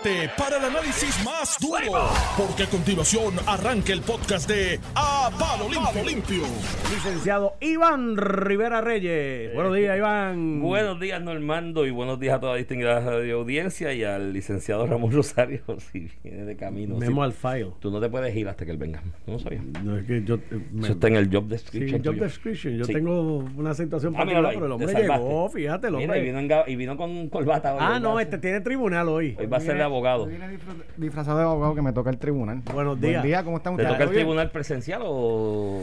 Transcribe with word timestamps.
prepárate 0.00 0.30
para 0.38 0.56
el 0.58 0.64
análisis 0.64 1.22
más 1.24 1.56
duro, 1.60 2.00
porque 2.36 2.62
a 2.64 2.66
continuación 2.66 3.34
arranca 3.46 3.92
el 3.92 4.00
podcast 4.00 4.48
de 4.48 4.78
A 4.94 5.30
Palo 5.38 5.68
Limpio. 5.68 6.04
Limpio. 6.04 6.42
Licenciado 6.94 7.54
Iván 7.60 8.16
Rivera 8.16 8.80
Reyes. 8.80 9.54
Buenos 9.54 9.74
días, 9.74 9.96
Iván. 9.98 10.60
Buenos 10.60 11.00
días, 11.00 11.20
Normando, 11.22 11.84
y 11.86 11.90
buenos 11.90 12.18
días 12.20 12.36
a 12.36 12.40
toda 12.40 12.52
la 12.52 12.58
distinguida 12.58 12.98
audiencia 13.32 13.92
y 13.92 14.04
al 14.04 14.32
licenciado 14.32 14.86
Ramón 14.86 15.12
Rosario, 15.12 15.60
si 15.92 16.10
viene 16.22 16.44
de 16.44 16.56
camino. 16.56 16.96
Memo 16.96 17.22
Si- 17.22 17.26
al 17.26 17.32
file. 17.32 17.72
Tú 17.80 17.90
no 17.90 18.00
te 18.00 18.08
puedes 18.08 18.34
ir 18.34 18.48
hasta 18.48 18.64
que 18.64 18.70
él 18.70 18.78
venga. 18.78 19.02
No 19.26 19.38
sabía. 19.38 19.62
No, 19.82 19.96
es 19.98 20.06
que 20.06 20.22
yo, 20.24 20.36
eh, 20.36 20.60
me- 20.72 20.84
Eso 20.84 20.92
está 20.92 21.08
en 21.08 21.16
el 21.16 21.26
job 21.32 21.44
sí, 21.44 21.50
description. 21.50 22.02
job 22.04 22.14
description. 22.16 22.76
Yo 22.78 22.84
Sí. 22.84 22.92
tengo 22.92 23.38
una 23.56 23.74
situación 23.74 24.14
Ah, 24.14 24.18
particular, 24.20 24.54
pero 24.54 24.66
el 24.66 24.72
hombre 24.72 24.94
llegó, 24.94 25.48
fíjate, 25.50 25.88
el 25.88 25.94
Mira, 25.94 26.04
hombre. 26.04 26.20
y 26.20 26.24
vino, 26.24 26.38
en 26.38 26.48
ga- 26.48 26.64
y 26.66 26.76
vino 26.76 26.96
con 26.96 27.28
corbata. 27.28 27.74
hoy, 27.74 27.80
ah, 27.82 27.98
no, 27.98 28.18
este 28.20 28.38
tiene 28.38 28.60
tribunal 28.60 29.08
hoy. 29.08 29.36
Hoy 29.38 29.46
va 29.46 29.56
a 29.58 29.60
ser 29.60 29.81
de 29.82 29.86
abogado. 29.86 30.26
Viene 30.26 30.46
disfra- 30.48 30.84
disfrazado 30.96 31.38
de 31.38 31.44
abogado 31.44 31.74
que 31.74 31.82
me 31.82 31.92
toca 31.92 32.10
el 32.10 32.18
tribunal. 32.18 32.62
Buenos 32.72 32.98
Buen 32.98 33.10
días. 33.12 33.22
día, 33.22 33.44
¿cómo 33.44 33.58
están 33.58 33.76
¿Te 33.76 33.82
ustedes? 33.82 33.98
toca 33.98 34.04
el 34.10 34.16
tribunal 34.16 34.50
presencial 34.50 35.02
o...? 35.04 35.80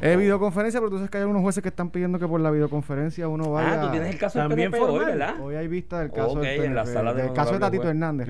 Eh, 0.00 0.16
videoconferencia, 0.16 0.80
pero 0.80 0.90
tú 0.90 0.96
sabes 0.96 1.10
que 1.10 1.18
hay 1.18 1.22
algunos 1.22 1.42
jueces 1.42 1.62
que 1.62 1.68
están 1.68 1.90
pidiendo 1.90 2.18
que 2.18 2.26
por 2.28 2.40
la 2.40 2.50
videoconferencia 2.50 3.28
uno 3.28 3.50
vaya. 3.52 3.80
Ah, 3.80 3.84
tú 3.86 3.90
tienes 3.92 4.10
el 4.12 4.18
caso 4.18 4.38
del 4.38 4.48
También 4.48 4.70
PNP 4.70 4.84
hoy, 4.84 4.90
formal. 4.98 5.18
¿verdad? 5.18 5.40
Hoy 5.40 5.54
hay 5.54 5.68
vista 5.68 6.00
del 6.00 6.10
caso 6.12 6.38
del, 6.40 6.64
en 6.64 6.74
la 6.74 6.82
PNP, 6.82 6.92
sala 6.98 7.14
de 7.14 7.22
del 7.22 7.32
caso 7.32 7.52
de 7.54 7.58
Tatito 7.60 7.82
juez 7.82 7.90
Hernández. 7.94 8.28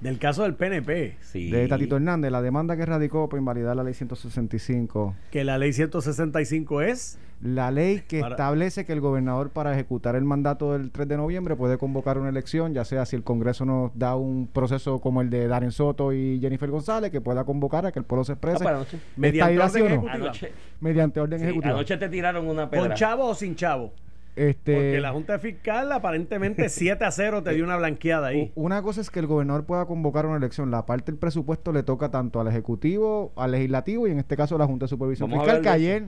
Del 0.00 0.18
caso 0.18 0.42
del 0.44 0.54
PNP, 0.54 1.16
Sí. 1.20 1.50
De 1.50 1.68
Tatito 1.68 1.96
Hernández, 1.96 2.30
la 2.30 2.40
demanda 2.42 2.76
que 2.76 2.86
radicó 2.86 3.28
para 3.28 3.38
invalidar 3.40 3.76
la 3.76 3.82
ley 3.82 3.94
165. 3.94 5.14
que 5.30 5.44
la 5.44 5.58
ley 5.58 5.72
165 5.72 6.82
es. 6.82 7.18
La 7.42 7.72
ley 7.72 8.02
que 8.06 8.20
Para- 8.20 8.34
establece 8.36 8.84
que 8.84 8.92
el 8.92 9.00
gobernador 9.00 9.50
para 9.50 9.72
ejecutar 9.72 10.14
el 10.14 10.24
mandato 10.24 10.74
del 10.74 10.92
3 10.92 11.08
de 11.08 11.16
noviembre 11.16 11.56
puede 11.56 11.76
convocar 11.76 12.16
una 12.16 12.28
elección, 12.28 12.72
ya 12.72 12.84
sea 12.84 13.04
si 13.04 13.16
el 13.16 13.24
Congreso 13.24 13.64
nos 13.64 13.90
da 13.98 14.14
un 14.14 14.46
proceso 14.46 15.00
como 15.00 15.22
el 15.22 15.28
de 15.30 15.48
Darren 15.48 15.72
Soto 15.72 16.12
y 16.12 16.38
Jennifer 16.40 16.70
González, 16.70 17.10
que 17.10 17.20
pueda 17.20 17.42
convocar 17.44 17.84
a 17.84 17.90
que 17.90 17.98
el 17.98 18.04
pueblo 18.04 18.22
se 18.24 18.32
Ah, 18.32 18.34
exprese 18.34 18.62
para 18.62 18.76
anoche. 18.76 18.98
Mediante 19.16 19.54
¿Está 19.54 19.64
orden 19.66 19.82
o 19.82 19.84
no? 19.86 19.90
ejecutiva. 19.94 20.14
Anoche, 20.14 20.52
mediante 20.80 21.20
orden 21.20 21.38
sí, 21.40 21.44
ejecutivo. 21.46 21.74
anoche 21.74 21.96
te 21.96 22.08
tiraron 22.08 22.46
una 22.48 22.70
pedra. 22.70 22.86
¿Con 22.86 22.94
chavo 22.94 23.24
o 23.26 23.34
sin 23.34 23.56
chavo? 23.56 23.92
Este, 24.34 24.72
Porque 24.74 25.00
la 25.00 25.10
Junta 25.12 25.38
Fiscal 25.40 25.90
aparentemente 25.92 26.68
7 26.70 27.04
a 27.04 27.10
0 27.10 27.42
te 27.42 27.52
dio 27.54 27.64
una 27.64 27.76
blanqueada 27.76 28.28
ahí. 28.28 28.52
Una 28.54 28.80
cosa 28.82 29.00
es 29.00 29.10
que 29.10 29.18
el 29.18 29.26
gobernador 29.26 29.64
pueda 29.64 29.84
convocar 29.86 30.26
una 30.26 30.36
elección. 30.36 30.70
La 30.70 30.86
parte 30.86 31.10
del 31.12 31.18
presupuesto 31.18 31.72
le 31.72 31.82
toca 31.82 32.08
tanto 32.10 32.40
al 32.40 32.46
Ejecutivo, 32.46 33.32
al 33.36 33.50
Legislativo 33.50 34.06
y 34.06 34.12
en 34.12 34.20
este 34.20 34.36
caso 34.36 34.54
a 34.54 34.58
la 34.58 34.66
Junta 34.66 34.84
de 34.84 34.88
Supervisión 34.90 35.28
Vamos 35.28 35.44
Fiscal, 35.44 35.60
que 35.62 35.68
ayer 35.68 36.04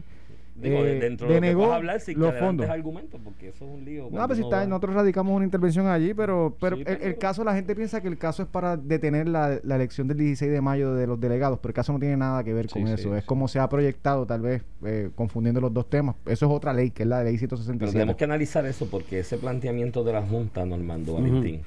Digo, 0.57 0.79
eh, 0.85 1.01
dentro 1.01 1.27
de 1.27 1.35
lo 1.35 1.41
que 1.41 1.47
denegó 1.47 1.63
vas 1.63 1.73
a 1.73 1.77
hablar, 1.77 2.01
si 2.01 2.15
los 2.15 2.33
fondos. 2.37 2.69
argumentos, 2.71 3.21
porque 3.25 3.49
eso 3.49 3.65
es 3.65 3.71
un 3.73 3.85
lío. 3.85 4.09
No, 4.11 4.25
pues 4.27 4.39
si 4.39 4.45
está, 4.45 4.59
va- 4.59 4.67
nosotros 4.67 4.95
radicamos 4.95 5.35
una 5.35 5.45
intervención 5.45 5.89
allí, 5.89 6.15
pero, 6.15 6.57
pero 6.61 6.77
Sí, 6.77 6.83
el, 6.87 6.93
el 6.93 6.99
pero- 6.99 7.19
caso, 7.19 7.43
la 7.43 7.55
gente 7.55 7.75
piensa 7.75 8.01
que 8.01 8.07
el 8.07 8.17
caso 8.19 8.45
es 8.45 8.49
para 8.49 8.77
detener 8.77 9.29
la, 9.29 9.59
la 9.65 9.75
elección 9.75 10.07
del 10.07 10.19
16 10.19 10.53
de 10.53 10.61
mayo 10.61 10.95
de 10.95 11.09
los 11.09 11.19
delegados, 11.19 11.59
pero 11.59 11.71
el 11.71 11.75
caso 11.75 11.93
no 11.93 11.99
tiene 11.99 12.17
nada 12.17 12.45
que 12.45 12.53
ver 12.55 12.69
Sí, 12.69 12.75
con 12.75 12.87
sí, 12.87 12.93
eso. 12.95 13.17
es 13.17 13.23
sí. 13.23 13.27
como 13.27 13.49
se 13.49 13.59
ha 13.59 13.69
proyectado, 13.69 14.27
tal 14.27 14.43
vez, 14.43 14.63
eh, 14.85 15.11
confundiendo 15.17 15.61
los 15.61 15.75
dos 15.75 15.91
temas. 15.91 16.15
Eso 16.25 16.47
es 16.47 16.53
otra 16.53 16.73
ley, 16.73 16.93
que 16.93 17.03
es 17.03 17.09
la 17.09 17.25
ley 17.25 17.37
Pero 17.37 17.57
167. 17.57 17.93
tenemos 17.93 18.15
que 18.17 18.25
analizar 18.25 18.65
eso 18.65 18.87
porque 18.89 19.19
ese 19.19 19.39
planteamiento 19.39 20.05
de 20.05 20.13
la 20.13 20.23
Junta, 20.23 20.65
Normando 20.65 21.15
Valentín, 21.15 21.63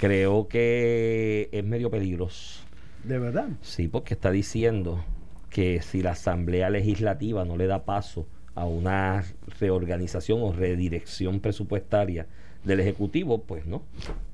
creo 0.00 0.48
que 0.48 1.48
es 1.52 1.64
medio 1.64 1.88
peligroso. 1.90 2.64
De 3.04 3.18
verdad. 3.18 3.48
Sí, 3.60 3.86
porque 3.86 4.14
está 4.14 4.30
diciendo 4.30 5.04
que 5.54 5.80
si 5.82 6.02
la 6.02 6.10
Asamblea 6.10 6.68
Legislativa 6.68 7.44
no 7.44 7.56
le 7.56 7.68
da 7.68 7.84
paso 7.84 8.26
a 8.56 8.66
una 8.66 9.24
reorganización 9.60 10.42
o 10.42 10.52
redirección 10.52 11.38
presupuestaria 11.38 12.26
del 12.64 12.80
Ejecutivo, 12.80 13.38
pues 13.38 13.64
no, 13.64 13.82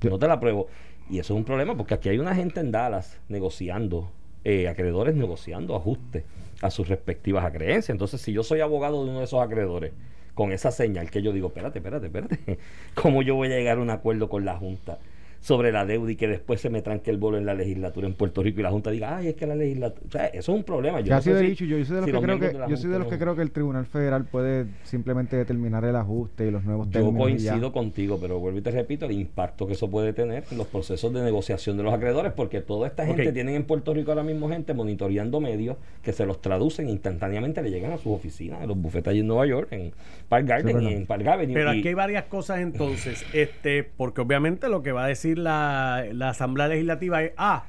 no 0.01 0.17
te 0.17 0.27
la 0.27 0.33
apruebo. 0.33 0.67
Y 1.11 1.19
eso 1.19 1.35
es 1.35 1.37
un 1.37 1.43
problema 1.43 1.77
porque 1.77 1.93
aquí 1.93 2.09
hay 2.09 2.17
una 2.17 2.33
gente 2.33 2.59
en 2.59 2.71
Dallas 2.71 3.19
negociando, 3.29 4.09
eh, 4.43 4.67
acreedores 4.67 5.13
negociando 5.15 5.75
ajustes 5.75 6.23
a 6.59 6.71
sus 6.71 6.87
respectivas 6.87 7.45
acreencias. 7.45 7.91
Entonces, 7.91 8.19
si 8.19 8.33
yo 8.33 8.41
soy 8.41 8.61
abogado 8.61 9.03
de 9.03 9.11
uno 9.11 9.19
de 9.19 9.25
esos 9.25 9.43
acreedores, 9.43 9.91
con 10.33 10.51
esa 10.51 10.71
señal 10.71 11.11
que 11.11 11.21
yo 11.21 11.33
digo, 11.33 11.49
espérate, 11.49 11.77
espérate, 11.77 12.07
espérate, 12.07 12.39
¿cómo 12.95 13.21
yo 13.21 13.35
voy 13.35 13.53
a 13.53 13.57
llegar 13.57 13.77
a 13.77 13.81
un 13.81 13.91
acuerdo 13.91 14.27
con 14.27 14.43
la 14.43 14.57
Junta? 14.57 14.97
Sobre 15.41 15.71
la 15.71 15.85
deuda 15.85 16.11
y 16.11 16.15
que 16.15 16.27
después 16.27 16.61
se 16.61 16.69
me 16.69 16.81
tranque 16.83 17.09
el 17.11 17.17
bolo 17.17 17.37
en 17.37 17.45
la 17.47 17.53
legislatura 17.55 18.07
en 18.07 18.13
Puerto 18.13 18.43
Rico 18.43 18.59
y 18.59 18.63
la 18.63 18.69
Junta 18.71 18.91
diga, 18.91 19.17
ay, 19.17 19.27
es 19.29 19.35
que 19.35 19.47
la 19.47 19.55
legislatura... 19.55 20.05
O 20.07 20.11
sea, 20.11 20.25
eso 20.27 20.51
es 20.53 20.57
un 20.59 20.63
problema. 20.63 20.99
Yo 20.99 21.07
Ya 21.07 21.13
no 21.15 21.17
ha 21.19 21.21
sido 21.23 21.35
sé 21.37 21.41
si- 21.43 21.49
dicho, 21.49 21.65
yo 21.65 21.83
soy 21.83 21.95
de 21.95 22.01
los 22.01 22.05
si 22.05 22.11
que 22.11 22.21
creo 22.21 22.39
que, 22.39 22.57
yo 22.69 22.77
soy 22.77 22.91
de 22.91 22.99
los 22.99 23.07
que 23.07 23.17
creo 23.17 23.35
que 23.35 23.41
el 23.41 23.51
Tribunal 23.51 23.85
Federal 23.87 24.25
puede 24.25 24.67
simplemente 24.83 25.35
determinar 25.35 25.83
el 25.83 25.95
ajuste 25.95 26.47
y 26.47 26.51
los 26.51 26.63
nuevos 26.63 26.87
Yo 26.87 26.91
términos. 27.01 27.29
y 27.31 27.37
ya. 27.37 27.51
coincido 27.51 27.71
contigo, 27.73 28.19
pero 28.21 28.39
vuelvo 28.39 28.59
y 28.59 28.61
te 28.61 28.69
repito, 28.71 29.05
el 29.07 29.13
impacto 29.13 29.65
que 29.65 29.73
eso 29.73 29.89
puede 29.89 30.13
tener 30.13 30.43
en 30.51 30.57
los 30.59 30.67
procesos 30.67 31.11
de 31.11 31.23
negociación 31.23 31.75
de 31.75 31.83
los 31.83 31.93
acreedores, 31.93 32.33
porque 32.33 32.61
toda 32.61 32.87
esta 32.87 33.05
gente 33.07 33.27
Ok. 33.29 33.33
tienen 33.33 33.55
en 33.55 33.63
Puerto 33.63 33.93
Rico 33.95 34.11
ahora 34.11 34.23
mismo 34.23 34.47
gente 34.47 34.75
monitoreando 34.75 35.41
medios 35.41 35.77
que 36.03 36.13
se 36.13 36.25
los 36.27 36.39
traducen 36.39 36.87
instantáneamente, 36.87 37.63
le 37.63 37.71
llegan 37.71 37.91
a 37.93 37.97
sus 37.97 38.13
oficinas, 38.13 38.61
en 38.61 38.67
los 38.67 38.77
bufetes 38.77 39.07
allí 39.09 39.21
en 39.21 39.27
Nueva 39.27 39.47
York, 39.47 39.69
en 39.71 39.91
Park 40.29 40.45
Garden 40.45 40.81
y 40.83 40.93
en 40.93 41.05
Park 41.07 41.25
Avenue. 41.25 41.53
Pero 41.55 41.73
y- 41.73 41.79
aquí 41.79 41.87
hay 41.87 41.93
varias 41.95 42.25
cosas 42.25 42.59
entonces, 42.59 43.25
este, 43.33 43.83
porque 43.83 44.21
obviamente 44.21 44.69
lo 44.69 44.83
que 44.83 44.91
va 44.91 45.05
a 45.05 45.07
decir 45.07 45.30
la, 45.37 46.05
la 46.13 46.29
Asamblea 46.29 46.67
Legislativa 46.67 47.21
es, 47.23 47.31
ah, 47.37 47.63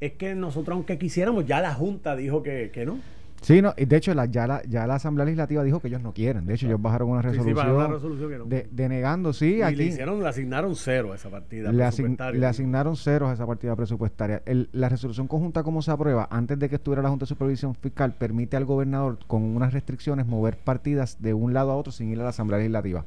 es 0.00 0.12
que 0.12 0.34
nosotros 0.34 0.74
aunque 0.76 0.98
quisiéramos, 0.98 1.46
ya 1.46 1.60
la 1.60 1.74
Junta 1.74 2.14
dijo 2.16 2.42
que, 2.42 2.70
que 2.72 2.86
no. 2.86 2.98
Sí, 3.40 3.62
no, 3.62 3.72
y 3.76 3.84
de 3.84 3.96
hecho 3.96 4.12
la, 4.14 4.26
ya, 4.26 4.48
la, 4.48 4.62
ya 4.64 4.84
la 4.88 4.96
Asamblea 4.96 5.24
Legislativa 5.24 5.62
dijo 5.62 5.78
que 5.78 5.86
ellos 5.86 6.02
no 6.02 6.12
quieren. 6.12 6.44
De 6.44 6.54
hecho, 6.54 6.66
ellos 6.66 6.82
bajaron 6.82 7.10
una 7.10 7.22
Sí, 7.22 7.28
sí, 7.28 7.34
resolución, 7.36 7.56
bajaron 7.56 7.84
una 7.86 7.94
resolución 7.94 8.30
que 8.32 8.38
no. 8.38 8.44
de- 8.46 8.68
denegando, 8.72 9.32
sí, 9.32 9.58
y 9.58 9.62
aquí 9.62 9.76
le 9.76 9.84
hicieron, 9.84 10.20
le 10.20 10.28
asignaron 10.28 10.74
cero 10.74 11.12
a 11.12 11.14
esa 11.14 11.30
partida 11.30 11.70
le, 11.70 11.84
asign- 11.84 11.86
presupuestaria. 12.16 12.40
le 12.40 12.46
asignaron 12.46 12.96
ceros 12.96 13.30
a 13.30 13.34
esa 13.34 13.46
partida 13.46 13.76
presupuestaria. 13.76 14.42
El- 14.44 14.68
la 14.72 14.88
resolución 14.88 15.28
conjunta, 15.28 15.62
como 15.62 15.82
se 15.82 15.92
aprueba, 15.92 16.26
antes 16.32 16.58
de 16.58 16.68
que 16.68 16.74
estuviera 16.74 17.00
la 17.00 17.10
Junta 17.10 17.26
de 17.26 17.28
Supervisión 17.28 17.76
Fiscal, 17.76 18.12
permite 18.12 18.56
al 18.56 18.64
gobernador, 18.64 19.18
con 19.28 19.42
unas 19.44 19.72
restricciones, 19.72 20.26
mover 20.26 20.56
partidas 20.56 21.22
de 21.22 21.32
un 21.32 21.54
lado 21.54 21.70
a 21.70 21.76
otro 21.76 21.92
sin 21.92 22.10
ir 22.10 22.18
a 22.18 22.24
la 22.24 22.30
Asamblea 22.30 22.58
Legislativa. 22.58 23.04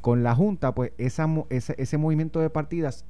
Con 0.00 0.22
la 0.22 0.34
Junta, 0.34 0.74
pues 0.74 0.92
esa, 0.98 1.28
ese, 1.50 1.74
ese 1.78 1.98
movimiento 1.98 2.40
de 2.40 2.50
partidas 2.50 3.04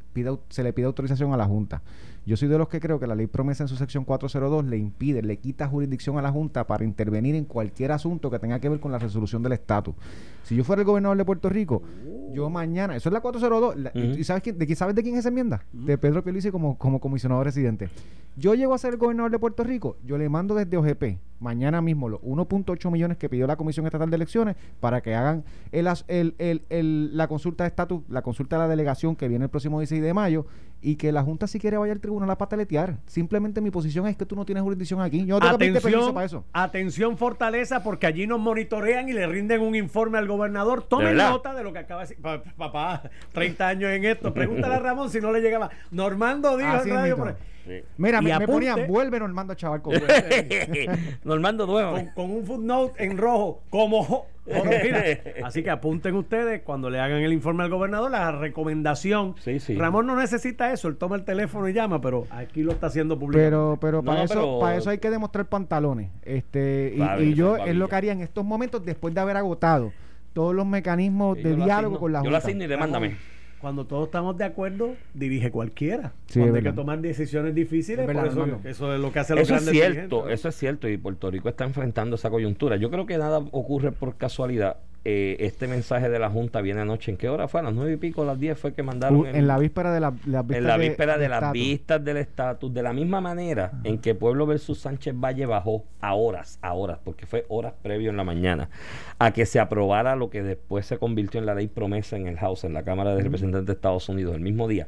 se 0.49 0.63
le 0.63 0.73
pide 0.73 0.87
autorización 0.87 1.33
a 1.33 1.37
la 1.37 1.47
Junta. 1.47 1.83
Yo 2.27 2.37
soy 2.37 2.49
de 2.49 2.59
los 2.59 2.69
que 2.69 2.81
creo 2.81 3.01
que 3.01 3.07
la 3.07 3.15
ley 3.15 3.27
promesa 3.27 3.65
en 3.65 3.69
su 3.69 3.77
sección 3.77 4.05
402 4.05 4.65
le 4.67 4.77
impide, 4.77 5.23
le 5.23 5.39
quita 5.39 5.67
jurisdicción 5.67 6.19
a 6.19 6.23
la 6.23 6.31
Junta 6.31 6.67
para 6.67 6.85
intervenir 6.85 7.35
en 7.35 7.45
cualquier 7.45 7.93
asunto 7.93 8.31
que 8.31 8.39
tenga 8.39 8.61
que 8.61 8.69
ver 8.69 8.79
con 8.79 8.93
la 8.93 8.99
resolución 8.99 9.43
del 9.43 9.53
estatus. 9.53 9.95
Si 10.45 10.55
yo 10.55 10.63
fuera 10.65 10.83
el 10.83 10.87
gobernador 10.87 11.17
de 11.17 11.25
Puerto 11.25 11.49
Rico, 11.49 11.83
yo 12.33 12.51
mañana, 12.51 12.95
eso 12.95 13.09
es 13.09 13.13
la 13.13 13.21
402, 13.21 13.77
la- 13.77 13.91
y- 13.95 14.11
Ujú. 14.11 14.19
¿y 14.21 14.25
sabes, 14.25 14.43
quién, 14.43 14.59
de, 14.59 14.67
quién- 14.67 14.77
sabes 14.77 14.95
de 14.95 15.03
quién 15.03 15.15
es 15.15 15.21
esa 15.21 15.29
enmienda? 15.31 15.65
De 15.73 15.97
Pedro 15.99 16.23
Pierluisi 16.23 16.51
como, 16.51 16.77
como 16.79 17.01
comisionado 17.01 17.43
residente. 17.43 17.89
Yo 18.37 18.55
llego 18.55 18.75
a 18.75 18.79
ser 18.79 18.93
el 18.93 18.99
gobernador 18.99 19.31
de 19.33 19.39
Puerto 19.39 19.65
Rico, 19.65 19.97
yo 20.05 20.17
le 20.17 20.29
mando 20.29 20.55
desde 20.55 20.77
OGP, 20.77 21.19
mañana 21.41 21.81
mismo, 21.83 22.09
los 22.09 22.21
1.8 22.23 22.91
millones 22.91 23.17
que 23.19 23.29
pidió 23.29 23.47
la 23.47 23.57
Comisión 23.57 23.87
Estatal 23.87 24.09
de 24.09 24.17
Elecciones 24.17 24.57
para 24.79 25.01
que 25.01 25.15
hagan 25.15 25.45
el- 25.73 27.17
la 27.17 27.29
consulta 27.29 27.65
de 27.65 27.69
estatus, 27.69 28.03
la 28.09 28.23
consulta 28.23 28.57
de 28.57 28.63
la 28.63 28.69
delegación 28.69 29.17
que 29.17 29.29
viene 29.29 29.45
el 29.47 29.51
próximo 29.51 29.81
16 29.81 30.03
de 30.03 30.15
mayo 30.15 30.47
y 30.83 30.97
que 30.97 31.13
la 31.13 31.23
Junta 31.23 31.47
si 31.47 31.59
quiere 31.59 31.77
vaya 31.77 31.93
al 31.93 32.01
tribunal 32.01 32.31
a 32.31 32.39
pataletear. 32.39 32.97
Simplemente 33.07 33.61
mi 33.61 33.71
posición 33.71 34.07
es 34.07 34.17
que 34.17 34.25
tú 34.27 34.35
no 34.37 34.45
tienes 34.47 34.63
jurisdicción 34.63 35.01
aquí. 35.01 35.27
Yo 35.27 35.35
no 35.39 35.41
tengo 35.41 35.53
que 35.53 35.59
pedirte 35.59 35.81
permiso 35.81 35.99
Atención, 35.99 36.15
para 36.15 36.27
eso. 36.27 36.45
atención 36.53 37.19
Fortaleza, 37.19 37.83
porque 37.83 38.07
allí 38.07 38.27
nos 38.27 38.41
monitorean 38.41 39.09
y 39.09 39.13
le 39.13 39.27
rinden 39.27 39.61
un 39.61 39.75
informe 39.75 40.19
al 40.19 40.27
gobernador. 40.27 40.83
Tomen 40.83 41.17
nota 41.17 41.53
de 41.55 41.63
lo 41.65 41.73
que 41.73 41.81
acaba 41.81 42.03
de 42.03 42.09
decir. 42.09 42.23
Pa- 42.23 42.43
Papá, 42.57 43.03
30 43.33 43.69
años 43.69 43.91
en 43.91 44.05
esto. 44.05 44.33
Pregúntale 44.33 44.75
a 44.75 44.79
Ramón 44.79 45.11
si 45.11 45.21
no 45.21 45.33
le 45.33 45.41
llegaba. 45.41 45.71
Normando 45.91 46.57
dijo 46.57 46.71
Así 46.71 46.89
en 46.89 46.95
radio 46.97 47.17
mismo. 47.17 47.25
por 47.25 47.35
ahí, 47.35 47.41
Sí. 47.67 47.85
Mira, 47.99 48.19
Y 48.21 48.25
me, 48.25 48.29
me 48.31 48.35
apunte- 48.37 48.47
ponían, 48.53 48.87
vuelve 48.89 49.21
Normando 49.21 49.55
Chaval 49.55 49.83
con 49.83 49.93
Normando 51.25 51.67
Nuevo. 51.67 51.93
con, 51.93 52.07
con 52.15 52.31
un 52.31 52.45
footnote 52.45 53.05
en 53.05 53.19
rojo, 53.19 53.63
como. 53.71 54.27
Así 55.45 55.63
que 55.63 55.71
apunten 55.71 56.15
ustedes 56.15 56.63
cuando 56.63 56.91
le 56.91 56.99
hagan 57.01 57.23
el 57.23 57.33
informe 57.33 57.63
al 57.65 57.71
gobernador 57.71 58.11
la 58.11 58.33
recomendación. 58.33 59.35
Sí, 59.41 59.61
sí. 59.61 59.75
Ramón 59.77 60.07
no 60.07 60.17
necesita 60.17 60.73
eso, 60.73 60.89
él 60.89 60.97
toma 60.97 61.17
el 61.17 61.25
teléfono 61.25 61.69
y 61.69 61.73
llama, 61.73 62.01
pero 62.01 62.27
aquí 62.31 62.63
lo 62.63 62.73
está 62.73 62.89
haciendo 62.89 63.19
público. 63.19 63.39
Pero, 63.41 63.79
pero 63.81 63.99
No, 64.03 64.05
para 64.05 64.25
eso, 64.25 64.35
pero- 64.35 64.59
para 64.61 64.77
eso 64.77 64.91
hay 64.91 64.99
que 64.99 65.11
demostrar 65.11 65.47
pantalones. 65.47 66.11
Este, 66.23 66.95
y, 67.21 67.35
yo 67.35 67.57
es 67.57 67.69
es 67.69 67.77
lo 67.77 67.89
que 67.89 67.95
haría 67.97 68.13
en 68.13 68.21
estos 68.21 68.45
momentos 68.45 68.85
después 68.85 69.15
de 69.15 69.21
haber 69.21 69.37
agotado 69.37 69.93
todos 70.33 70.55
los 70.55 70.67
mecanismos 70.67 71.37
Sí, 71.39 71.43
de 71.45 71.51
yo 71.51 71.57
lo 71.57 71.65
diálogo 71.65 71.95
asigno. 71.97 72.01
con 72.01 72.13
la 72.13 72.19
Yo 72.19 72.23
Junta. 72.25 72.31
lo 72.31 72.37
asigno 72.39 72.65
y 72.65 72.67
demándame. 72.67 73.17
Cuando 73.61 73.85
todos 73.87 74.07
estamos 74.07 74.39
de 74.39 74.45
acuerdo, 74.45 74.95
dirige 75.13 75.51
cualquiera. 75.51 76.13
Sí, 76.27 76.39
Cuando 76.41 76.57
es 76.59 76.65
hay 76.65 76.71
que 76.71 76.77
tomar 76.77 77.01
decisiones 77.01 77.55
difíciles, 77.55 78.01
Es 78.01 78.07
verdad, 78.07 78.23
por 78.33 78.67
eso, 78.67 78.95
es 78.95 79.01
lo 79.01 79.13
que 79.13 79.19
hace 79.19 79.35
los 79.35 79.43
Eso 79.43 79.55
es 79.57 79.65
grandes 79.65 79.75
cierto, 79.83 80.17
dirigentes. 80.17 80.33
eso 80.41 80.49
es 80.49 80.55
cierto 80.57 80.89
y 80.89 80.97
Puerto 80.97 81.31
Rico 81.31 81.49
está 81.51 81.65
enfrentando 81.65 82.17
esa 82.17 82.31
coyuntura. 82.31 82.77
Yo 82.77 82.91
creo 82.91 83.05
que 83.05 83.19
nada 83.19 83.39
ocurre 83.39 83.93
por 83.93 84.17
casualidad. 84.17 84.79
Eh, 85.03 85.39
este 85.41 85.67
mensaje 85.67 86.11
de 86.11 86.19
la 86.19 86.29
Junta 86.29 86.61
viene 86.61 86.83
anoche. 86.83 87.11
¿En 87.11 87.17
qué 87.17 87.31
hora 87.31 87.49
fue? 87.49 87.61
A 87.61 87.63
las 87.63 87.73
nueve 87.73 87.95
y 87.95 87.97
pico, 87.97 88.21
a 88.21 88.27
las 88.27 88.39
diez 88.39 88.59
fue 88.59 88.75
que 88.75 88.83
mandaron. 88.83 89.21
Uh, 89.21 89.25
en 89.25 89.47
la 89.47 89.57
víspera 89.57 89.95
de 89.95 90.01
la, 90.01 90.13
las 90.27 90.47
vistas 90.47 90.59
en 90.59 90.67
la 90.67 90.77
víspera 90.77 91.17
de, 91.17 91.23
de 91.23 91.29
las 91.31 91.53
vistas 91.53 92.05
del 92.05 92.19
estatus, 92.19 92.75
de 92.75 92.83
la 92.83 92.93
misma 92.93 93.23
manera 93.23 93.73
en 93.85 93.97
que 93.99 94.15
Pueblo 94.15 94.45
versus 94.45 94.79
Sánchez 94.79 95.15
Valle 95.17 95.47
bajó 95.47 95.87
a 96.03 96.13
horas, 96.13 96.59
a 96.61 96.75
horas, 96.75 96.99
porque 97.03 97.25
fue 97.25 97.47
horas 97.49 97.73
previo 97.81 98.11
en 98.11 98.19
la 98.19 98.25
mañana, 98.25 98.69
a 99.19 99.33
que 99.33 99.47
se 99.47 99.59
aprobara 99.59 100.17
lo 100.17 100.29
que 100.29 100.43
después 100.43 100.85
se 100.85 100.99
convirtió 100.99 101.41
en 101.41 101.47
la 101.47 101.55
ley 101.55 101.69
promesa 101.69 102.19
en 102.19 102.27
el 102.27 102.37
House, 102.37 102.65
en 102.65 102.75
la 102.75 102.83
Cámara 102.83 103.15
de 103.15 103.23
Representantes 103.23 103.69
de 103.69 103.73
Estados 103.73 104.07
Unidos, 104.11 104.35
el 104.35 104.43
mismo 104.43 104.69
día. 104.69 104.87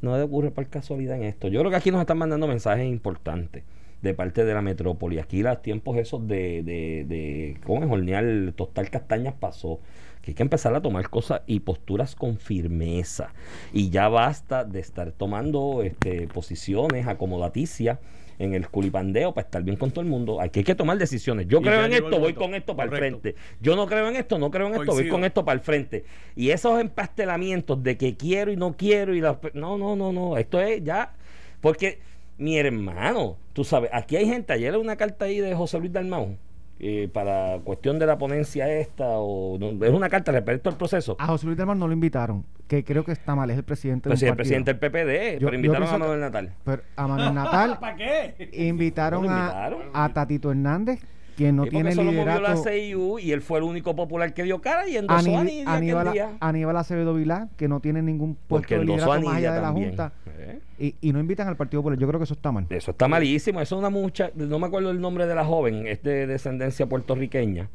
no 0.00 0.14
ocurrir 0.24 0.52
por 0.52 0.66
casualidad 0.68 1.16
en 1.16 1.24
esto. 1.24 1.48
Yo 1.48 1.60
creo 1.60 1.70
que 1.70 1.76
aquí 1.76 1.90
nos 1.90 2.00
están 2.00 2.16
mandando 2.16 2.46
mensajes 2.46 2.86
importantes 2.86 3.62
de 4.02 4.14
parte 4.14 4.44
de 4.44 4.54
la 4.54 4.62
metrópoli. 4.62 5.18
Aquí 5.18 5.42
los 5.42 5.60
tiempos 5.62 5.96
esos 5.98 6.26
de, 6.26 6.62
de, 6.62 7.04
de 7.06 7.58
¿cómo 7.64 7.84
es? 7.84 7.90
Hornear, 7.90 8.52
tostar 8.56 8.90
castañas 8.90 9.34
pasó. 9.38 9.80
Que 10.22 10.32
hay 10.32 10.34
que 10.34 10.42
empezar 10.42 10.74
a 10.74 10.82
tomar 10.82 11.08
cosas 11.08 11.40
y 11.46 11.60
posturas 11.60 12.14
con 12.14 12.36
firmeza. 12.36 13.32
Y 13.72 13.88
ya 13.88 14.08
basta 14.08 14.64
de 14.64 14.80
estar 14.80 15.12
tomando 15.12 15.82
este, 15.82 16.28
posiciones 16.28 17.06
acomodaticias 17.06 17.98
en 18.38 18.54
el 18.54 18.68
culipandeo 18.68 19.32
para 19.34 19.46
estar 19.46 19.62
bien 19.62 19.76
con 19.76 19.90
todo 19.90 20.02
el 20.02 20.08
mundo. 20.10 20.40
Aquí 20.40 20.60
hay 20.60 20.64
que 20.64 20.74
tomar 20.74 20.98
decisiones. 20.98 21.46
Yo 21.46 21.60
Y 21.60 21.62
creo 21.62 21.84
en 21.84 21.92
esto, 21.92 22.18
voy 22.18 22.34
con 22.34 22.54
esto 22.54 22.76
para 22.76 22.90
el 22.90 22.98
frente. 22.98 23.34
Yo 23.60 23.76
no 23.76 23.86
creo 23.86 24.08
en 24.08 24.16
esto, 24.16 24.38
no 24.38 24.50
creo 24.50 24.66
en 24.66 24.74
esto, 24.74 24.92
voy 24.92 25.08
con 25.08 25.24
esto 25.24 25.44
para 25.44 25.54
el 25.58 25.60
frente. 25.60 26.04
Y 26.36 26.50
esos 26.50 26.80
empastelamientos 26.80 27.82
de 27.82 27.96
que 27.96 28.16
quiero 28.16 28.50
y 28.52 28.56
no 28.56 28.76
quiero 28.76 29.14
y 29.14 29.20
las 29.20 29.36
pe- 29.36 29.52
no, 29.54 29.78
no, 29.78 29.96
no, 29.96 30.12
no, 30.12 30.36
esto 30.38 30.60
es 30.60 30.82
ya 30.82 31.14
porque 31.60 31.98
mi 32.40 32.58
hermano, 32.58 33.36
tú 33.52 33.62
sabes, 33.64 33.90
aquí 33.92 34.16
hay 34.16 34.26
gente, 34.26 34.52
ayer 34.52 34.76
una 34.76 34.96
carta 34.96 35.26
ahí 35.26 35.38
de 35.38 35.54
José 35.54 35.78
Luis 35.78 35.92
Dalmau 35.92 36.36
eh, 36.82 37.08
para 37.12 37.58
cuestión 37.62 37.98
de 37.98 38.06
la 38.06 38.16
ponencia 38.16 38.66
esta 38.72 39.04
o 39.18 39.58
no, 39.58 39.84
es 39.84 39.92
una 39.92 40.08
carta 40.08 40.32
respecto 40.32 40.70
al 40.70 40.76
proceso. 40.78 41.14
A 41.18 41.26
José 41.26 41.44
Luis 41.46 41.58
del 41.58 41.66
Mar 41.66 41.76
no 41.76 41.86
lo 41.86 41.92
invitaron, 41.92 42.46
que 42.66 42.82
creo 42.82 43.04
que 43.04 43.12
está 43.12 43.34
mal, 43.36 43.50
es 43.50 43.58
el 43.58 43.64
presidente 43.64 44.08
Pues 44.08 44.18
sí, 44.20 44.24
de 44.24 44.30
el 44.30 44.32
un 44.32 44.36
partido. 44.38 44.64
presidente 44.64 44.72
del 44.74 44.80
PPD, 44.80 45.40
Yo- 45.40 45.46
pero 45.48 45.56
invitaron 45.56 45.88
a 45.88 45.98
Manuel 45.98 46.20
Natal. 46.20 46.54
Pero 46.64 46.82
a 46.96 47.06
Manuel 47.06 47.34
Natal 47.34 47.78
¿Para 47.78 47.96
qué? 47.96 48.50
invitaron, 48.54 49.22
¿No 49.22 49.28
lo 49.28 49.34
a- 49.34 49.38
invitaron? 49.40 49.82
A, 49.92 50.08
Tatito 50.08 50.50
Hernández, 50.50 51.00
quien 51.40 51.56
no 51.56 51.64
Sí, 51.64 51.70
tiene 51.70 51.90
eso 51.90 52.02
lo 52.04 52.12
movió 52.12 52.40
la. 52.40 52.56
CIU 52.56 53.18
y 53.18 53.32
él 53.32 53.40
fue 53.40 53.58
el 53.58 53.64
único 53.64 53.96
popular 53.96 54.34
que 54.34 54.42
dio 54.42 54.60
cara 54.60 54.86
y 54.86 54.96
endosó 54.96 55.36
a 55.36 55.40
Aníbal, 55.40 55.46
Nidia 55.46 55.72
Aníbal, 55.72 56.08
aquel 56.08 56.12
día. 56.12 56.36
Aníbal 56.40 56.76
Acevedo 56.76 57.14
Vilá, 57.14 57.48
que 57.56 57.66
no 57.66 57.80
tiene 57.80 58.02
ningún 58.02 58.34
puesto 58.34 58.74
de 58.74 58.84
liderato 58.84 59.22
más 59.22 59.36
allá 59.36 59.54
de 59.54 59.60
la. 59.62 59.72
Junta. 59.72 60.12
Eh. 60.26 60.60
Y, 60.78 61.08
y 61.08 61.12
no 61.12 61.20
invitan 61.20 61.48
al 61.48 61.56
Partido 61.56 61.80
Popular. 61.80 61.98
Yo 61.98 62.06
creo 62.06 62.20
que 62.20 62.24
eso 62.24 62.34
está 62.34 62.52
mal. 62.52 62.66
Eso 62.68 62.90
está 62.90 63.08
malísimo. 63.08 63.60
Eso 63.60 63.76
es 63.76 63.78
una 63.78 63.90
mucha, 63.90 64.30
no 64.34 64.58
me 64.58 64.66
acuerdo 64.66 64.90
el 64.90 65.00
nombre 65.00 65.26
de 65.26 65.34
la 65.34 65.44
joven, 65.44 65.86
es 65.86 66.02
de 66.02 66.26
descendencia 66.26 66.86
puertorriqueña, 66.86 67.70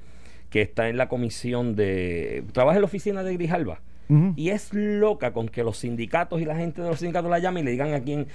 que 0.50 0.62
está 0.62 0.88
en 0.88 0.98
la 0.98 1.08
comisión 1.08 1.76
de. 1.76 2.44
Trabaja 2.52 2.78
en 2.78 2.82
la 2.82 2.88
oficina 2.88 3.24
de 3.24 3.34
Grijalba. 3.34 3.80
Y 4.36 4.50
es 4.50 4.74
loca 4.74 5.34
con 5.34 5.48
que 5.50 5.64
los 5.64 5.78
sindicatos 5.78 6.42
y 6.42 6.46
la 6.46 6.56
gente 6.56 6.82
de 6.82 6.90
los 6.90 7.00
sindicatos 7.00 7.30
la 7.30 7.40
llamen 7.40 7.64
y 7.64 7.66
le 7.66 7.72
digan 7.72 7.94
a 7.94 8.02
quién. 8.02 8.28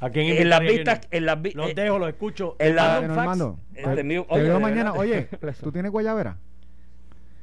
¿A 0.00 0.10
quién 0.10 0.26
en 0.36 0.48
las 0.48 0.60
vistas. 0.60 1.00
En 1.10 1.26
las 1.26 1.38
Los 1.54 1.70
eh, 1.70 1.74
dejo, 1.74 1.98
los 1.98 2.08
escucho. 2.08 2.56
en 2.58 2.76
la- 2.76 2.98
Bueno, 3.00 3.14
fax, 3.14 3.20
Armando, 3.20 3.58
eh, 3.74 3.82
te, 3.84 3.96
te 3.96 4.42
veo 4.42 4.60
mañana. 4.60 4.92
Oye, 4.96 5.28
¿tú 5.62 5.70
tienes 5.72 5.90
guayabera? 5.90 6.38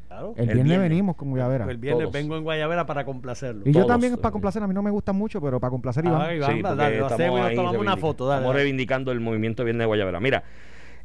Claro. 0.07 0.33
El, 0.37 0.41
El 0.41 0.45
viernes, 0.45 0.65
viernes. 0.65 0.89
venimos 0.89 1.15
con 1.15 1.29
guayabera. 1.31 1.65
El 1.69 1.77
viernes 1.77 2.03
Todos. 2.03 2.13
vengo 2.13 2.37
en 2.37 2.43
Guayabera 2.43 2.85
para 2.85 3.03
complacerlo. 3.03 3.63
Y 3.65 3.73
yo 3.73 3.85
también 3.85 4.13
es 4.13 4.19
para 4.19 4.31
complacer. 4.31 4.63
A 4.63 4.67
mí 4.67 4.73
no 4.73 4.81
me 4.81 4.91
gustan 4.91 5.15
mucho, 5.15 5.41
pero 5.41 5.59
para 5.59 5.71
complacer 5.71 6.05
Iván. 6.05 6.21
Ah, 6.21 6.33
Iván, 6.33 6.55
Sí, 6.55 6.61
dale, 6.61 6.97
lo 6.99 7.05
hacemos 7.07 7.51
y 7.51 7.55
tomamos 7.55 7.81
una 7.81 7.97
foto. 7.97 8.25
Dale, 8.27 8.37
Estamos 8.39 8.53
dale. 8.53 8.63
reivindicando 8.63 9.11
el 9.11 9.19
movimiento 9.19 9.63
Viernes 9.65 9.81
de 9.83 9.85
Guayabera. 9.87 10.19
Mira, 10.21 10.43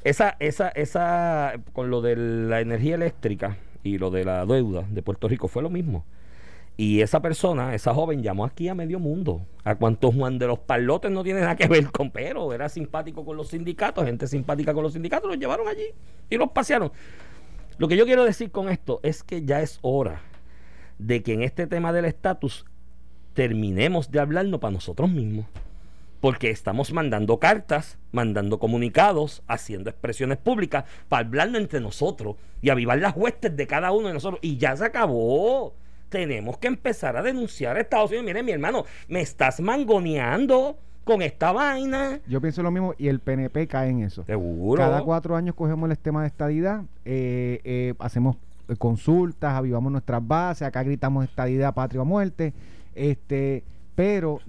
esa, 0.05 0.37
esa, 0.39 0.69
esa, 0.69 1.55
con 1.73 1.91
lo 1.91 2.01
de 2.03 2.15
la 2.17 2.61
energía 2.61 2.95
eléctrica 2.95 3.57
y 3.83 3.99
lo 3.99 4.11
de 4.11 4.25
la 4.25 4.47
deuda 4.47 4.85
de 4.89 5.03
Puerto 5.03 5.27
Rico 5.29 5.49
fue 5.49 5.63
lo 5.63 5.71
mismo. 5.71 6.05
Y 6.81 7.03
esa 7.03 7.21
persona, 7.21 7.75
esa 7.75 7.93
joven, 7.93 8.23
llamó 8.23 8.47
aquí 8.47 8.67
a 8.69 8.75
medio 8.75 8.99
mundo. 8.99 9.45
A 9.65 9.75
cuanto 9.75 10.11
Juan 10.11 10.39
de 10.39 10.47
los 10.47 10.61
Palotes 10.61 11.11
no 11.11 11.23
tiene 11.23 11.41
nada 11.41 11.55
que 11.55 11.69
ver 11.69 11.91
con 11.93 12.11
pero, 12.11 12.55
era 12.55 12.71
simpático 12.71 13.23
con 13.23 13.37
los 13.37 13.49
sindicatos, 13.49 14.07
gente 14.07 14.27
simpática 14.27 14.73
con 14.73 14.85
los 14.85 14.95
sindicatos, 14.95 15.29
los 15.29 15.39
llevaron 15.39 15.69
allí 15.69 15.89
y 16.31 16.39
los 16.39 16.53
pasearon. 16.53 16.91
Lo 17.77 17.87
que 17.87 17.99
yo 17.99 18.07
quiero 18.07 18.25
decir 18.25 18.51
con 18.51 18.71
esto 18.71 18.99
es 19.03 19.23
que 19.23 19.45
ya 19.45 19.61
es 19.61 19.79
hora 19.83 20.23
de 20.97 21.23
que 21.23 21.35
en 21.35 21.43
este 21.43 21.67
tema 21.67 21.93
del 21.93 22.07
estatus 22.07 22.65
terminemos 23.35 24.11
de 24.11 24.21
hablarnos 24.21 24.59
para 24.59 24.73
nosotros 24.73 25.11
mismos. 25.11 25.45
Porque 26.23 26.49
estamos 26.49 26.95
mandando 26.95 27.39
cartas, 27.39 27.99
mandando 28.11 28.59
comunicados, 28.59 29.43
haciendo 29.49 29.91
expresiones 29.91 30.39
públicas 30.39 30.85
para 31.11 31.27
hablarnos 31.27 31.61
entre 31.61 31.81
nosotros 31.81 32.37
y 32.63 32.71
avivar 32.71 32.99
las 33.01 33.15
huestes 33.15 33.55
de 33.55 33.67
cada 33.67 33.93
uno 33.93 34.09
de 34.09 34.15
nosotros. 34.15 34.41
Y 34.41 34.57
ya 34.57 34.75
se 34.79 34.87
acabó. 34.87 35.75
Tenemos 36.11 36.59
que 36.59 36.67
empezar 36.69 37.17
a 37.17 37.23
denunciar 37.23 37.77
a 37.77 37.81
Estados 37.81 38.11
Unidos. 38.11 38.27
Mire, 38.27 38.43
mi 38.43 38.53
hermano, 38.53 38.85
me 39.09 39.21
estás 39.21 39.61
mangoneando 39.61 40.77
con 41.05 41.23
esta 41.23 41.53
vaina. 41.53 42.21
Yo 42.27 42.41
pienso 42.41 42.63
lo 42.63 42.71
mismo 42.71 42.95
y 42.99 43.09
el 43.09 43.21
PNP 43.21 43.67
cae 43.69 43.91
en 43.91 44.03
eso. 44.03 44.25
Seguro. 44.25 44.83
Cada 44.83 45.03
cuatro 45.03 45.37
años 45.37 45.55
cogemos 45.55 45.89
el 45.89 45.99
tema 45.99 46.23
de 46.23 46.27
estadidad, 46.27 46.83
eh, 47.05 47.61
eh, 47.65 47.95
hacemos 48.01 48.37
eh, 48.69 48.77
consultas, 48.77 49.55
avivamos 49.55 49.91
nuestras 49.93 50.27
bases, 50.27 50.67
acá 50.67 50.83
gritamos 50.83 51.25
estadidad, 51.25 51.75
patria 51.75 52.03
o 52.03 52.05
muerte, 52.05 52.53
este, 52.95 53.65
pero 53.95 54.41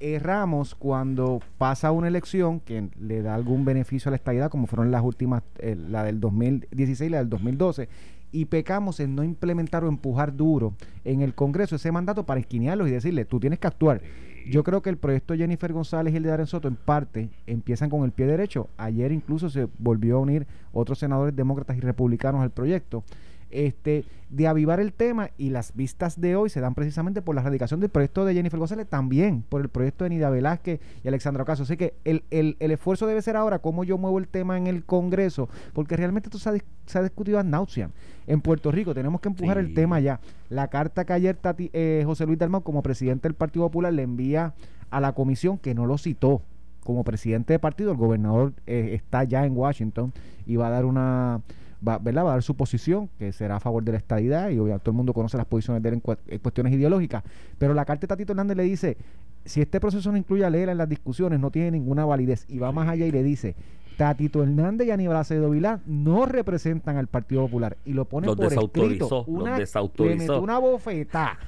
erramos 0.00 0.74
cuando 0.74 1.40
pasa 1.56 1.90
una 1.90 2.08
elección 2.08 2.60
que 2.60 2.88
le 3.00 3.22
da 3.22 3.34
algún 3.34 3.64
beneficio 3.64 4.08
a 4.08 4.12
la 4.12 4.16
estadidad, 4.16 4.50
como 4.50 4.66
fueron 4.66 4.90
las 4.90 5.02
últimas, 5.02 5.42
eh, 5.58 5.76
la 5.88 6.04
del 6.04 6.20
2016 6.20 7.08
y 7.08 7.10
la 7.10 7.18
del 7.18 7.28
2012, 7.28 7.88
y 8.34 8.46
pecamos 8.46 8.98
en 8.98 9.14
no 9.14 9.22
implementar 9.22 9.84
o 9.84 9.88
empujar 9.88 10.36
duro 10.36 10.74
en 11.04 11.22
el 11.22 11.34
Congreso 11.34 11.76
ese 11.76 11.92
mandato 11.92 12.26
para 12.26 12.40
esquinearlos 12.40 12.88
y 12.88 12.90
decirle, 12.90 13.24
tú 13.24 13.38
tienes 13.38 13.60
que 13.60 13.68
actuar. 13.68 14.02
Yo 14.50 14.64
creo 14.64 14.82
que 14.82 14.90
el 14.90 14.96
proyecto 14.96 15.36
Jennifer 15.36 15.72
González 15.72 16.12
y 16.12 16.16
el 16.16 16.24
de 16.24 16.30
Darren 16.30 16.48
Soto 16.48 16.66
en 16.66 16.74
parte 16.74 17.30
empiezan 17.46 17.90
con 17.90 18.02
el 18.02 18.10
pie 18.10 18.26
derecho. 18.26 18.68
Ayer 18.76 19.12
incluso 19.12 19.48
se 19.50 19.68
volvió 19.78 20.16
a 20.16 20.20
unir 20.20 20.48
otros 20.72 20.98
senadores 20.98 21.36
demócratas 21.36 21.76
y 21.76 21.80
republicanos 21.80 22.42
al 22.42 22.50
proyecto. 22.50 23.04
Este, 23.50 24.04
de 24.30 24.48
avivar 24.48 24.80
el 24.80 24.92
tema 24.92 25.30
y 25.38 25.50
las 25.50 25.74
vistas 25.76 26.20
de 26.20 26.34
hoy 26.34 26.50
se 26.50 26.60
dan 26.60 26.74
precisamente 26.74 27.22
por 27.22 27.36
la 27.36 27.42
radicación 27.42 27.78
del 27.78 27.88
proyecto 27.90 28.24
de 28.24 28.34
Jennifer 28.34 28.58
González, 28.58 28.88
también 28.88 29.44
por 29.48 29.60
el 29.60 29.68
proyecto 29.68 30.02
de 30.04 30.10
Nidia 30.10 30.28
Velázquez 30.30 30.80
y 31.04 31.08
Alexandra 31.08 31.44
Ocasio. 31.44 31.62
Así 31.62 31.76
que 31.76 31.94
el, 32.04 32.24
el, 32.32 32.56
el 32.58 32.70
esfuerzo 32.72 33.06
debe 33.06 33.22
ser 33.22 33.36
ahora 33.36 33.60
cómo 33.60 33.84
yo 33.84 33.96
muevo 33.96 34.18
el 34.18 34.26
tema 34.26 34.56
en 34.56 34.66
el 34.66 34.84
Congreso, 34.84 35.48
porque 35.72 35.96
realmente 35.96 36.28
esto 36.28 36.38
se 36.38 36.48
ha, 36.48 36.52
dis- 36.54 36.64
se 36.86 36.98
ha 36.98 37.02
discutido 37.02 37.38
ad 37.38 37.44
nauseam. 37.44 37.92
En 38.26 38.40
Puerto 38.40 38.72
Rico 38.72 38.92
tenemos 38.94 39.20
que 39.20 39.28
empujar 39.28 39.58
Sí. 39.58 39.66
el 39.66 39.74
tema 39.74 40.00
ya. 40.00 40.18
La 40.48 40.68
carta 40.68 41.04
que 41.04 41.12
ayer 41.12 41.36
Tati- 41.40 41.70
eh, 41.72 42.02
José 42.04 42.26
Luis 42.26 42.38
Dalmau, 42.38 42.62
como 42.62 42.82
presidente 42.82 43.28
del 43.28 43.34
Partido 43.34 43.66
Popular, 43.66 43.92
le 43.92 44.02
envía 44.02 44.54
a 44.90 45.00
la 45.00 45.12
comisión 45.12 45.58
que 45.58 45.74
no 45.74 45.86
lo 45.86 45.96
citó 45.98 46.42
como 46.82 47.04
presidente 47.04 47.52
de 47.52 47.58
partido. 47.58 47.92
El 47.92 47.96
gobernador 47.98 48.52
eh, 48.66 48.90
está 48.94 49.22
ya 49.24 49.46
en 49.46 49.56
Washington 49.56 50.12
y 50.44 50.56
va 50.56 50.66
a 50.66 50.70
dar 50.70 50.84
una. 50.84 51.40
Va, 51.86 51.98
¿verdad? 51.98 52.24
va 52.24 52.30
a 52.30 52.32
dar 52.34 52.42
su 52.42 52.54
posición, 52.54 53.08
que 53.18 53.32
será 53.32 53.56
a 53.56 53.60
favor 53.60 53.82
de 53.82 53.92
la 53.92 53.98
estadidad, 53.98 54.50
y 54.50 54.58
obviamente 54.58 54.84
todo 54.84 54.92
el 54.92 54.96
mundo 54.96 55.12
conoce 55.12 55.36
las 55.36 55.46
posiciones 55.46 55.82
de 55.82 55.88
él 55.90 56.02
en, 56.28 56.38
cuestiones 56.38 56.72
ideológicas. 56.72 57.22
Pero 57.58 57.74
la 57.74 57.84
carta 57.84 58.02
de 58.02 58.08
Tatito 58.08 58.32
Hernández 58.32 58.56
le 58.56 58.62
dice: 58.62 58.96
si 59.44 59.60
este 59.60 59.80
proceso 59.80 60.10
no 60.10 60.16
incluye 60.16 60.44
a 60.44 60.50
Lela 60.50 60.72
en 60.72 60.78
las 60.78 60.88
discusiones, 60.88 61.40
no 61.40 61.50
tiene 61.50 61.72
ninguna 61.72 62.04
validez. 62.04 62.46
Y 62.48 62.58
va 62.58 62.72
más 62.72 62.88
allá 62.88 63.06
y 63.06 63.10
le 63.10 63.22
dice: 63.22 63.54
Tatito 63.96 64.42
Hernández 64.42 64.88
y 64.88 64.90
Aníbal 64.90 65.16
Acevedo 65.16 65.50
Vilá 65.50 65.80
no 65.86 66.26
representan 66.26 66.96
al 66.96 67.06
Partido 67.06 67.42
Popular. 67.42 67.76
Y 67.84 67.92
lo 67.92 68.06
pone 68.06 68.26
Los 68.26 68.36
por 68.36 68.46
escrito. 68.46 68.64
desautorizó, 68.70 69.24
los 69.28 69.28
Una, 69.28 69.58
desautorizó. 69.58 70.14
Le 70.14 70.18
metió 70.18 70.40
una 70.40 70.58
bofetada 70.58 71.38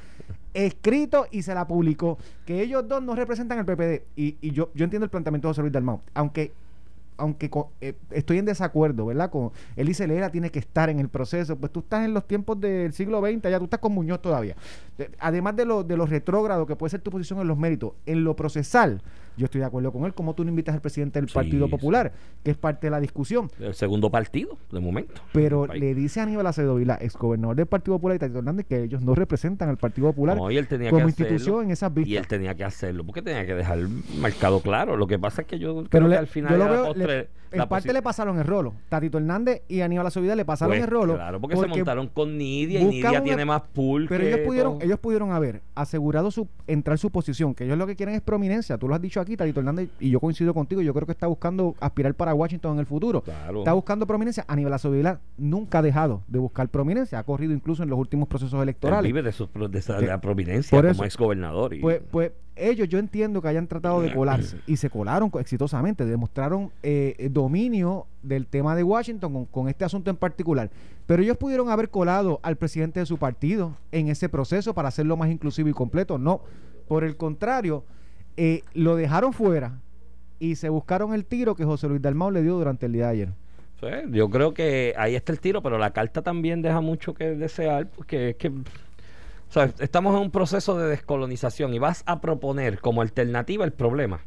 escrito 0.57 1.27
y 1.31 1.43
se 1.43 1.55
la 1.55 1.67
publicó 1.67 2.19
que 2.47 2.63
ellos 2.63 2.89
dos 2.89 3.03
no 3.03 3.15
representan 3.15 3.59
al 3.59 3.67
PPD 3.67 4.05
y, 4.17 4.37
y 4.41 4.53
yo, 4.53 4.71
yo 4.75 4.85
entiendo 4.85 5.05
el 5.05 5.11
planteamiento 5.11 5.49
de 5.49 5.51
José 5.51 5.61
Luis 5.61 5.73
Dalmau 5.73 6.01
aunque 6.15 6.53
aunque 7.17 7.51
eh, 7.81 7.95
estoy 8.11 8.39
en 8.39 8.45
desacuerdo, 8.45 9.07
¿verdad? 9.07 9.31
Con 9.31 9.53
él 9.77 9.87
dice 9.87 10.07
tiene 10.31 10.51
que 10.51 10.59
estar 10.59 10.89
en 10.91 10.99
el 11.01 11.09
proceso, 11.09 11.57
pues 11.57 11.73
tú 11.73 11.81
estás 11.81 12.05
en 12.05 12.15
los 12.15 12.27
tiempos 12.27 12.61
del 12.61 12.93
siglo 12.93 13.21
XX, 13.21 13.43
ya 13.51 13.59
tú 13.59 13.65
estás 13.65 13.81
con 13.81 13.93
Muñoz 13.93 14.21
todavía. 14.23 14.57
De- 14.99 15.11
además 15.19 15.57
de 15.57 15.65
lo, 15.65 15.83
de 15.83 15.97
lo 15.97 16.07
retrógrado 16.07 16.67
que 16.67 16.77
puede 16.77 16.91
ser 16.91 17.01
tu 17.01 17.11
posición 17.11 17.41
en 17.41 17.49
los 17.49 17.59
méritos, 17.59 17.93
en 18.07 18.25
lo 18.25 18.35
procesal, 18.37 19.03
yo 19.37 19.45
estoy 19.47 19.61
de 19.61 19.67
acuerdo 19.67 19.93
con 19.93 20.05
él, 20.05 20.15
como 20.15 20.35
tú 20.35 20.45
no 20.45 20.51
invitas 20.51 20.75
al 20.75 20.81
presidente 20.81 21.21
del 21.21 21.29
Sí, 21.29 21.35
Partido 21.35 21.67
sí. 21.67 21.71
Popular, 21.71 22.13
que 22.43 22.51
es 22.51 22.57
parte 22.57 22.87
de 22.87 22.91
la 22.91 23.01
discusión. 23.01 23.51
El 23.61 23.75
segundo 23.75 24.11
partido, 24.11 24.57
de 24.73 24.81
momento. 24.81 25.21
Pero 25.33 25.67
le 25.67 25.95
dice 25.95 26.21
a 26.21 26.23
Aníbal 26.25 26.47
Acevedo 26.47 26.77
Vila, 26.77 26.99
exgobernador 27.01 27.57
del 27.57 27.67
Partido 27.67 27.97
Popular 27.97 28.17
y 28.17 28.19
Tatito 28.19 28.39
Hernández, 28.39 28.67
que 28.67 28.83
ellos 28.85 29.03
no 29.03 29.15
representan 29.15 29.69
al 29.69 29.77
Partido 29.77 30.09
Popular 30.09 30.37
No, 30.37 30.51
y 30.51 30.57
él 30.57 30.67
tenía 30.69 30.91
como 30.91 31.03
que 31.05 31.09
institución 31.11 31.39
hacerlo. 31.57 31.63
en 31.63 31.71
esas 31.71 31.93
vistas. 31.95 32.11
Y 32.13 32.17
él 32.17 32.27
tenía 32.27 32.55
que 32.55 32.65
hacerlo, 32.65 33.05
porque 33.05 33.23
tenía 33.23 33.45
que 33.47 33.55
dejar 33.55 33.79
marcado 34.19 34.61
claro. 34.61 34.97
Lo 34.97 35.07
que 35.07 35.19
pasa 35.19 35.43
es 35.43 35.49
que 35.49 35.59
yo 35.59 35.75
creo 35.75 35.89
Pero 35.91 36.05
que 36.07 36.11
le- 36.11 36.17
al 36.17 36.27
final 36.27 36.53
yo 36.53 36.59
lo 36.59 36.71
veo, 36.71 37.27
en 37.53 37.59
la 37.59 37.69
parte 37.69 37.93
le 37.93 38.03
pasaron 38.03 38.39
el 38.39 38.45
rolo. 38.45 38.75
Tatito 38.89 39.19
Hernández 39.19 39.63
y 39.69 39.81
Aníbal 39.81 40.07
Acevedo 40.07 40.35
le 40.35 40.45
pasaron 40.45 40.73
Pues, 40.73 40.83
el 40.85 40.91
rolo. 40.91 41.15
Claro, 41.15 41.41
porque, 41.41 41.57
se 41.57 41.67
montaron 41.67 42.09
con 42.09 42.37
Nidia 42.37 42.81
y 42.81 42.85
Nidia 42.85 43.23
tiene 43.23 43.45
más 43.45 43.63
pool 43.73 44.07
Pero 44.09 44.23
que 44.23 44.29
ellos 44.35 44.41
pudieron, 44.47 44.73
todo. 44.79 44.85
ellos 44.87 44.99
pudieron 44.99 45.33
haber 45.33 45.63
asegurado 45.75 46.31
su 46.31 46.49
entrar 46.67 46.99
su 46.99 47.11
posición, 47.11 47.55
que 47.55 47.65
ellos 47.65 47.79
lo 47.79 47.87
que 47.87 47.97
quieren 47.97 48.15
es 48.15 48.21
prominencia. 48.21 48.79
Tú 48.79 48.89
lo 48.89 48.95
has 48.95 49.01
dicho 49.01 49.21
aquí, 49.21 49.37
Tatito 49.37 49.61
Hernández, 49.61 49.89
y 50.01 50.11
yo 50.11 50.21
coincido 50.21 50.53
contigo. 50.55 50.83
Yo 50.83 50.93
creo 50.95 51.07
que 51.07 51.13
está 51.13 51.27
buscando 51.27 51.75
aspirar 51.81 52.15
para 52.15 52.35
Washington 52.35 52.75
en 52.75 52.79
el 52.81 52.87
futuro. 52.87 53.23
Claro. 53.23 53.59
Está 53.61 53.73
buscando 53.73 54.07
prominencia. 54.07 54.45
Aníbal 54.49 54.73
Acevedo 54.75 54.97
Vila 54.99 55.21
nunca 55.37 55.79
ha 55.79 55.83
dejado 55.83 56.23
de 56.29 56.39
buscar 56.39 56.69
prominencia. 56.69 57.19
Ha 57.19 57.23
corrido 57.25 57.53
incluso 57.53 57.83
en 57.83 57.91
los 57.91 57.99
últimos 57.99 58.29
procesos 58.29 58.55
Él 58.55 58.63
electorales. 58.63 59.09
vive 59.09 59.23
de, 59.23 59.33
su, 59.33 59.49
de, 59.71 59.79
esa- 59.79 59.95
De- 59.95 60.03
de 60.03 60.07
la 60.09 60.21
providencia 60.21 60.77
por 60.81 60.91
como 60.91 61.05
ex 61.05 61.17
gobernador. 61.17 61.75
Y, 61.75 61.81
Pues, 61.81 62.01
pues 62.11 62.33
ellos 62.57 62.89
yo 62.89 62.99
entiendo 62.99 63.41
que 63.43 63.49
hayan 63.49 63.67
tratado 63.67 64.01
de 64.01 64.13
colarse 64.15 64.59
y 64.67 64.77
se 64.79 64.89
colaron 64.91 65.31
co- 65.31 65.41
exitosamente, 65.41 66.05
demostraron 66.05 66.71
eh, 66.83 67.15
eh, 67.19 67.29
dominio 67.29 68.07
del 68.23 68.47
tema 68.47 68.75
de 68.75 68.83
Washington 68.83 69.33
con, 69.33 69.45
con 69.47 69.69
este 69.69 69.85
asunto 69.85 70.11
en 70.11 70.17
particular. 70.17 70.71
Pero 71.07 71.23
ellos 71.23 71.37
pudieron 71.37 71.69
haber 71.69 71.91
colado 71.91 72.41
al 72.43 72.57
presidente 72.57 72.99
de 73.01 73.07
su 73.07 73.19
partido 73.19 73.77
en 73.93 74.09
ese 74.09 74.29
proceso 74.29 74.75
para 74.75 74.89
hacerlo 74.89 75.17
más 75.17 75.31
inclusivo 75.31 75.69
y 75.69 75.73
completo. 75.73 76.19
No, 76.19 76.41
por 76.89 77.05
el 77.05 77.17
contrario, 77.17 77.85
eh, 78.37 78.63
lo 78.75 78.97
dejaron 78.97 79.33
fuera 79.33 79.79
y 80.39 80.57
se 80.57 80.69
buscaron 80.69 81.15
el 81.15 81.25
tiro 81.25 81.55
que 81.55 81.65
José 81.65 81.89
Luis 81.89 82.03
Dalmau 82.03 82.31
le 82.31 82.43
dio 82.43 82.57
durante 82.57 82.87
el 82.87 82.93
día 82.93 83.05
de 83.07 83.11
ayer. 83.13 83.29
Sí, 83.81 83.87
yo 84.11 84.31
creo 84.31 84.55
que 84.55 84.95
ahí 84.97 85.15
está 85.15 85.33
el 85.33 85.41
tiro, 85.41 85.63
pero 85.63 85.77
la 85.77 85.91
carta 85.93 86.23
también 86.23 86.63
deja 86.63 86.81
mucho 86.81 87.13
que 87.13 87.35
desear, 87.37 87.89
porque 87.91 88.31
es 88.31 88.37
que 88.37 88.51
o 89.49 89.53
sea, 89.53 89.71
estamos 89.79 90.15
en 90.15 90.21
un 90.23 90.31
proceso 90.31 90.77
de 90.79 90.89
descolonización 90.89 91.73
y 91.75 91.79
vas 91.79 92.03
a 92.07 92.21
proponer 92.21 92.81
como 92.81 93.03
alternativa 93.03 93.65
el 93.65 93.73
problema. 93.73 94.21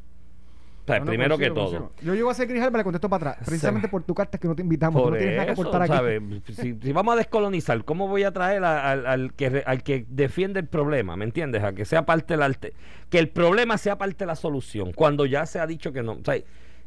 O 0.84 0.92
sea, 0.92 1.00
No, 1.00 1.06
no, 1.06 1.10
primero 1.12 1.38
que 1.38 1.50
consigo, 1.50 1.82
todo. 1.84 1.92
Yo 2.02 2.16
llego 2.16 2.32
a 2.32 2.34
ser 2.34 2.48
Grijalba, 2.48 2.80
le 2.80 2.84
contesto 2.84 3.10
para 3.10 3.32
atrás. 3.32 3.46
Precisamente 3.48 3.88
por 3.90 4.02
tu 4.04 4.16
carta 4.16 4.40
que 4.40 4.48
no 4.48 4.56
te 4.56 4.64
invitamos. 4.64 5.00
Por 5.00 5.12
no 5.12 5.18
tienes 5.20 5.36
nada 5.36 5.46
que 5.46 5.52
aportar 5.52 5.82
aquí. 5.84 6.42
Si, 6.54 6.74
si 6.82 6.92
vamos 6.94 7.14
a 7.14 7.18
descolonizar, 7.18 7.86
¿cómo 7.86 8.08
voy 8.08 8.24
a 8.24 8.32
traer 8.32 8.64
a- 8.64 8.90
al, 8.92 9.06
al 9.06 9.34
que, 9.34 9.62
al 9.68 9.84
que 9.84 10.06
defiende 10.10 10.60
el 10.62 10.68
problema? 10.68 11.16
¿Me 11.16 11.26
entiendes? 11.26 11.64
A 11.64 11.74
que 11.74 11.86
sea 11.86 12.06
parte 12.08 12.34
del 12.34 12.42
arte, 12.42 12.74
que 13.12 13.20
el 13.20 13.30
problema 13.30 13.78
sea 13.78 14.00
parte 14.00 14.18
de 14.20 14.26
la 14.28 14.36
solución, 14.36 14.92
cuando 14.94 15.28
ya 15.28 15.46
se 15.46 15.60
ha 15.60 15.68
dicho 15.68 15.92
que 15.94 16.02
no. 16.02 16.14
O 16.14 16.24
sea, 16.24 16.38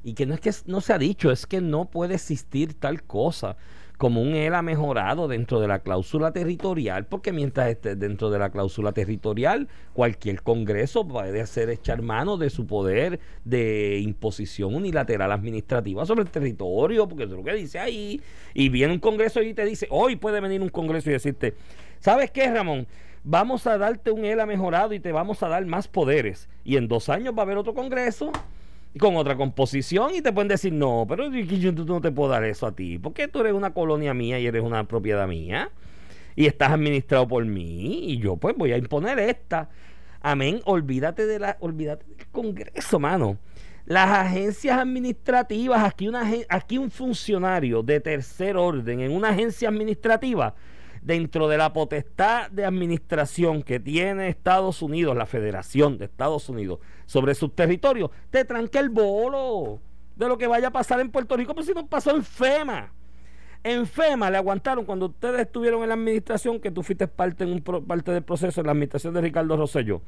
y 0.02 0.14
que 0.14 0.26
no 0.26 0.34
es 0.34 0.40
que 0.40 0.50
no 0.66 0.80
se 0.80 0.92
ha 0.94 0.98
dicho, 0.98 1.30
es 1.30 1.46
que 1.46 1.60
no 1.60 1.84
puede 1.84 2.14
existir 2.14 2.74
tal 2.74 3.04
cosa 3.04 3.56
como 3.98 4.20
un 4.20 4.34
ELA 4.34 4.62
mejorado 4.62 5.28
dentro 5.28 5.60
de 5.60 5.68
la 5.68 5.78
cláusula 5.78 6.32
territorial, 6.32 7.06
porque 7.06 7.32
mientras 7.32 7.68
esté 7.68 7.94
dentro 7.94 8.30
de 8.30 8.38
la 8.38 8.50
cláusula 8.50 8.92
territorial, 8.92 9.68
cualquier 9.92 10.42
Congreso 10.42 11.06
puede 11.06 11.40
hacer 11.40 11.70
echar 11.70 12.02
mano 12.02 12.36
de 12.36 12.50
su 12.50 12.66
poder 12.66 13.20
de 13.44 14.00
imposición 14.02 14.74
unilateral 14.74 15.30
administrativa 15.30 16.04
sobre 16.04 16.22
el 16.22 16.30
territorio, 16.30 17.06
porque 17.06 17.24
eso 17.24 17.32
es 17.34 17.38
lo 17.38 17.44
que 17.44 17.54
dice 17.54 17.78
ahí. 17.78 18.20
Y 18.54 18.68
viene 18.70 18.92
un 18.92 19.00
Congreso 19.00 19.40
y 19.42 19.54
te 19.54 19.64
dice, 19.64 19.86
hoy 19.90 20.16
puede 20.16 20.40
venir 20.40 20.60
un 20.60 20.68
Congreso 20.68 21.10
y 21.10 21.12
decirte, 21.12 21.54
¿sabes 22.00 22.30
qué, 22.30 22.50
Ramón? 22.50 22.86
Vamos 23.24 23.68
a 23.68 23.78
darte 23.78 24.10
un 24.10 24.24
ELA 24.24 24.46
mejorado 24.46 24.94
y 24.94 25.00
te 25.00 25.12
vamos 25.12 25.42
a 25.44 25.48
dar 25.48 25.64
más 25.64 25.86
poderes. 25.86 26.48
Y 26.64 26.76
en 26.76 26.88
dos 26.88 27.08
años 27.08 27.34
va 27.36 27.42
a 27.42 27.44
haber 27.44 27.56
otro 27.56 27.72
Congreso 27.72 28.32
con 28.98 29.16
otra 29.16 29.36
composición 29.36 30.14
y 30.14 30.20
te 30.20 30.32
pueden 30.32 30.48
decir, 30.48 30.72
no, 30.72 31.06
pero 31.08 31.30
yo 31.30 31.72
no 31.72 32.00
te 32.00 32.10
puedo 32.10 32.30
dar 32.30 32.44
eso 32.44 32.66
a 32.66 32.72
ti, 32.72 32.98
porque 32.98 33.28
tú 33.28 33.40
eres 33.40 33.54
una 33.54 33.72
colonia 33.72 34.12
mía 34.14 34.38
y 34.38 34.46
eres 34.46 34.62
una 34.62 34.84
propiedad 34.86 35.26
mía 35.26 35.70
y 36.36 36.46
estás 36.46 36.72
administrado 36.72 37.26
por 37.26 37.44
mí 37.44 38.10
y 38.10 38.18
yo 38.18 38.36
pues 38.36 38.56
voy 38.56 38.72
a 38.72 38.78
imponer 38.78 39.18
esta. 39.18 39.70
Amén, 40.20 40.60
olvídate 40.64 41.26
de 41.26 41.38
la 41.38 41.56
olvídate 41.60 42.04
del 42.06 42.26
Congreso, 42.28 42.98
mano. 42.98 43.38
Las 43.84 44.08
agencias 44.10 44.78
administrativas, 44.78 45.82
aquí 45.82 46.06
una 46.06 46.22
aquí 46.48 46.78
un 46.78 46.90
funcionario 46.90 47.82
de 47.82 47.98
tercer 47.98 48.56
orden 48.56 49.00
en 49.00 49.10
una 49.10 49.30
agencia 49.30 49.68
administrativa 49.68 50.54
dentro 51.02 51.48
de 51.48 51.58
la 51.58 51.72
potestad 51.72 52.50
de 52.50 52.64
administración 52.64 53.62
que 53.62 53.80
tiene 53.80 54.28
Estados 54.28 54.82
Unidos, 54.82 55.16
la 55.16 55.26
Federación 55.26 55.98
de 55.98 56.06
Estados 56.06 56.48
Unidos, 56.48 56.78
sobre 57.06 57.34
sus 57.34 57.54
territorios, 57.54 58.10
te 58.30 58.44
tranca 58.44 58.78
el 58.80 58.88
bolo 58.88 59.80
de 60.16 60.28
lo 60.28 60.38
que 60.38 60.46
vaya 60.46 60.68
a 60.68 60.70
pasar 60.72 61.00
en 61.00 61.10
Puerto 61.10 61.36
Rico, 61.36 61.54
pero 61.54 61.66
si 61.66 61.74
no 61.74 61.86
pasó 61.86 62.14
en 62.14 62.22
FEMA. 62.22 62.92
En 63.64 63.86
FEMA 63.86 64.30
le 64.30 64.36
aguantaron 64.38 64.84
cuando 64.84 65.06
ustedes 65.06 65.40
estuvieron 65.40 65.82
en 65.82 65.88
la 65.88 65.94
administración, 65.94 66.60
que 66.60 66.70
tú 66.70 66.82
fuiste 66.82 67.06
parte, 67.08 67.44
en 67.44 67.52
un 67.52 67.60
pro- 67.62 67.82
parte 67.84 68.10
del 68.12 68.22
proceso 68.22 68.60
en 68.60 68.66
la 68.66 68.72
administración 68.72 69.14
de 69.14 69.20
Ricardo 69.20 69.56
Rosselló 69.56 70.02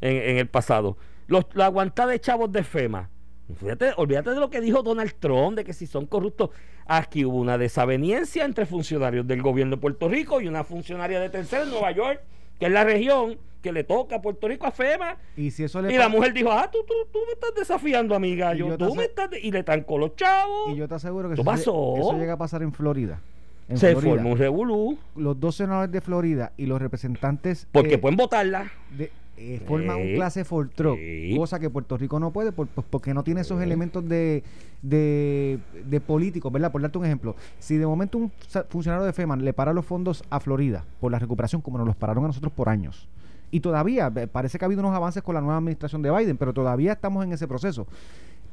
en, 0.00 0.16
en 0.16 0.36
el 0.38 0.46
pasado. 0.46 0.96
Los, 1.26 1.46
la 1.54 1.66
aguantada 1.66 2.12
de 2.12 2.20
chavos 2.20 2.50
de 2.52 2.64
FEMA. 2.64 3.10
Fíjate, 3.56 3.92
olvídate 3.96 4.30
de 4.30 4.40
lo 4.40 4.50
que 4.50 4.60
dijo 4.60 4.82
Donald 4.82 5.14
Trump, 5.18 5.56
de 5.56 5.64
que 5.64 5.72
si 5.72 5.86
son 5.86 6.06
corruptos. 6.06 6.50
Aquí 6.86 7.24
hubo 7.24 7.38
una 7.38 7.58
desaveniencia 7.58 8.44
entre 8.44 8.66
funcionarios 8.66 9.26
del 9.26 9.42
gobierno 9.42 9.76
de 9.76 9.80
Puerto 9.80 10.08
Rico 10.08 10.40
y 10.40 10.48
una 10.48 10.64
funcionaria 10.64 11.20
de 11.20 11.28
tercera 11.30 11.62
en 11.64 11.70
Nueva 11.70 11.90
York, 11.92 12.20
que 12.58 12.66
es 12.66 12.72
la 12.72 12.84
región 12.84 13.38
que 13.62 13.72
le 13.72 13.84
toca 13.84 14.16
a 14.16 14.22
Puerto 14.22 14.48
Rico 14.48 14.66
a 14.66 14.70
FEMA. 14.70 15.16
Y 15.36 15.50
si 15.50 15.64
eso 15.64 15.82
le 15.82 15.92
Y 15.92 15.98
la 15.98 16.08
mujer 16.08 16.32
dijo, 16.32 16.52
ah, 16.52 16.70
tú, 16.70 16.78
tú, 16.86 16.94
tú 17.12 17.18
me 17.26 17.32
estás 17.32 17.54
desafiando, 17.56 18.14
amiga. 18.14 18.54
Y 18.54 18.58
Yo, 18.58 18.78
tú 18.78 18.94
me 18.94 19.04
estás... 19.04 19.30
de-". 19.30 19.40
Y 19.40 19.50
le 19.50 19.62
trancó 19.64 19.98
los 19.98 20.14
chavos. 20.16 20.70
Y 20.72 20.76
yo 20.76 20.86
te 20.88 20.94
aseguro 20.94 21.28
que 21.28 21.34
¿Qué 21.34 21.40
eso, 21.40 21.50
pasó? 21.50 21.94
eso 21.98 22.18
llega 22.18 22.34
a 22.34 22.38
pasar 22.38 22.62
en 22.62 22.72
Florida. 22.72 23.20
En 23.68 23.76
Se 23.76 23.90
Florida. 23.92 24.12
formó 24.14 24.30
un 24.32 24.38
revolú. 24.38 24.98
Los 25.16 25.38
dos 25.40 25.56
senadores 25.56 25.90
de 25.90 26.00
Florida 26.00 26.52
y 26.56 26.66
los 26.66 26.80
representantes 26.80 27.66
Porque 27.72 27.94
eh, 27.94 27.98
pueden 27.98 28.16
votarla. 28.16 28.70
de- 28.96 29.10
eh, 29.38 29.60
forman 29.66 29.96
un 29.96 30.14
clase 30.14 30.44
Fortro, 30.44 30.94
Sí. 30.96 31.34
cosa 31.36 31.58
que 31.58 31.70
Puerto 31.70 31.96
Rico 31.96 32.18
no 32.20 32.32
puede 32.32 32.52
por- 32.52 32.66
por- 32.68 32.84
porque 32.84 33.14
no 33.14 33.22
tiene 33.24 33.40
esos 33.42 33.60
elementos 33.62 34.08
de, 34.08 34.42
de, 34.82 35.58
de 35.86 36.00
políticos, 36.00 36.52
¿verdad? 36.52 36.72
Por 36.72 36.82
darte 36.82 36.98
un 36.98 37.04
ejemplo, 37.04 37.36
si 37.58 37.76
de 37.76 37.86
momento 37.86 38.18
un 38.18 38.32
funcionario 38.68 39.06
de 39.06 39.12
FEMA 39.12 39.36
le 39.36 39.52
para 39.52 39.72
los 39.72 39.84
fondos 39.86 40.22
a 40.30 40.40
Florida 40.40 40.84
por 41.00 41.12
la 41.12 41.18
recuperación, 41.18 41.60
como 41.62 41.78
nos 41.78 41.86
los 41.86 41.96
pararon 41.96 42.24
a 42.24 42.28
nosotros 42.28 42.52
por 42.52 42.68
años, 42.68 43.08
y 43.50 43.60
todavía 43.60 44.12
eh, 44.14 44.26
parece 44.26 44.58
que 44.58 44.64
ha 44.64 44.66
habido 44.66 44.80
unos 44.82 44.94
avances 44.94 45.22
con 45.22 45.34
la 45.34 45.40
nueva 45.40 45.56
administración 45.58 46.02
de 46.02 46.10
Biden, 46.10 46.36
pero 46.36 46.52
todavía 46.52 46.92
estamos 46.92 47.24
en 47.24 47.32
ese 47.32 47.48
proceso. 47.48 47.86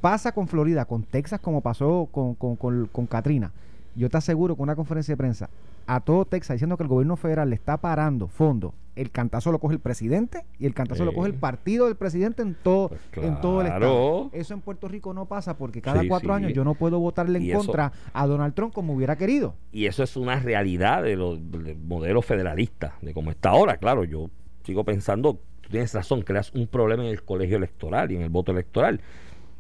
Pasa 0.01 0.31
con 0.33 0.47
Florida, 0.47 0.85
con 0.85 1.03
Texas, 1.03 1.39
como 1.39 1.61
pasó 1.61 2.07
con, 2.11 2.35
con, 2.35 2.55
con, 2.55 2.85
con 2.87 3.07
Katrina. 3.07 3.51
Yo 3.95 4.09
te 4.09 4.17
aseguro 4.17 4.55
que 4.55 4.61
una 4.61 4.75
conferencia 4.75 5.13
de 5.13 5.17
prensa 5.17 5.49
a 5.87 5.99
todo 6.01 6.25
Texas 6.25 6.55
diciendo 6.55 6.77
que 6.77 6.83
el 6.83 6.89
gobierno 6.89 7.15
federal 7.15 7.49
le 7.49 7.55
está 7.55 7.77
parando 7.77 8.27
fondos, 8.27 8.73
el 8.95 9.11
cantazo 9.11 9.51
lo 9.51 9.59
coge 9.59 9.75
el 9.75 9.79
presidente 9.79 10.45
y 10.59 10.65
el 10.65 10.73
cantazo 10.73 11.05
lo 11.05 11.13
coge 11.13 11.27
el 11.29 11.35
partido 11.35 11.85
del 11.85 11.95
presidente 11.95 12.41
en 12.41 12.55
todo, 12.55 12.89
Pues 13.13 13.25
en 13.27 13.39
todo 13.41 13.61
el 13.61 13.67
estado. 13.67 14.29
Eso 14.33 14.53
en 14.53 14.61
Puerto 14.61 14.87
Rico 14.87 15.13
no 15.13 15.25
pasa 15.27 15.57
porque 15.57 15.81
cada 15.81 16.01
Sí, 16.01 16.07
cuatro 16.07 16.29
sí. 16.29 16.35
años 16.43 16.53
yo 16.53 16.63
no 16.63 16.73
puedo 16.75 16.99
votarle 16.99 17.39
en 17.39 17.49
eso- 17.49 17.59
contra 17.59 17.91
a 18.13 18.25
Donald 18.27 18.53
Trump 18.53 18.73
como 18.73 18.93
hubiera 18.93 19.15
querido. 19.17 19.55
Y 19.71 19.85
eso 19.85 20.01
es 20.03 20.17
una 20.17 20.39
realidad 20.39 21.03
de 21.03 21.15
los 21.15 21.39
del 21.51 21.77
modelo 21.77 22.21
federalista, 22.21 22.95
de 23.01 23.13
cómo 23.13 23.31
está 23.31 23.49
ahora. 23.49 23.77
Claro, 23.77 24.03
yo 24.05 24.29
sigo 24.63 24.83
pensando, 24.83 25.39
tú 25.61 25.69
tienes 25.69 25.93
razón, 25.93 26.21
creas 26.21 26.51
un 26.53 26.67
problema 26.67 27.03
en 27.03 27.09
el 27.09 27.23
colegio 27.23 27.57
electoral 27.57 28.11
y 28.11 28.15
en 28.15 28.23
el 28.23 28.29
voto 28.29 28.51
electoral. 28.51 28.99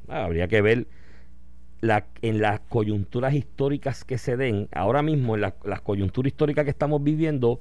Ah, 0.07 0.23
habría 0.25 0.47
que 0.47 0.61
ver 0.61 0.87
la, 1.81 2.05
en 2.21 2.41
las 2.41 2.61
coyunturas 2.61 3.33
históricas 3.33 4.03
que 4.03 4.17
se 4.17 4.37
den, 4.37 4.67
ahora 4.73 5.01
mismo 5.01 5.35
en 5.35 5.41
la- 5.41 5.55
las 5.63 5.81
coyunturas 5.81 6.27
históricas 6.31 6.63
que 6.65 6.71
estamos 6.71 7.03
viviendo, 7.03 7.59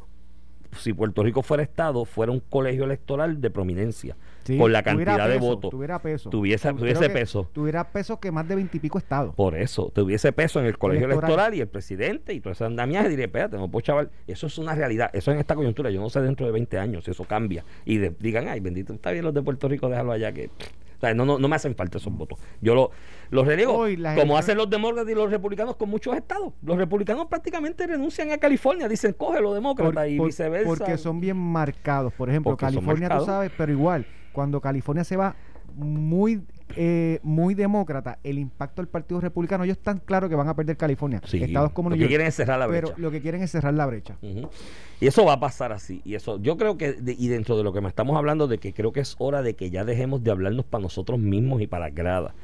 si 0.78 0.92
Puerto 0.92 1.22
Rico 1.22 1.42
fuera 1.42 1.62
Estado, 1.62 2.04
fuera 2.04 2.32
un 2.32 2.40
colegio 2.40 2.84
electoral 2.84 3.40
de 3.40 3.48
prominencia, 3.50 4.16
Sí, 4.42 4.56
por 4.58 4.70
la 4.72 4.82
cantidad 4.82 5.28
de 5.28 5.38
votos. 5.38 5.70
Tuviera 5.70 6.00
peso. 6.00 6.30
Tuviese- 6.30 6.70
Tu- 6.70 6.78
tuviese 6.78 7.00
que 7.02 7.10
peso. 7.10 7.48
Tuviera 7.52 7.84
peso 7.92 8.18
que 8.18 8.32
más 8.32 8.46
de 8.48 8.56
veintipico 8.56 8.98
estados. 8.98 9.34
Por 9.36 9.56
eso, 9.56 9.90
tuviese 9.94 10.32
peso 10.32 10.58
en 10.58 10.66
el 10.66 10.76
colegio 10.76 11.06
Electoral. 11.06 11.30
electoral, 11.30 11.54
y 11.54 11.60
el 11.60 11.68
presidente 11.68 12.34
y 12.34 12.40
todo 12.40 12.52
ese 12.52 12.64
andamiaje, 12.64 13.08
diré, 13.08 13.24
espérate, 13.24 13.56
no 13.56 13.68
puedo 13.68 13.82
chaval. 13.82 14.10
Eso 14.26 14.46
es 14.48 14.58
una 14.58 14.74
realidad, 14.74 15.10
eso 15.12 15.30
en 15.32 15.38
esta 15.38 15.54
coyuntura, 15.54 15.90
yo 15.90 16.00
no 16.00 16.10
sé 16.10 16.20
dentro 16.20 16.44
de 16.46 16.52
20 16.52 16.76
años 16.78 17.04
si 17.04 17.12
eso 17.12 17.24
cambia. 17.24 17.64
Y 17.84 17.98
de- 17.98 18.14
digan, 18.18 18.48
ay, 18.48 18.58
bendito, 18.60 18.92
está 18.92 19.12
bien 19.12 19.24
los 19.24 19.32
de 19.34 19.42
Puerto 19.42 19.68
Rico, 19.68 19.88
déjalo 19.88 20.10
allá, 20.12 20.32
que. 20.32 20.50
Sea, 21.06 21.14
no, 21.14 21.24
no, 21.24 21.38
no 21.38 21.48
me 21.48 21.56
hacen 21.56 21.74
falta 21.74 21.98
esos 21.98 22.12
votos. 22.12 22.38
Yo 22.60 22.74
lo- 22.74 22.90
los 23.30 23.46
reliego, 23.46 23.74
Hoy 23.74 24.02
como 24.16 24.36
hacen 24.38 24.56
los 24.56 24.68
demócratas 24.70 25.10
y 25.10 25.14
los 25.14 25.30
republicanos 25.30 25.76
con 25.76 25.88
muchos 25.88 26.16
estados. 26.16 26.52
Los 26.62 26.76
republicanos 26.76 27.26
prácticamente 27.26 27.86
renuncian 27.86 28.30
a 28.32 28.38
California, 28.38 28.88
dicen, 28.88 29.12
cógelo, 29.14 29.54
demócrata, 29.54 29.92
Por- 29.92 30.08
y 30.08 30.16
por- 30.18 30.26
viceversa. 30.26 30.66
Porque 30.68 30.98
son 30.98 31.20
bien 31.20 31.36
marcados. 31.36 32.12
Por 32.12 32.28
ejemplo, 32.30 32.52
Porque 32.52 32.66
California, 32.66 33.08
tú 33.18 33.24
sabes, 33.24 33.50
pero 33.56 33.72
igual, 33.72 34.06
cuando 34.32 34.60
California 34.60 35.04
se 35.04 35.16
va 35.16 35.34
muy 35.74 36.42
eh, 36.76 37.20
muy 37.22 37.54
demócrata, 37.54 38.18
el 38.24 38.38
impacto 38.38 38.82
del 38.82 38.88
Partido 38.88 39.20
Republicano, 39.20 39.64
ellos 39.64 39.76
están 39.76 39.98
claros 40.00 40.28
que 40.30 40.36
van 40.36 40.48
a 40.48 40.54
perder 40.56 40.76
California. 40.76 41.20
Sí, 41.24 41.42
Estados 41.42 41.72
como 41.72 41.90
lo 41.90 41.96
New 41.96 42.04
que 42.04 42.08
quieren 42.08 42.26
es 42.26 42.34
cerrar 42.34 42.58
la 42.58 42.66
brecha. 42.66 42.86
Pero 42.88 42.98
lo 42.98 43.10
que 43.10 43.20
quieren 43.20 43.42
es 43.42 43.50
cerrar 43.50 43.74
la 43.74 43.86
brecha. 43.86 44.16
Y 45.00 45.06
eso 45.06 45.24
va 45.24 45.34
a 45.34 45.40
pasar 45.40 45.72
así. 45.72 46.00
Y 46.04 46.14
eso, 46.14 46.40
yo 46.40 46.56
creo 46.56 46.76
que, 46.78 46.92
de- 46.94 47.16
y 47.18 47.28
dentro 47.28 47.56
de 47.56 47.62
lo 47.64 47.72
que 47.72 47.80
me 47.80 47.88
estamos 47.88 48.16
hablando, 48.16 48.46
de 48.48 48.58
que 48.58 48.72
creo 48.72 48.92
que 48.92 49.00
es 49.00 49.14
hora 49.18 49.42
de 49.42 49.54
que 49.54 49.70
ya 49.70 49.84
dejemos 49.84 50.24
de 50.24 50.30
hablarnos 50.30 50.64
para 50.64 50.82
nosotros 50.82 51.18
mismos 51.20 51.60
y 51.62 51.66
para 51.66 51.90
grada 51.90 52.34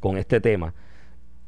con 0.00 0.16
este 0.16 0.40
tema. 0.40 0.74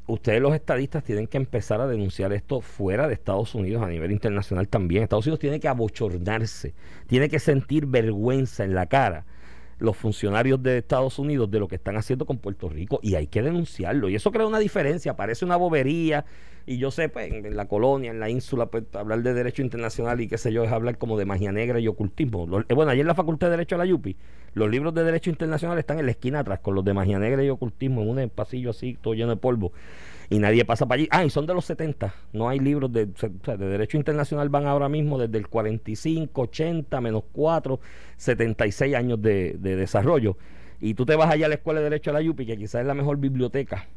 Ustedes 0.07 0.39
los 0.39 0.53
estadistas 0.53 1.03
tienen 1.03 1.25
que 1.25 1.37
empezar 1.37 1.81
a 1.81 1.87
denunciar 1.87 2.31
esto 2.31 2.61
fuera 2.61 3.07
de 3.07 3.15
Estados 3.15 3.55
Unidos, 3.55 3.81
a 3.81 3.87
nivel 3.87 4.11
internacional 4.11 4.67
también. 4.67 5.01
Estados 5.03 5.25
Unidos 5.25 5.39
tiene 5.39 5.59
que 5.59 5.67
abochornarse, 5.67 6.73
tiene 7.07 7.27
que 7.27 7.39
sentir 7.39 7.87
vergüenza 7.87 8.63
en 8.63 8.75
la 8.75 8.85
cara 8.85 9.25
los 9.77 9.97
funcionarios 9.97 10.61
de 10.63 10.77
Estados 10.77 11.19
Unidos 11.19 11.51
de 11.51 11.59
lo 11.59 11.67
que 11.67 11.75
están 11.75 11.97
haciendo 11.97 12.25
con 12.25 12.37
Puerto 12.37 12.69
Rico 12.69 12.99
y 13.01 13.15
hay 13.15 13.27
que 13.27 13.41
denunciarlo. 13.41 14.09
Y 14.09 14.15
eso 14.15 14.31
crea 14.31 14.47
una 14.47 14.59
diferencia, 14.59 15.15
parece 15.15 15.45
una 15.45 15.57
bobería. 15.57 16.25
Y 16.67 16.77
yo 16.77 16.89
sé, 16.89 17.09
pues, 17.09 17.31
en, 17.31 17.55
la 17.55 17.67
colonia, 17.67 18.09
en 18.09 18.19
la 18.19 18.29
ínsula, 18.29 18.67
pues, 18.67 18.83
hablar 18.93 19.21
de 19.21 19.33
derecho 19.33 19.61
internacional 19.61 20.19
y 20.21 20.27
qué 20.27 20.37
sé 20.37 20.51
yo, 20.51 20.63
es 20.63 20.71
hablar 20.71 20.97
como 20.97 21.17
de 21.17 21.25
magia 21.25 21.51
negra 21.51 21.79
y 21.79 21.87
ocultismo. 21.87 22.47
Eh, 22.67 22.73
bueno, 22.73 22.91
ayer 22.91 23.01
en 23.01 23.07
la 23.07 23.15
Facultad 23.15 23.47
de 23.47 23.51
Derecho 23.51 23.75
de 23.75 23.79
la 23.79 23.85
Yupi, 23.85 24.15
los 24.53 24.69
libros 24.71 24.93
de 24.95 25.03
derecho 25.03 25.29
internacional 25.29 25.77
están 25.77 25.99
en 25.99 26.05
la 26.05 26.11
esquina 26.11 26.39
atrás, 26.39 26.59
con 26.61 26.73
los 26.73 26.83
de 26.83 26.93
magia 26.93 27.19
negra 27.19 27.43
y 27.43 27.49
ocultismo, 27.49 28.01
en 28.01 28.09
un 28.09 28.29
pasillo 28.29 28.71
así, 28.71 28.97
todo 28.99 29.13
lleno 29.13 29.29
de 29.29 29.35
polvo. 29.35 29.73
Y 30.29 30.39
nadie 30.39 30.65
pasa 30.65 30.85
para 30.87 30.99
allí. 30.99 31.07
Ah, 31.11 31.23
y 31.23 31.29
son 31.29 31.45
de 31.45 31.53
los 31.53 31.65
70. 31.65 32.13
No 32.33 32.49
hay 32.49 32.59
libros 32.59 32.91
de, 32.91 33.07
derecho 33.57 33.97
internacional, 33.97 34.49
van 34.49 34.65
ahora 34.65 34.89
mismo 34.89 35.19
desde 35.19 35.37
el 35.37 35.47
45, 35.47 36.41
80, 36.41 37.01
menos 37.01 37.23
4, 37.31 37.79
76 38.17 38.95
años 38.95 39.21
de, 39.21 39.55
de 39.59 39.75
desarrollo. 39.75 40.37
Y 40.81 40.93
tú 40.93 41.05
te 41.05 41.15
vas 41.15 41.31
allá 41.31 41.45
a 41.45 41.49
la 41.49 41.55
Escuela 41.55 41.79
de 41.79 41.85
Derecho 41.85 42.11
de 42.11 42.15
la 42.15 42.21
Yupi, 42.21 42.45
que 42.45 42.57
quizás 42.57 42.81
es 42.81 42.87
la 42.87 42.93
mejor 42.93 43.17
biblioteca 43.17 43.87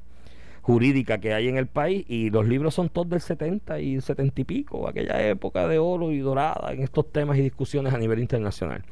jurídica 0.68 1.18
que 1.18 1.32
hay 1.32 1.48
en 1.48 1.56
el 1.56 1.66
país 1.66 2.04
y 2.08 2.28
los 2.28 2.46
libros 2.46 2.74
son 2.74 2.90
todos 2.90 3.08
del 3.08 3.22
70 3.22 3.80
y 3.80 4.02
70 4.02 4.42
y 4.42 4.44
pico, 4.44 4.86
aquella 4.86 5.26
época 5.26 5.66
de 5.66 5.78
oro 5.78 6.12
y 6.12 6.18
dorada 6.18 6.74
en 6.74 6.82
estos 6.82 7.10
temas 7.10 7.38
y 7.38 7.40
discusiones 7.40 7.94
a 7.94 7.96
nivel 7.96 8.18
internacional. 8.18 8.84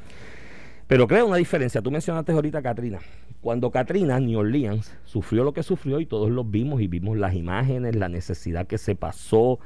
Pero 0.86 1.06
crea 1.06 1.22
una 1.26 1.36
diferencia. 1.36 1.82
Tú 1.82 1.90
mencionaste 1.90 2.32
ahorita 2.32 2.62
Katrina. 2.62 2.98
Cuando 3.46 3.70
Katrina, 3.70 4.18
New 4.18 4.40
Orleans, 4.40 4.92
sufrió 5.04 5.44
lo 5.44 5.52
que 5.52 5.62
sufrió 5.62 6.00
y 6.00 6.06
todos 6.06 6.32
lo 6.32 6.42
vimos 6.42 6.80
y 6.80 6.88
vimos 6.88 7.16
las 7.16 7.34
imágenes, 7.34 7.94
la 7.94 8.08
necesidad 8.08 8.66
que 8.66 8.76
se 8.76 8.96
pasó, 8.96 9.60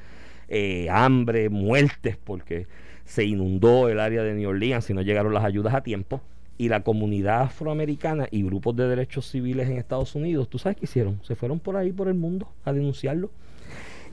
eh, 0.49 0.89
hambre, 0.91 1.49
muertes, 1.49 2.19
porque 2.19 2.67
se 3.07 3.25
inundó 3.25 3.89
el 3.89 3.99
área 3.99 4.23
de 4.23 4.35
New 4.35 4.51
Orleans 4.51 4.91
y 4.91 4.93
no 4.93 5.01
llegaron 5.01 5.33
las 5.33 5.45
ayudas 5.45 5.73
a 5.73 5.83
tiempo. 5.83 6.21
Y 6.59 6.69
la 6.69 6.83
comunidad 6.83 7.41
afroamericana 7.41 8.29
y 8.31 8.43
grupos 8.43 8.77
de 8.77 8.87
derechos 8.87 9.31
civiles 9.31 9.67
en 9.71 9.79
Estados 9.79 10.15
Unidos, 10.15 10.51
¿tú 10.51 10.59
sabes 10.59 10.77
qué 10.77 10.85
hicieron? 10.85 11.19
Se 11.23 11.35
fueron 11.35 11.59
por 11.59 11.79
ahí, 11.79 11.91
por 11.91 12.09
el 12.09 12.17
mundo, 12.17 12.53
a 12.67 12.75
denunciarlo. 12.75 13.31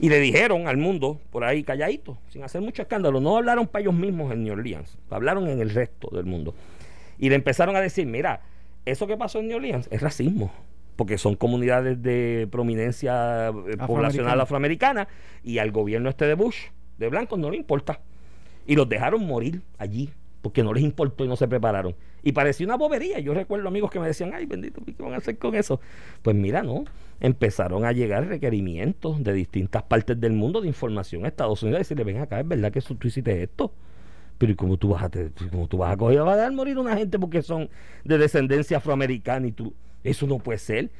Y 0.00 0.08
le 0.08 0.18
dijeron 0.18 0.66
al 0.66 0.78
mundo, 0.78 1.20
por 1.30 1.44
ahí 1.44 1.62
calladito, 1.62 2.16
sin 2.30 2.42
hacer 2.42 2.62
mucho 2.62 2.80
escándalo, 2.80 3.20
no 3.20 3.36
hablaron 3.36 3.66
para 3.66 3.82
ellos 3.82 3.94
mismos 3.94 4.32
en 4.32 4.44
New 4.44 4.54
Orleans, 4.54 4.96
hablaron 5.10 5.46
en 5.46 5.60
el 5.60 5.68
resto 5.68 6.08
del 6.10 6.24
mundo. 6.24 6.54
Y 7.18 7.28
le 7.28 7.34
empezaron 7.34 7.76
a 7.76 7.82
decir, 7.82 8.06
mira, 8.06 8.40
eso 8.90 9.06
que 9.06 9.16
pasó 9.16 9.40
en 9.40 9.48
New 9.48 9.56
Orleans 9.56 9.88
es 9.90 10.00
racismo, 10.00 10.52
porque 10.96 11.18
son 11.18 11.36
comunidades 11.36 12.02
de 12.02 12.48
prominencia 12.50 13.48
eh, 13.48 13.76
poblacional 13.86 14.40
afroamericana 14.40 15.08
y 15.42 15.58
al 15.58 15.70
gobierno 15.70 16.08
este 16.08 16.26
de 16.26 16.34
Bush, 16.34 16.56
de 16.98 17.08
blancos, 17.08 17.38
no 17.38 17.50
le 17.50 17.56
importa. 17.56 18.00
Y 18.66 18.76
los 18.76 18.88
dejaron 18.88 19.26
morir 19.26 19.62
allí, 19.78 20.10
porque 20.42 20.62
no 20.62 20.72
les 20.72 20.84
importó 20.84 21.24
y 21.24 21.28
no 21.28 21.36
se 21.36 21.48
prepararon. 21.48 21.94
Y 22.22 22.32
parecía 22.32 22.66
una 22.66 22.76
bobería. 22.76 23.18
Yo 23.20 23.32
recuerdo 23.32 23.68
amigos 23.68 23.90
que 23.90 24.00
me 24.00 24.06
decían, 24.06 24.32
ay, 24.34 24.46
bendito, 24.46 24.82
¿qué 24.84 25.02
van 25.02 25.14
a 25.14 25.18
hacer 25.18 25.38
con 25.38 25.54
eso? 25.54 25.80
Pues 26.22 26.36
mira, 26.36 26.62
no. 26.62 26.84
Empezaron 27.20 27.84
a 27.84 27.92
llegar 27.92 28.26
requerimientos 28.26 29.22
de 29.22 29.32
distintas 29.32 29.82
partes 29.84 30.20
del 30.20 30.32
mundo 30.32 30.60
de 30.60 30.68
información 30.68 31.24
a 31.24 31.28
Estados 31.28 31.62
Unidos 31.62 31.78
y 31.78 31.82
decirle, 31.82 32.04
ven 32.04 32.18
acá, 32.18 32.40
es 32.40 32.46
verdad 32.46 32.72
que 32.72 32.80
tú 32.80 33.06
hiciste 33.06 33.42
esto. 33.42 33.72
Pero 34.38 34.52
¿y 34.52 34.54
cómo 34.54 34.76
tú 34.76 34.90
vas 34.90 35.02
a, 35.02 35.10
cómo 35.50 35.68
tú 35.68 35.78
vas 35.78 35.92
a 35.92 35.96
coger, 35.96 36.20
a 36.20 36.36
dar 36.36 36.52
morir 36.52 36.78
una 36.78 36.96
gente 36.96 37.18
porque 37.18 37.42
son 37.42 37.68
de 38.04 38.18
descendencia 38.18 38.78
afroamericana 38.78 39.46
y 39.46 39.52
tú, 39.52 39.74
eso 40.04 40.26
no 40.26 40.38
puede 40.38 40.58
ser? 40.58 40.90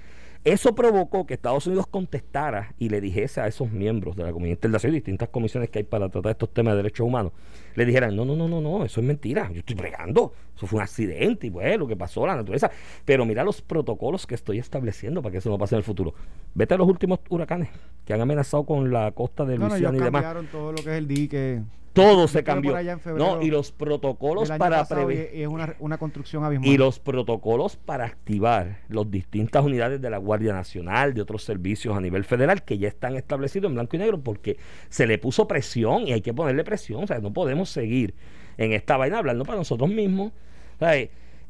Eso 0.44 0.74
provocó 0.74 1.26
que 1.26 1.34
Estados 1.34 1.66
Unidos 1.66 1.86
contestara 1.88 2.72
y 2.78 2.88
le 2.88 3.00
dijese 3.00 3.40
a 3.40 3.48
esos 3.48 3.70
miembros 3.70 4.16
de 4.16 4.22
la 4.22 4.32
comunidad 4.32 4.56
internacional 4.56 4.94
distintas 4.94 5.28
comisiones 5.28 5.68
que 5.68 5.80
hay 5.80 5.84
para 5.84 6.08
tratar 6.08 6.32
estos 6.32 6.52
temas 6.52 6.74
de 6.74 6.78
derechos 6.78 7.06
humanos, 7.06 7.32
le 7.74 7.84
dijeran, 7.84 8.14
no, 8.14 8.24
no, 8.24 8.36
no, 8.36 8.48
no, 8.48 8.60
no, 8.60 8.84
eso 8.84 9.00
es 9.00 9.06
mentira, 9.06 9.50
yo 9.52 9.58
estoy 9.58 9.74
bregando, 9.74 10.32
eso 10.58 10.66
fue 10.66 10.78
un 10.78 10.82
accidente 10.82 11.46
y 11.46 11.50
bueno, 11.50 11.78
lo 11.78 11.86
que 11.86 11.94
pasó, 11.94 12.26
la 12.26 12.34
naturaleza, 12.34 12.68
pero 13.04 13.24
mira 13.24 13.44
los 13.44 13.62
protocolos 13.62 14.26
que 14.26 14.34
estoy 14.34 14.58
estableciendo 14.58 15.22
para 15.22 15.30
que 15.30 15.38
eso 15.38 15.50
no 15.50 15.56
pase 15.56 15.76
en 15.76 15.78
el 15.78 15.84
futuro. 15.84 16.14
Vete 16.54 16.74
a 16.74 16.78
los 16.78 16.88
últimos 16.88 17.20
huracanes 17.28 17.68
que 18.04 18.12
han 18.12 18.20
amenazado 18.20 18.64
con 18.64 18.90
la 18.90 19.12
costa 19.12 19.44
de 19.44 19.56
Luisiana 19.56 19.96
y 19.96 20.00
demás. 20.00 20.24
todo 20.50 20.72
lo 20.72 20.82
que 20.82 20.90
es 20.90 20.98
el 20.98 21.06
dique 21.06 21.62
todo 21.92 22.28
se 22.28 22.44
cambió. 22.44 22.76
No, 23.16 23.42
y 23.42 23.50
los 23.50 23.72
protocolos 23.72 24.50
para 24.52 24.84
prevenir. 24.86 25.30
Es 25.32 25.48
una, 25.48 25.74
una, 25.80 25.98
construcción 25.98 26.44
abismal. 26.44 26.68
Y 26.68 26.76
los 26.76 26.98
protocolos 27.00 27.76
para 27.76 28.04
activar 28.04 28.80
las 28.88 29.10
distintas 29.10 29.64
unidades 29.64 30.00
de 30.00 30.10
la 30.10 30.18
Guardia 30.18 30.52
Nacional, 30.52 31.14
de 31.14 31.22
otros 31.22 31.42
servicios 31.42 31.96
a 31.96 32.00
nivel 32.00 32.24
federal, 32.24 32.62
que 32.62 32.78
ya 32.78 32.88
están 32.88 33.16
establecidos 33.16 33.70
en 33.70 33.74
blanco 33.74 33.96
y 33.96 33.98
negro, 33.98 34.20
porque 34.20 34.58
se 34.88 35.06
le 35.06 35.18
puso 35.18 35.48
presión 35.48 36.06
y 36.06 36.12
hay 36.12 36.20
que 36.20 36.32
ponerle 36.32 36.62
presión. 36.62 37.04
O 37.04 37.06
sea, 37.06 37.18
no 37.18 37.32
podemos 37.32 37.70
seguir 37.70 38.14
en 38.58 38.72
esta 38.72 38.96
vaina 38.96 39.18
hablando 39.18 39.44
para 39.44 39.58
nosotros 39.58 39.90
mismos. 39.90 40.32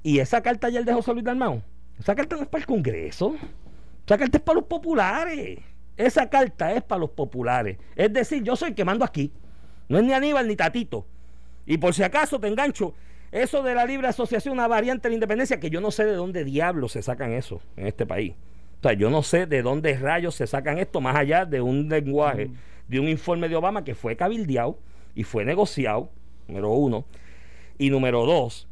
Y 0.03 0.19
esa 0.19 0.43
carta 0.43 0.69
ayer 0.69 0.85
dejó 0.85 1.13
Luis 1.13 1.25
Dalmau. 1.25 1.63
Esa 1.99 2.15
carta 2.15 2.37
no 2.37 2.43
es 2.43 2.49
para 2.49 2.61
el 2.61 2.67
Congreso. 2.67 3.37
Esa 4.07 4.17
carta 4.17 4.39
es 4.39 4.45
para 4.45 4.57
los 4.61 4.65
populares. 4.65 5.59
Esa 5.97 6.31
carta 6.31 6.73
es 6.73 6.83
para 6.83 7.01
los 7.01 7.11
populares. 7.11 7.77
Es 7.97 8.13
decir, 8.13 8.43
yo 8.43 8.57
soy 8.57 8.71
el 8.71 8.75
que 8.75 8.85
mando 8.85 9.05
aquí. 9.05 9.33
No 9.89 9.99
es 9.99 10.05
ni 10.05 10.13
Aníbal 10.13 10.47
ni 10.47 10.55
Tatito. 10.55 11.07
Y 11.67 11.79
por 11.79 11.93
si 11.93 12.03
acaso 12.03 12.39
te 12.39 12.47
engancho, 12.47 12.95
eso 13.33 13.63
de 13.63 13.75
la 13.75 13.85
libre 13.85 14.09
asociación, 14.09 14.55
una 14.55 14.69
variante 14.69 15.09
de 15.09 15.11
la 15.11 15.15
independencia, 15.15 15.61
que 15.61 15.71
yo 15.71 15.81
no 15.81 15.91
sé 15.91 16.05
de 16.05 16.15
dónde 16.15 16.45
diablos 16.45 16.93
se 16.93 17.03
sacan 17.03 17.33
eso 17.33 17.61
en 17.77 17.87
este 17.87 18.07
país. 18.07 18.35
O 18.79 18.83
sea, 18.83 18.93
yo 18.93 19.11
no 19.11 19.23
sé 19.23 19.47
de 19.47 19.61
dónde 19.61 19.99
rayos 19.99 20.37
se 20.37 20.47
sacan 20.47 20.79
esto, 20.79 21.01
más 21.01 21.17
allá 21.17 21.45
de 21.45 21.61
un 21.61 21.89
lenguaje, 21.89 22.51
de 22.87 23.01
un 23.01 23.09
informe 23.09 23.49
de 23.49 23.57
Obama 23.57 23.83
que 23.83 23.95
fue 23.95 24.17
cabildeado 24.17 24.79
y 25.15 25.25
fue 25.25 25.45
negociado, 25.45 26.11
número 26.47 26.71
uno. 26.71 27.05
Y 27.77 27.91
número 27.91 28.25
dos, 28.25 28.68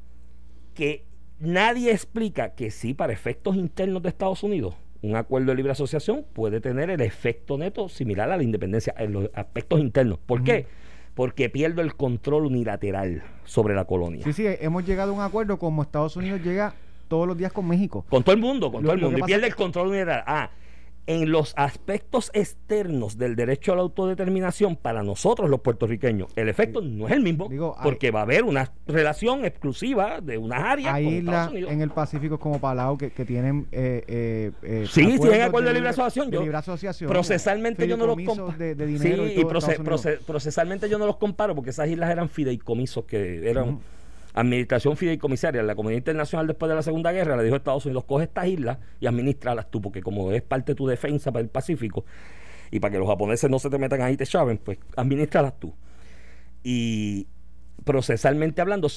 que 0.77 1.05
nadie 1.41 1.91
explica 1.91 2.55
que 2.55 2.71
sí, 2.71 2.95
para 2.95 3.12
efectos 3.12 3.57
internos 3.57 4.05
de 4.05 4.11
Estados 4.11 4.45
Unidos, 4.45 4.77
un 5.03 5.17
acuerdo 5.17 5.49
de 5.49 5.57
libre 5.57 5.73
asociación 5.73 6.25
puede 6.33 6.61
tener 6.61 6.91
el 6.91 7.01
efecto 7.01 7.59
neto 7.59 7.89
similar 7.89 8.31
a 8.31 8.37
la 8.37 8.45
independencia 8.45 8.95
en 8.97 9.12
los 9.12 9.31
aspectos 9.35 9.81
internos. 9.81 10.19
¿Por 10.25 10.45
qué? 10.45 10.67
porque 11.17 11.49
pierdo 11.49 11.81
el 11.81 11.97
control 11.97 12.45
unilateral 12.45 13.23
sobre 13.47 13.75
la 13.75 13.87
colonia. 13.87 14.23
Sí, 14.23 14.35
sí, 14.35 14.45
hemos 14.47 14.85
llegado 14.85 15.12
a 15.12 15.15
un 15.15 15.23
acuerdo 15.23 15.59
como 15.59 15.83
Estados 15.83 16.15
Unidos 16.15 16.43
llega 16.43 16.75
todos 17.09 17.27
los 17.27 17.39
días 17.39 17.53
con 17.55 17.67
México. 17.67 18.05
Con 18.11 18.23
todo 18.23 18.35
el 18.35 18.41
mundo, 18.41 18.71
con 18.71 18.83
todo 18.83 18.93
el 18.93 19.01
mundo. 19.01 19.19
Y 19.19 19.23
pierde 19.23 19.47
el 19.47 19.57
control 19.57 19.89
unilateral. 19.89 20.25
Ah, 20.27 20.51
en 21.07 21.31
los 21.31 21.55
aspectos 21.57 22.31
externos 22.35 23.16
del 23.19 23.37
derecho 23.37 23.73
a 23.73 23.77
la 23.77 23.83
autodeterminación 23.83 24.77
para 24.77 25.03
nosotros 25.03 25.49
los 25.49 25.61
puertorriqueños, 25.61 26.31
el 26.37 26.49
efecto 26.49 26.81
no 26.81 27.07
es 27.07 27.12
el 27.12 27.21
mismo, 27.21 27.49
porque 27.83 28.11
va 28.11 28.21
a 28.21 28.23
haber 28.23 28.45
una 28.45 28.73
relación 28.87 29.45
exclusiva 29.45 30.21
de 30.21 30.38
unas 30.38 30.62
áreas. 30.62 30.95
Hay 30.95 31.07
islas 31.19 31.53
en 31.53 31.81
el 31.81 31.90
Pacífico 31.90 32.38
como 32.38 32.61
Palau 32.61 32.99
que, 32.99 33.11
que 33.11 33.25
tienen. 33.25 33.66
Eh, 33.73 34.05
eh, 34.07 34.53
eh 34.62 34.87
sí, 34.88 35.19
tienen 35.19 35.42
acuerdo 35.42 35.69
de, 35.69 35.75
libre 35.75 35.90
asociación. 35.90 36.31
De 36.31 36.40
libre 36.40 36.57
asociación 36.57 37.09
procesalmente 37.09 37.87
yo 37.88 37.97
no 37.97 38.07
los 38.07 38.16
comparo. 38.16 38.55
sí, 38.99 39.14
y, 39.37 39.45
procesalmente 39.45 40.88
yo 40.88 40.99
no 40.99 41.07
los 41.07 41.16
comparo 41.16 41.55
porque 41.55 41.71
esas 41.71 41.88
islas 41.88 42.11
eran 42.11 42.29
fideicomisos 42.29 43.05
que 43.05 43.49
eran 43.49 43.81
administración 44.37 44.96
fideicomisaria 44.96 45.62
la 45.62 45.75
comunidad 45.75 45.99
internacional 45.99 46.46
después 46.46 46.68
de 46.68 46.77
la 46.77 46.83
Segunda 46.83 47.11
Guerra 47.11 47.37
le 47.37 47.42
dijo 47.42 47.55
a 47.55 47.59
Estados 47.59 47.87
Unidos, 47.87 48.05
coge 48.05 48.25
estas 48.25 48.46
islas 48.46 48.79
y 49.01 49.07
administralas 49.07 49.70
tú, 49.70 49.81
porque 49.81 50.03
como 50.03 50.31
es 50.31 50.42
parte 50.42 50.72
de 50.72 50.77
tu 50.77 50.87
defensa 50.87 51.33
para 51.33 51.42
el 51.42 51.49
Pacífico 51.49 52.05
y 52.70 52.79
para 52.79 52.92
que 52.92 52.99
los 52.99 53.09
japoneses 53.09 53.51
no 53.51 53.59
se 53.59 53.70
te 53.70 53.79
metan 53.79 54.03
ahí 54.03 54.14
y 54.14 54.16
te 54.16 54.27
chaven, 54.27 54.59
pues 54.59 54.79
administralas 54.94 55.59
tú. 55.59 55.75
Y 56.62 57.27
procesalmente 57.85 58.61
hablando 58.61 58.88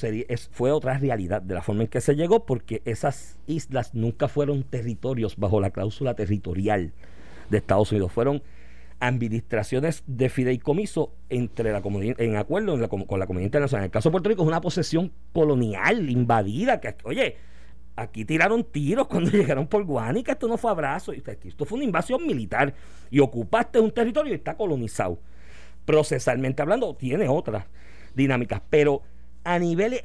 fue 0.50 0.72
otra 0.72 0.98
realidad 0.98 1.40
de 1.40 1.54
la 1.54 1.62
forma 1.62 1.82
en 1.82 1.88
que 1.88 2.02
se 2.02 2.16
llegó, 2.16 2.44
porque 2.44 2.82
esas 2.84 3.38
islas 3.46 3.94
nunca 3.94 4.28
fueron 4.28 4.62
territorios 4.62 5.36
bajo 5.38 5.60
la 5.60 5.70
cláusula 5.70 6.14
territorial 6.14 6.92
de 7.48 7.58
Estados 7.58 7.92
Unidos, 7.92 8.12
fueron 8.12 8.42
administraciones 9.00 10.04
de 10.06 10.28
fideicomiso 10.28 11.14
entre 11.30 11.72
la 11.72 11.82
en 12.18 12.36
acuerdo 12.36 12.88
con 12.88 13.18
la 13.18 13.26
comunidad 13.26 13.46
internacional. 13.46 13.84
En 13.84 13.86
el 13.86 13.90
caso 13.90 14.10
de 14.10 14.12
Puerto 14.12 14.28
Rico 14.28 14.42
es 14.42 14.48
una 14.48 14.60
posesión 14.60 15.10
colonial 15.32 16.08
invadida 16.10 16.80
que, 16.80 16.94
oye, 17.04 17.36
aquí 17.96 18.24
tiraron 18.24 18.64
tiros 18.64 19.08
cuando 19.08 19.30
llegaron 19.32 19.66
por 19.66 19.84
Guánica, 19.84 20.32
esto 20.32 20.46
no 20.46 20.58
fue 20.58 20.70
abrazo, 20.70 21.12
esto 21.12 21.64
fue 21.64 21.76
una 21.76 21.84
invasión 21.86 22.26
militar 22.26 22.74
y 23.10 23.20
ocupaste 23.20 23.80
un 23.80 23.90
territorio 23.90 24.32
y 24.32 24.36
está 24.36 24.56
colonizado. 24.56 25.18
Procesalmente 25.86 26.60
hablando, 26.60 26.94
tiene 26.94 27.26
otras 27.28 27.64
dinámicas, 28.14 28.60
pero 28.68 29.02
a 29.44 29.58
nivel 29.58 30.00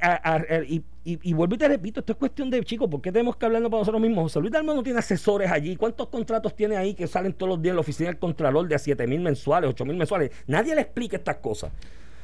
y, 0.66 0.82
y, 1.06 1.32
vuelvo 1.34 1.54
y 1.54 1.58
te 1.58 1.68
repito, 1.68 2.00
esto 2.00 2.12
es 2.12 2.18
cuestión 2.18 2.50
de 2.50 2.64
chicos, 2.64 2.90
¿por 2.90 3.00
qué 3.00 3.12
tenemos 3.12 3.36
que 3.36 3.46
hablarlo 3.46 3.70
para 3.70 3.82
nosotros 3.82 4.02
mismos? 4.02 4.24
José 4.24 4.40
Luis 4.40 4.52
Dalmau 4.52 4.74
no 4.74 4.82
tiene 4.82 4.98
asesores 4.98 5.48
allí. 5.52 5.76
¿Cuántos 5.76 6.08
contratos 6.08 6.56
tiene 6.56 6.76
ahí 6.76 6.94
que 6.94 7.06
salen 7.06 7.32
todos 7.32 7.50
los 7.50 7.62
días 7.62 7.72
en 7.72 7.76
la 7.76 7.80
oficina 7.82 8.08
del 8.08 8.18
Contralor 8.18 8.66
de 8.66 8.74
a 8.74 8.78
7 8.78 9.06
mil 9.06 9.20
mensuales, 9.20 9.70
8 9.70 9.84
mil 9.84 9.96
mensuales? 9.96 10.32
Nadie 10.48 10.74
le 10.74 10.80
explica 10.80 11.16
estas 11.16 11.36
cosas. 11.36 11.70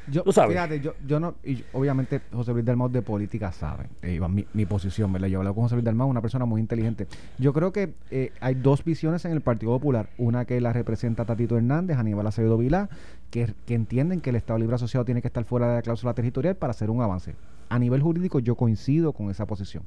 Yo, 0.08 0.24
Fíjate, 0.24 0.80
yo, 0.80 0.94
yo 1.06 1.20
no, 1.20 1.36
y 1.44 1.62
obviamente 1.72 2.20
José 2.32 2.52
Luis 2.52 2.64
Dalmau 2.64 2.88
de 2.88 3.02
política 3.02 3.52
sabe, 3.52 3.84
eh, 4.02 4.18
mi, 4.28 4.44
mi, 4.52 4.66
posición, 4.66 5.12
¿verdad? 5.12 5.28
Yo 5.28 5.38
hablado 5.38 5.54
con 5.54 5.62
José 5.62 5.76
Luis 5.76 5.84
Dalmau, 5.84 6.08
una 6.08 6.20
persona 6.20 6.44
muy 6.44 6.60
inteligente. 6.60 7.06
Yo 7.38 7.52
creo 7.52 7.72
que 7.72 7.94
eh, 8.10 8.32
hay 8.40 8.56
dos 8.56 8.82
visiones 8.82 9.24
en 9.26 9.30
el 9.30 9.42
Partido 9.42 9.70
Popular. 9.70 10.08
Una 10.18 10.44
que 10.44 10.60
la 10.60 10.72
representa 10.72 11.24
Tatito 11.24 11.56
Hernández, 11.56 11.98
Aníbal 11.98 12.26
Acevedo 12.26 12.58
Vilá, 12.58 12.88
que, 13.30 13.54
que 13.64 13.74
entienden 13.74 14.20
que 14.20 14.30
el 14.30 14.36
Estado 14.36 14.58
Libre 14.58 14.74
Asociado 14.74 15.04
tiene 15.04 15.22
que 15.22 15.28
estar 15.28 15.44
fuera 15.44 15.68
de 15.68 15.76
la 15.76 15.82
cláusula 15.82 16.14
territorial 16.14 16.56
para 16.56 16.72
hacer 16.72 16.90
un 16.90 17.00
avance. 17.00 17.36
A 17.72 17.78
nivel 17.78 18.02
jurídico 18.02 18.38
yo 18.38 18.54
coincido 18.54 19.14
con 19.14 19.30
esa 19.30 19.46
posición. 19.46 19.84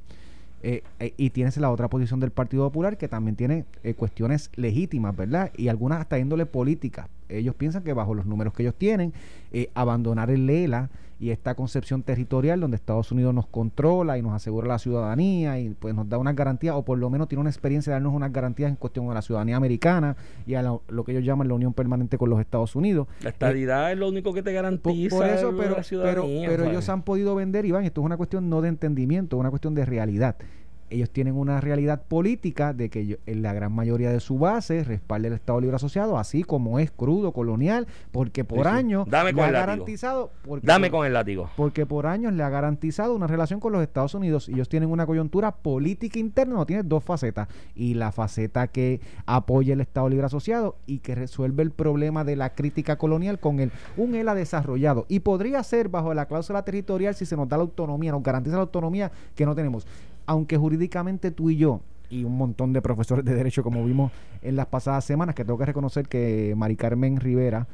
Eh, 0.64 0.82
eh, 0.98 1.14
y 1.16 1.30
tienes 1.30 1.56
la 1.58 1.70
otra 1.70 1.86
posición 1.86 2.18
del 2.18 2.32
Partido 2.32 2.64
Popular 2.64 2.98
que 2.98 3.06
también 3.06 3.36
tiene 3.36 3.64
eh, 3.84 3.94
cuestiones 3.94 4.50
legítimas, 4.56 5.14
¿verdad? 5.14 5.52
Y 5.56 5.68
algunas 5.68 6.00
hasta 6.00 6.18
índole 6.18 6.46
política. 6.46 7.08
Ellos 7.28 7.54
piensan 7.54 7.82
que 7.82 7.92
bajo 7.92 8.14
los 8.14 8.26
números 8.26 8.52
que 8.52 8.62
ellos 8.62 8.74
tienen, 8.74 9.12
abandonar 9.74 10.30
el 10.30 10.46
LELA 10.46 10.90
y 11.18 11.30
esta 11.30 11.54
concepción 11.54 12.02
territorial 12.02 12.60
donde 12.60 12.76
Estados 12.76 13.10
Unidos 13.10 13.32
nos 13.32 13.46
controla 13.46 14.18
y 14.18 14.22
nos 14.22 14.34
asegura 14.34 14.68
la 14.68 14.78
ciudadanía 14.78 15.58
y 15.58 15.70
pues 15.70 15.94
nos 15.94 16.08
da 16.08 16.18
unas 16.18 16.36
garantías 16.36 16.74
o 16.74 16.84
por 16.84 16.98
lo 16.98 17.08
menos 17.08 17.28
tiene 17.28 17.40
una 17.40 17.50
experiencia 17.50 17.90
de 17.90 17.94
darnos 17.94 18.12
unas 18.12 18.32
garantías 18.32 18.68
en 18.68 18.76
cuestión 18.76 19.08
de 19.08 19.14
la 19.14 19.22
ciudadanía 19.22 19.56
americana 19.56 20.16
y 20.46 20.54
a 20.54 20.62
lo 20.62 21.04
que 21.04 21.12
ellos 21.12 21.24
llaman 21.24 21.48
la 21.48 21.54
unión 21.54 21.72
permanente 21.72 22.18
con 22.18 22.28
los 22.28 22.40
Estados 22.40 22.76
Unidos. 22.76 23.08
La 23.22 23.30
estabilidad 23.30 23.92
es 23.92 23.98
lo 23.98 24.08
único 24.08 24.34
que 24.34 24.42
te 24.42 24.52
garantiza 24.52 25.16
por, 25.16 25.26
eso, 25.26 25.54
pero, 25.56 25.76
pero, 26.02 26.26
pero 26.46 26.64
ellos 26.66 26.88
han 26.88 27.02
podido 27.02 27.34
vender, 27.34 27.64
Iván, 27.64 27.84
esto 27.84 28.02
es 28.02 28.04
una 28.04 28.16
cuestión 28.16 28.50
no 28.50 28.60
de 28.60 28.68
entendimiento, 28.68 29.36
es 29.36 29.40
una 29.40 29.50
cuestión 29.50 29.74
de 29.74 29.86
realidad 29.86 30.36
ellos 30.90 31.10
tienen 31.10 31.36
una 31.36 31.60
realidad 31.60 32.02
política 32.02 32.72
de 32.72 32.90
que 32.90 33.18
en 33.26 33.42
la 33.42 33.52
gran 33.52 33.72
mayoría 33.72 34.10
de 34.10 34.20
su 34.20 34.38
base 34.38 34.84
respalda 34.84 35.28
el 35.28 35.34
Estado 35.34 35.60
Libre 35.60 35.76
Asociado, 35.76 36.18
así 36.18 36.42
como 36.42 36.78
es 36.78 36.90
crudo, 36.90 37.32
colonial, 37.32 37.86
porque 38.12 38.44
por 38.44 38.68
años 38.68 39.08
Dame 39.08 39.32
le 39.32 39.42
ha 39.42 39.50
garantizado... 39.50 40.30
Porque 40.46 40.66
Dame 40.66 40.90
con 40.90 41.06
el 41.06 41.12
látigo. 41.12 41.50
porque 41.56 41.86
por 41.86 42.06
años 42.06 42.32
le 42.32 42.42
ha 42.42 42.48
garantizado 42.48 43.14
una 43.14 43.26
relación 43.26 43.60
con 43.60 43.72
los 43.72 43.82
Estados 43.82 44.14
Unidos 44.14 44.48
y 44.48 44.54
ellos 44.54 44.68
tienen 44.68 44.90
una 44.90 45.06
coyuntura 45.06 45.52
política 45.52 46.18
interna, 46.18 46.54
no 46.54 46.66
tiene 46.66 46.82
dos 46.82 47.04
facetas 47.04 47.48
y 47.74 47.94
la 47.94 48.12
faceta 48.12 48.68
que 48.68 49.00
apoya 49.26 49.74
el 49.74 49.80
Estado 49.80 50.08
Libre 50.08 50.26
Asociado 50.26 50.76
y 50.86 50.98
que 50.98 51.14
resuelve 51.14 51.62
el 51.62 51.70
problema 51.70 52.24
de 52.24 52.36
la 52.36 52.54
crítica 52.54 52.96
colonial 52.96 53.38
con 53.38 53.60
el 53.60 53.72
un 53.96 54.14
ELA 54.14 54.34
desarrollado 54.34 55.06
y 55.08 55.20
podría 55.20 55.62
ser 55.62 55.88
bajo 55.88 56.14
la 56.14 56.26
cláusula 56.26 56.64
territorial 56.64 57.14
si 57.14 57.26
se 57.26 57.36
nos 57.36 57.48
da 57.48 57.56
la 57.56 57.64
autonomía, 57.64 58.12
nos 58.12 58.22
garantiza 58.22 58.56
la 58.56 58.62
autonomía 58.62 59.10
que 59.34 59.46
no 59.46 59.54
tenemos, 59.54 59.86
aunque 60.26 60.56
jurídicamente 60.56 61.30
tú 61.30 61.50
y 61.50 61.56
yo 61.56 61.80
y 62.10 62.24
un 62.24 62.36
montón 62.36 62.72
de 62.72 62.82
profesores 62.82 63.24
de 63.24 63.34
derecho 63.34 63.62
como 63.62 63.84
vimos 63.84 64.12
en 64.42 64.56
las 64.56 64.66
pasadas 64.66 65.04
semanas 65.04 65.34
que 65.34 65.44
tengo 65.44 65.58
que 65.58 65.66
reconocer 65.66 66.08
que 66.08 66.54
Mari 66.56 66.76
Carmen 66.76 67.18
Rivera 67.18 67.66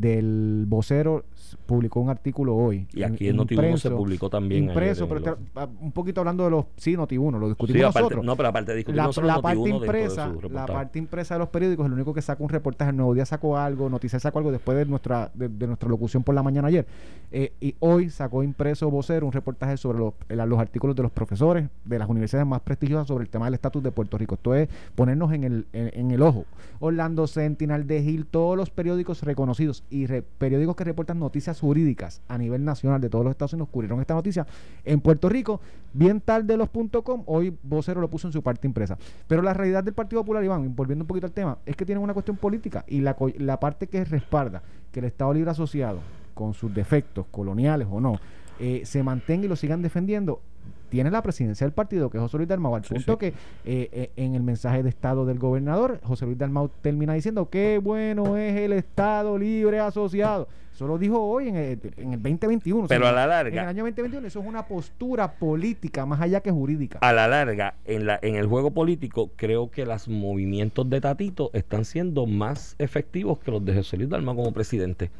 del 0.00 0.64
vocero 0.68 1.24
publicó 1.64 2.00
un 2.00 2.10
artículo 2.10 2.54
hoy. 2.56 2.86
Y 2.92 3.02
aquí 3.02 3.28
en 3.28 3.36
Noti1 3.38 3.76
se 3.78 3.90
publicó 3.90 4.28
también 4.28 4.64
Impreso, 4.64 5.04
ayer 5.04 5.16
en 5.16 5.22
pero 5.22 5.36
lo- 5.38 5.44
te- 5.52 5.60
a- 5.60 5.68
un 5.84 5.92
poquito 5.92 6.20
hablando 6.20 6.44
de 6.44 6.50
los. 6.50 6.64
Sí, 6.76 6.94
Noti1, 6.96 7.38
lo 7.38 7.48
discutimos 7.48 7.78
Sí, 7.80 7.84
aparte- 7.84 8.00
nosotros. 8.00 8.24
no, 8.24 8.36
pero 8.36 8.48
aparte 8.48 8.72
de 8.72 8.76
discutir 8.78 8.96
la, 8.96 9.04
la 9.04 9.08
Noti1 9.10 9.42
parte 9.42 9.60
de 9.62 9.70
impresa, 9.70 10.32
su 10.40 10.50
la 10.50 10.66
parte 10.66 10.98
impresa 10.98 11.34
de 11.34 11.38
los 11.38 11.48
periódicos, 11.48 11.86
el 11.86 11.92
único 11.92 12.12
que 12.14 12.22
saca 12.22 12.42
un 12.42 12.48
reportaje, 12.48 12.90
el 12.90 12.96
Nuevo 12.96 13.14
Día 13.14 13.24
sacó 13.26 13.56
algo, 13.56 13.88
Noticias 13.88 14.22
sacó 14.22 14.38
algo 14.38 14.50
después 14.52 14.76
de 14.76 14.86
nuestra 14.86 15.30
de, 15.34 15.48
de 15.48 15.66
nuestra 15.66 15.88
locución 15.88 16.22
por 16.22 16.34
la 16.34 16.42
mañana 16.42 16.68
ayer. 16.68 16.86
Eh, 17.32 17.52
y 17.60 17.74
hoy 17.80 18.10
sacó 18.10 18.42
impreso 18.42 18.90
vocero 18.90 19.26
un 19.26 19.32
reportaje 19.32 19.76
sobre 19.76 19.98
los, 19.98 20.14
los 20.28 20.58
artículos 20.58 20.94
de 20.96 21.02
los 21.04 21.12
profesores 21.12 21.68
de 21.84 21.98
las 21.98 22.08
universidades 22.08 22.46
más 22.46 22.60
prestigiosas 22.60 23.06
sobre 23.08 23.24
el 23.24 23.30
tema 23.30 23.46
del 23.46 23.54
estatus 23.54 23.82
de 23.82 23.92
Puerto 23.92 24.18
Rico. 24.18 24.34
Esto 24.34 24.54
es 24.54 24.68
ponernos 24.94 25.32
en 25.32 25.44
el, 25.44 25.66
en, 25.72 25.90
en 25.94 26.10
el 26.10 26.22
ojo. 26.22 26.44
Orlando 26.80 27.26
Sentinel, 27.26 27.86
de 27.86 28.02
Gil, 28.02 28.26
todos 28.26 28.56
los 28.56 28.70
periódicos 28.70 29.22
reconocidos 29.22 29.82
y 29.90 30.06
re- 30.06 30.22
periódicos 30.22 30.76
que 30.76 30.84
reportan 30.84 31.18
noticias 31.18 31.60
jurídicas 31.60 32.20
a 32.28 32.38
nivel 32.38 32.64
nacional 32.64 33.00
de 33.00 33.08
todos 33.08 33.24
los 33.24 33.30
Estados 33.32 33.52
Unidos 33.52 33.68
cubrieron 33.70 34.00
esta 34.00 34.14
noticia 34.14 34.46
en 34.84 35.00
Puerto 35.00 35.28
Rico. 35.28 35.60
Bien 35.92 36.20
tarde 36.20 36.56
los 36.56 36.68
.com, 37.02 37.22
hoy 37.26 37.56
vocero 37.62 38.00
lo 38.00 38.08
puso 38.08 38.28
en 38.28 38.32
su 38.32 38.42
parte 38.42 38.66
impresa. 38.66 38.98
Pero 39.26 39.42
la 39.42 39.54
realidad 39.54 39.84
del 39.84 39.94
Partido 39.94 40.22
Popular, 40.22 40.44
Iván, 40.44 40.74
volviendo 40.74 41.02
un 41.04 41.06
poquito 41.06 41.26
al 41.26 41.32
tema, 41.32 41.58
es 41.64 41.76
que 41.76 41.86
tienen 41.86 42.02
una 42.02 42.14
cuestión 42.14 42.36
política 42.36 42.84
y 42.86 43.00
la, 43.00 43.16
la 43.38 43.60
parte 43.60 43.86
que 43.86 44.04
respalda 44.04 44.62
que 44.92 45.00
el 45.00 45.06
Estado 45.06 45.32
Libre 45.34 45.50
Asociado, 45.50 45.98
con 46.34 46.52
sus 46.52 46.74
defectos 46.74 47.26
coloniales 47.30 47.88
o 47.90 48.00
no, 48.00 48.18
eh, 48.60 48.82
se 48.84 49.02
mantenga 49.02 49.46
y 49.46 49.48
lo 49.48 49.56
sigan 49.56 49.82
defendiendo, 49.82 50.40
tiene 50.88 51.10
la 51.10 51.22
presidencia 51.22 51.66
del 51.66 51.74
partido, 51.74 52.08
que 52.10 52.18
es 52.18 52.22
José 52.22 52.36
Luis 52.38 52.48
Dalmau, 52.48 52.74
al 52.76 52.84
Sí, 52.84 52.94
punto 52.94 53.12
sí. 53.12 53.18
que 53.18 53.26
eh, 53.64 53.88
eh, 53.92 54.10
en 54.16 54.34
el 54.34 54.42
mensaje 54.42 54.82
de 54.82 54.88
Estado 54.88 55.24
del 55.26 55.38
gobernador, 55.38 56.00
José 56.02 56.26
Luis 56.26 56.38
Dalmau 56.38 56.70
termina 56.82 57.14
diciendo 57.14 57.48
qué 57.50 57.78
bueno 57.82 58.36
es 58.36 58.56
el 58.56 58.72
Estado 58.72 59.38
Libre 59.38 59.80
Asociado. 59.80 60.48
Eso 60.74 60.86
lo 60.86 60.98
dijo 60.98 61.18
hoy 61.18 61.48
en 61.48 61.56
el, 61.56 61.80
en 61.96 62.12
el 62.12 62.22
2021. 62.22 62.84
o 62.84 62.86
sea, 62.88 62.96
Pero 62.98 63.08
a 63.08 63.12
la 63.12 63.22
En 63.22 63.24
el 63.24 63.54
larga, 63.54 63.68
año 63.70 63.82
2021 63.84 64.26
eso 64.26 64.40
es 64.40 64.46
una 64.46 64.66
postura 64.66 65.32
política 65.32 66.04
más 66.04 66.20
allá 66.20 66.40
que 66.42 66.50
jurídica. 66.50 66.98
a 67.00 67.12
la 67.14 67.26
larga, 67.28 67.76
en, 67.86 68.04
la, 68.04 68.18
en 68.20 68.34
el 68.36 68.46
juego 68.46 68.72
político, 68.72 69.30
creo 69.36 69.70
que 69.70 69.86
los 69.86 70.06
movimientos 70.06 70.88
de 70.90 71.00
Tatito 71.00 71.48
están 71.54 71.86
siendo 71.86 72.26
más 72.26 72.76
efectivos 72.78 73.38
que 73.38 73.50
los 73.52 73.64
de 73.64 73.74
José 73.74 73.96
Luis 73.96 74.10
Dalma 74.10 74.34
como 74.34 74.52
presidente. 74.52 75.10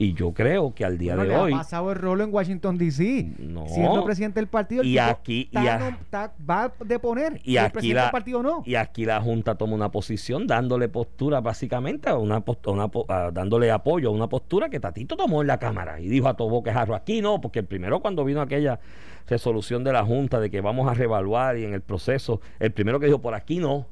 Y 0.00 0.14
yo 0.14 0.32
creo 0.32 0.72
que 0.74 0.84
al 0.84 0.96
día 0.96 1.16
Bueno, 1.16 1.28
de 1.30 1.36
le 1.36 1.42
hoy, 1.42 1.52
ha 1.54 1.56
pasado 1.58 1.90
el 1.90 1.98
rolo 1.98 2.22
en 2.22 2.32
Washington 2.32 2.78
D.C. 2.78 3.32
No. 3.40 3.66
Siendo 3.66 4.04
presidente 4.04 4.38
del 4.38 4.46
partido, 4.46 4.82
el 4.82 4.88
Y 4.88 4.98
aquí- 4.98 5.50
está 5.52 5.64
y 5.64 5.66
a- 5.66 5.80
nom- 5.80 5.98
está- 6.00 6.32
va 6.48 6.62
a 6.64 6.72
deponer. 6.84 7.40
y 7.42 7.56
el 7.56 7.64
aquí 7.64 7.72
presidente 7.72 7.94
la, 7.96 8.02
del 8.02 8.10
partido 8.12 8.42
no. 8.44 8.62
y 8.64 8.76
aquí 8.76 9.04
la 9.04 9.20
Junta 9.20 9.56
toma 9.56 9.74
una 9.74 9.90
posición 9.90 10.46
dándole 10.46 10.88
postura 10.88 11.40
básicamente 11.40 12.08
a 12.08 12.16
una, 12.16 12.44
una 12.66 12.90
a- 13.08 13.30
dándole 13.32 13.72
apoyo 13.72 14.10
a 14.10 14.12
una 14.12 14.28
postura 14.28 14.68
que 14.68 14.78
Tatito 14.78 15.16
tomó 15.16 15.40
en 15.40 15.48
la 15.48 15.58
Cámara 15.58 15.98
y 16.00 16.06
dijo 16.08 16.28
a 16.28 16.34
todo 16.34 16.48
boquejarro 16.48 16.94
aquí 16.94 17.20
no, 17.20 17.40
porque 17.40 17.58
el 17.58 17.66
primero 17.66 17.98
cuando 17.98 18.24
vino 18.24 18.40
aquella 18.40 18.78
resolución 19.26 19.82
de 19.82 19.92
la 19.92 20.04
Junta 20.04 20.38
de 20.38 20.48
que 20.48 20.60
vamos 20.60 20.88
a 20.88 20.94
reevaluar 20.94 21.58
y 21.58 21.64
en 21.64 21.74
el 21.74 21.80
proceso, 21.82 22.40
el 22.60 22.70
primero 22.72 23.00
que 23.00 23.06
dijo 23.06 23.20
por 23.20 23.34
aquí 23.34 23.58
no. 23.58 23.86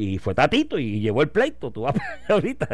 Y 0.00 0.18
fue 0.18 0.34
Tatito 0.34 0.78
y 0.78 1.00
llevó 1.00 1.22
el 1.22 1.28
pleito. 1.28 1.70
Tú 1.70 1.82
vas 1.82 1.94
ahorita 2.28 2.68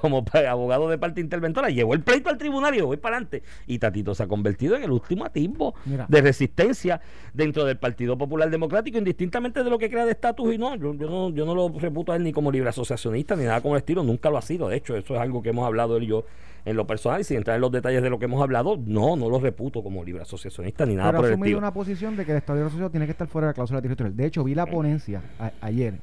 como 0.00 0.24
abogado 0.48 0.88
de 0.90 0.98
parte 0.98 1.20
interventora, 1.20 1.68
llevó 1.70 1.94
el 1.94 2.00
pleito 2.02 2.28
al 2.28 2.36
tribunal 2.38 2.74
y 2.74 2.78
yo 2.78 2.86
voy 2.86 2.96
para 2.98 3.16
adelante. 3.16 3.42
Y 3.66 3.78
Tatito 3.78 4.14
se 4.14 4.22
ha 4.22 4.26
convertido 4.28 4.76
en 4.76 4.84
el 4.84 4.90
último 4.90 5.24
atisbo 5.24 5.74
Mira. 5.84 6.06
de 6.08 6.20
resistencia 6.20 7.00
dentro 7.32 7.64
del 7.64 7.78
Partido 7.78 8.18
Popular 8.18 8.50
Democrático, 8.50 8.98
indistintamente 8.98 9.64
de 9.64 9.70
lo 9.70 9.78
que 9.78 9.88
crea 9.90 10.04
de 10.04 10.12
estatus 10.12 10.54
y 10.54 10.58
no. 10.58 10.74
Yo, 10.76 10.94
yo 10.94 11.08
no. 11.08 11.30
yo 11.30 11.46
no 11.46 11.54
lo 11.54 11.68
reputo 11.78 12.12
a 12.12 12.16
él 12.16 12.22
ni 12.24 12.32
como 12.32 12.52
libre 12.52 12.68
asociacionista 12.68 13.36
ni 13.36 13.44
nada 13.44 13.60
como 13.60 13.74
el 13.74 13.78
estilo, 13.80 14.02
nunca 14.02 14.28
lo 14.30 14.38
ha 14.38 14.42
sido. 14.42 14.68
De 14.68 14.76
hecho, 14.76 14.96
eso 14.96 15.14
es 15.14 15.20
algo 15.20 15.42
que 15.42 15.50
hemos 15.50 15.66
hablado 15.66 15.96
él 15.96 16.02
y 16.04 16.06
yo 16.08 16.24
en 16.64 16.76
lo 16.76 16.86
personal 16.86 17.20
y 17.20 17.24
sin 17.24 17.36
entrar 17.36 17.54
en 17.54 17.60
los 17.60 17.70
detalles 17.70 18.02
de 18.02 18.10
lo 18.10 18.18
que 18.18 18.24
hemos 18.24 18.42
hablado, 18.42 18.76
no, 18.84 19.14
no 19.14 19.30
lo 19.30 19.38
reputo 19.38 19.84
como 19.84 20.02
libre 20.02 20.22
asociacionista 20.22 20.84
ni 20.84 20.96
nada 20.96 21.10
Pero 21.10 21.18
por 21.20 21.26
el 21.26 21.32
asumido 21.34 21.46
estilo. 21.46 21.58
una 21.58 21.72
posición 21.72 22.16
de 22.16 22.24
que 22.24 22.32
el 22.32 22.38
Estado 22.38 22.66
Asociado 22.66 22.90
tiene 22.90 23.06
que 23.06 23.12
estar 23.12 23.28
fuera 23.28 23.46
de 23.46 23.50
la 23.50 23.54
cláusula 23.54 23.80
territorial. 23.80 24.16
De 24.16 24.26
hecho, 24.26 24.42
vi 24.42 24.54
la 24.56 24.66
ponencia 24.66 25.22
a- 25.38 25.52
ayer. 25.60 25.94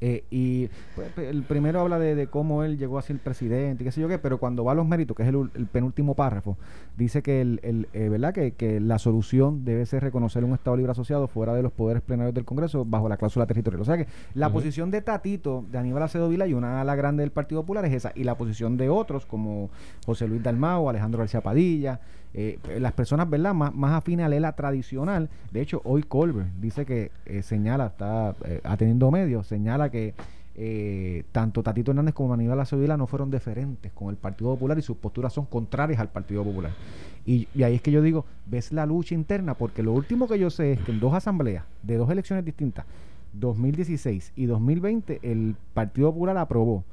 Eh, 0.00 0.24
y 0.30 0.68
pues, 0.94 1.16
el 1.18 1.44
primero 1.44 1.80
habla 1.80 1.98
de, 1.98 2.14
de 2.14 2.26
cómo 2.26 2.64
él 2.64 2.78
llegó 2.78 2.98
a 2.98 3.02
ser 3.02 3.18
presidente 3.18 3.82
y 3.82 3.86
qué 3.86 3.92
sé 3.92 4.00
yo 4.00 4.08
qué, 4.08 4.18
pero 4.18 4.38
cuando 4.38 4.64
va 4.64 4.72
a 4.72 4.74
los 4.74 4.86
méritos, 4.86 5.16
que 5.16 5.22
es 5.22 5.28
el, 5.28 5.66
penúltimo 5.66 6.14
párrafo, 6.14 6.56
dice 6.96 7.22
que 7.22 7.40
el, 7.40 7.60
el, 7.62 7.88
eh, 7.92 8.08
¿verdad? 8.08 8.34
Que, 8.34 8.52
que 8.52 8.80
la 8.80 8.98
solución 8.98 9.64
debe 9.64 9.86
ser 9.86 10.02
reconocer 10.02 10.44
un 10.44 10.52
Estado 10.52 10.76
libre 10.76 10.92
asociado 10.92 11.28
fuera 11.28 11.54
de 11.54 11.62
los 11.62 11.72
poderes 11.72 12.02
plenarios 12.02 12.34
del 12.34 12.44
Congreso 12.44 12.84
bajo 12.84 13.08
la 13.08 13.16
cláusula 13.16 13.46
territorial. 13.46 13.80
O 13.80 13.84
sea 13.84 13.96
que 13.96 14.06
la 14.34 14.52
posición 14.52 14.90
de 14.90 15.00
Tatito, 15.00 15.64
de 15.70 15.78
Aníbal 15.78 16.02
Acedo 16.02 16.28
Vila 16.28 16.46
y 16.46 16.54
una 16.54 16.80
ala 16.80 16.94
grande 16.96 17.22
del 17.22 17.30
Partido 17.30 17.62
Popular 17.62 17.84
es 17.84 17.92
esa, 17.94 18.12
y 18.14 18.24
la 18.24 18.36
posición 18.36 18.76
de 18.76 18.88
otros 18.88 19.26
como 19.26 19.70
José 20.04 20.28
Luis 20.28 20.42
Dalmao, 20.42 20.90
Alejandro 20.90 21.20
García 21.20 21.40
Padilla, 21.40 22.00
eh, 22.34 22.58
las 22.80 22.92
personas, 22.92 23.30
¿verdad?, 23.30 23.54
más, 23.54 23.74
más 23.74 23.92
afines 23.92 24.26
a 24.26 24.28
la 24.28 24.52
tradicional. 24.52 25.30
De 25.52 25.60
hecho, 25.60 25.80
hoy 25.84 26.02
Colbert 26.02 26.48
dice 26.60 26.84
que 26.84 27.10
eh, 27.26 27.42
señala, 27.42 27.86
está 27.86 28.34
eh, 28.44 28.60
atendiendo 28.64 29.10
medios, 29.10 29.46
señala 29.46 29.90
que 29.90 30.14
eh, 30.56 31.24
tanto 31.32 31.64
Tatito 31.64 31.90
Hernández 31.90 32.14
como 32.14 32.32
Aníbal 32.32 32.60
Acevedo 32.60 32.96
no 32.96 33.08
fueron 33.08 33.30
deferentes 33.30 33.90
con 33.92 34.10
el 34.10 34.16
Partido 34.16 34.50
Popular 34.50 34.78
y 34.78 34.82
sus 34.82 34.96
posturas 34.96 35.32
son 35.32 35.46
contrarias 35.46 36.00
al 36.00 36.10
Partido 36.10 36.44
Popular. 36.44 36.72
Y, 37.26 37.48
y 37.54 37.62
ahí 37.62 37.76
es 37.76 37.82
que 37.82 37.90
yo 37.90 38.02
digo, 38.02 38.24
ves 38.46 38.72
la 38.72 38.86
lucha 38.86 39.14
interna, 39.14 39.54
porque 39.54 39.82
lo 39.82 39.92
último 39.92 40.28
que 40.28 40.38
yo 40.38 40.50
sé 40.50 40.72
es 40.72 40.80
que 40.80 40.92
en 40.92 41.00
dos 41.00 41.14
asambleas 41.14 41.64
de 41.82 41.96
dos 41.96 42.10
elecciones 42.10 42.44
distintas, 42.44 42.84
2016 43.32 44.32
y 44.36 44.46
2020, 44.46 45.20
el 45.22 45.56
Partido 45.72 46.12
Popular 46.12 46.36
aprobó 46.38 46.84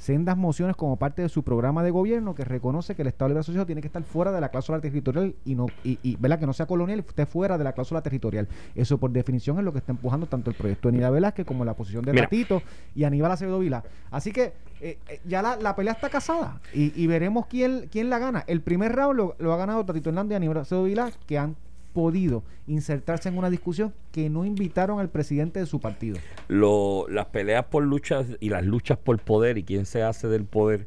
sendas 0.00 0.36
mociones 0.36 0.76
como 0.76 0.96
parte 0.96 1.20
de 1.20 1.28
su 1.28 1.42
programa 1.42 1.82
de 1.82 1.90
gobierno 1.90 2.34
que 2.34 2.42
reconoce 2.42 2.94
que 2.94 3.02
el 3.02 3.08
Estado 3.08 3.28
Libre 3.28 3.40
Asociado 3.40 3.66
tiene 3.66 3.82
que 3.82 3.86
estar 3.86 4.02
fuera 4.02 4.32
de 4.32 4.40
la 4.40 4.48
cláusula 4.48 4.80
territorial 4.80 5.34
y 5.44 5.54
no 5.54 5.66
y, 5.84 5.98
y, 6.02 6.16
¿verdad? 6.16 6.38
que 6.38 6.46
no 6.46 6.54
sea 6.54 6.64
colonial 6.64 7.00
y 7.00 7.02
esté 7.06 7.26
fuera 7.26 7.58
de 7.58 7.64
la 7.64 7.72
cláusula 7.72 8.00
territorial. 8.00 8.48
Eso 8.74 8.96
por 8.96 9.10
definición 9.10 9.58
es 9.58 9.64
lo 9.64 9.72
que 9.72 9.78
está 9.78 9.92
empujando 9.92 10.26
tanto 10.26 10.50
el 10.50 10.56
proyecto 10.56 10.88
de 10.88 10.96
Nida 10.96 11.10
Velázquez 11.10 11.44
como 11.44 11.66
la 11.66 11.74
posición 11.74 12.02
de. 12.04 12.14
Tatito 12.14 12.62
y 12.94 13.04
Aníbal 13.04 13.32
Acevedo 13.32 13.58
Vila. 13.58 13.84
Así 14.10 14.32
que 14.32 14.54
eh, 14.80 14.98
eh, 15.08 15.20
ya 15.26 15.42
la, 15.42 15.56
la 15.56 15.76
pelea 15.76 15.92
está 15.92 16.08
casada 16.08 16.60
y, 16.72 16.98
y 17.00 17.06
veremos 17.06 17.46
quién, 17.46 17.88
quién 17.92 18.08
la 18.08 18.18
gana. 18.18 18.42
El 18.46 18.62
primer 18.62 18.92
round 18.92 19.16
lo, 19.16 19.36
lo 19.38 19.52
ha 19.52 19.58
ganado 19.58 19.84
Tatito 19.84 20.08
Hernández 20.08 20.32
y 20.32 20.36
Aníbal 20.36 20.56
Acevedo 20.58 20.84
Vila 20.84 21.10
que 21.26 21.36
han 21.38 21.56
podido 21.92 22.44
insertarse 22.66 23.28
en 23.28 23.38
una 23.38 23.50
discusión 23.50 23.92
que 24.12 24.30
no 24.30 24.44
invitaron 24.44 25.00
al 25.00 25.08
presidente 25.10 25.60
de 25.60 25.66
su 25.66 25.80
partido. 25.80 26.18
Lo- 26.48 27.06
las 27.08 27.26
peleas 27.26 27.64
por 27.66 27.82
luchas 27.84 28.26
y 28.40 28.48
las 28.48 28.64
luchas 28.64 28.98
por 28.98 29.18
poder 29.20 29.58
y 29.58 29.64
quién 29.64 29.86
se 29.86 30.02
hace 30.02 30.28
del 30.28 30.44
poder 30.44 30.86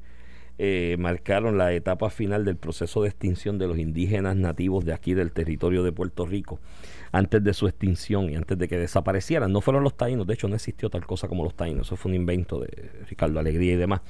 eh, 0.59 0.97
marcaron 0.99 1.57
la 1.57 1.73
etapa 1.73 2.11
final 2.11 2.45
del 2.45 2.57
proceso 2.57 3.01
de 3.01 3.09
extinción 3.09 3.57
de 3.57 3.67
los 3.67 3.79
indígenas 3.79 4.35
nativos 4.35 4.85
de 4.85 4.93
aquí 4.93 5.15
del 5.15 5.31
territorio 5.31 5.83
de 5.83 5.91
Puerto 5.91 6.27
Rico 6.27 6.59
antes 7.11 7.43
de 7.43 7.53
su 7.53 7.67
extinción 7.67 8.29
y 8.29 8.35
antes 8.35 8.57
de 8.57 8.67
que 8.67 8.77
desaparecieran. 8.77 9.51
No 9.51 9.61
fueron 9.61 9.83
los 9.83 9.97
taínos, 9.97 10.27
de 10.27 10.35
hecho 10.35 10.47
no 10.47 10.55
existió 10.55 10.89
tal 10.91 11.05
cosa 11.07 11.27
como 11.27 11.43
los 11.43 11.55
taínos, 11.55 11.87
eso 11.87 11.95
fue 11.95 12.11
un 12.11 12.15
invento 12.15 12.59
de 12.59 12.91
Ricardo 13.09 13.39
Alegría 13.39 13.73
y 13.73 13.77
demás. 13.77 14.01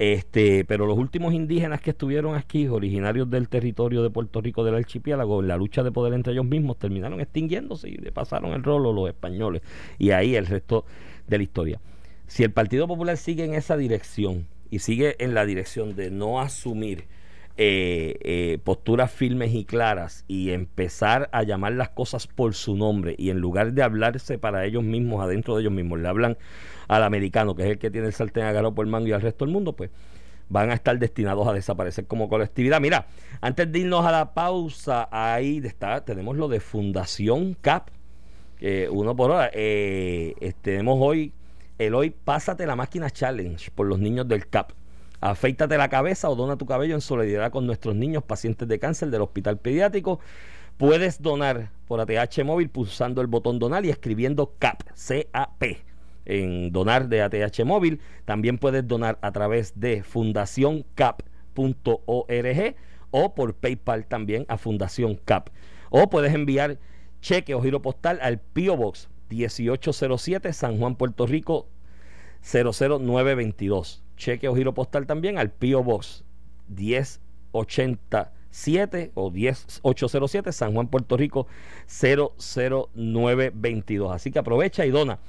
Este, 0.00 0.64
pero 0.64 0.86
los 0.86 0.96
últimos 0.96 1.34
indígenas 1.34 1.82
que 1.82 1.90
estuvieron 1.90 2.34
aquí, 2.34 2.66
originarios 2.66 3.28
del 3.28 3.50
territorio 3.50 4.02
de 4.02 4.08
Puerto 4.08 4.40
Rico 4.40 4.64
del 4.64 4.76
archipiélago, 4.76 5.42
en 5.42 5.48
la 5.48 5.58
lucha 5.58 5.82
de 5.82 5.92
poder 5.92 6.14
entre 6.14 6.32
ellos 6.32 6.46
mismos, 6.46 6.78
terminaron 6.78 7.20
extinguiéndose 7.20 7.90
y 7.90 7.96
le 7.98 8.10
pasaron 8.10 8.52
el 8.52 8.62
rolo 8.62 8.94
los 8.94 9.10
españoles. 9.10 9.60
Y 9.98 10.12
ahí 10.12 10.36
el 10.36 10.46
resto 10.46 10.86
de 11.26 11.36
la 11.36 11.44
historia. 11.44 11.80
Si 12.26 12.42
el 12.42 12.50
Partido 12.50 12.88
Popular 12.88 13.18
sigue 13.18 13.44
en 13.44 13.52
esa 13.52 13.76
dirección 13.76 14.46
y 14.70 14.78
sigue 14.78 15.22
en 15.22 15.34
la 15.34 15.44
dirección 15.44 15.94
de 15.94 16.10
no 16.10 16.40
asumir 16.40 17.04
eh, 17.62 18.16
eh, 18.22 18.58
posturas 18.64 19.10
firmes 19.12 19.52
y 19.52 19.66
claras 19.66 20.24
y 20.28 20.52
empezar 20.52 21.28
a 21.30 21.42
llamar 21.42 21.74
las 21.74 21.90
cosas 21.90 22.26
por 22.26 22.54
su 22.54 22.74
nombre 22.74 23.14
y 23.18 23.28
en 23.28 23.38
lugar 23.38 23.74
de 23.74 23.82
hablarse 23.82 24.38
para 24.38 24.64
ellos 24.64 24.82
mismos, 24.82 25.22
adentro 25.22 25.54
de 25.54 25.60
ellos 25.60 25.72
mismos, 25.74 25.98
le 25.98 26.08
hablan 26.08 26.38
al 26.88 27.02
americano, 27.02 27.54
que 27.54 27.64
es 27.64 27.68
el 27.68 27.78
que 27.78 27.90
tiene 27.90 28.06
el 28.06 28.14
sartén 28.14 28.44
agarrado 28.44 28.74
por 28.74 28.86
el 28.86 28.90
mango 28.90 29.08
y 29.08 29.12
al 29.12 29.20
resto 29.20 29.44
del 29.44 29.52
mundo, 29.52 29.74
pues 29.76 29.90
van 30.48 30.70
a 30.70 30.72
estar 30.72 30.98
destinados 30.98 31.46
a 31.46 31.52
desaparecer 31.52 32.06
como 32.06 32.30
colectividad. 32.30 32.80
Mira, 32.80 33.08
antes 33.42 33.70
de 33.70 33.80
irnos 33.80 34.06
a 34.06 34.10
la 34.10 34.32
pausa, 34.32 35.10
ahí 35.12 35.60
está, 35.62 36.02
tenemos 36.02 36.38
lo 36.38 36.48
de 36.48 36.60
Fundación 36.60 37.58
CAP, 37.60 37.90
uno 38.90 39.14
por 39.14 39.32
hora. 39.32 39.50
Eh, 39.52 40.34
eh, 40.40 40.54
tenemos 40.62 40.96
hoy 40.98 41.34
el 41.76 41.94
hoy 41.94 42.08
Pásate 42.08 42.64
la 42.64 42.74
Máquina 42.74 43.10
Challenge 43.10 43.70
por 43.72 43.86
los 43.86 43.98
niños 43.98 44.26
del 44.26 44.48
CAP. 44.48 44.72
Afeítate 45.20 45.76
la 45.76 45.90
cabeza 45.90 46.30
o 46.30 46.34
dona 46.34 46.56
tu 46.56 46.64
cabello 46.64 46.94
en 46.94 47.02
solidaridad 47.02 47.50
con 47.50 47.66
nuestros 47.66 47.94
niños 47.94 48.22
pacientes 48.22 48.66
de 48.66 48.78
cáncer 48.78 49.10
del 49.10 49.20
Hospital 49.20 49.58
Pediátrico. 49.58 50.18
Puedes 50.78 51.20
donar 51.20 51.70
por 51.86 52.00
ATH 52.00 52.42
móvil 52.42 52.70
pulsando 52.70 53.20
el 53.20 53.26
botón 53.26 53.58
donar 53.58 53.84
y 53.84 53.90
escribiendo 53.90 54.54
CAP, 54.58 54.80
C-A-P, 54.94 55.84
en 56.24 56.72
donar 56.72 57.08
de 57.08 57.20
ATH 57.20 57.64
móvil. 57.66 58.00
También 58.24 58.56
puedes 58.56 58.88
donar 58.88 59.18
a 59.20 59.30
través 59.30 59.78
de 59.78 60.02
fundacioncap.org 60.02 62.76
o 63.10 63.34
por 63.34 63.54
PayPal 63.54 64.06
también 64.06 64.46
a 64.48 64.56
Fundación 64.56 65.16
CAP. 65.16 65.50
O 65.90 66.08
puedes 66.08 66.32
enviar 66.32 66.78
cheque 67.20 67.54
o 67.54 67.60
giro 67.60 67.82
postal 67.82 68.18
al 68.22 68.38
P.O. 68.38 68.76
Box 68.76 69.10
1807 69.28 70.54
San 70.54 70.78
Juan, 70.78 70.96
Puerto 70.96 71.26
Rico 71.26 71.68
00922. 72.42 74.02
Cheque 74.20 74.46
o 74.48 74.54
giro 74.54 74.74
postal 74.74 75.06
también 75.06 75.38
al 75.38 75.50
P.O. 75.50 75.82
Box 75.82 76.24
1087 76.68 79.12
o 79.14 79.30
10807 79.30 80.52
San 80.52 80.74
Juan, 80.74 80.88
Puerto 80.88 81.16
Rico 81.16 81.46
00922. 81.88 84.12
Así 84.12 84.30
que 84.30 84.38
aprovecha 84.38 84.84
y 84.84 84.90
dona 84.90 85.20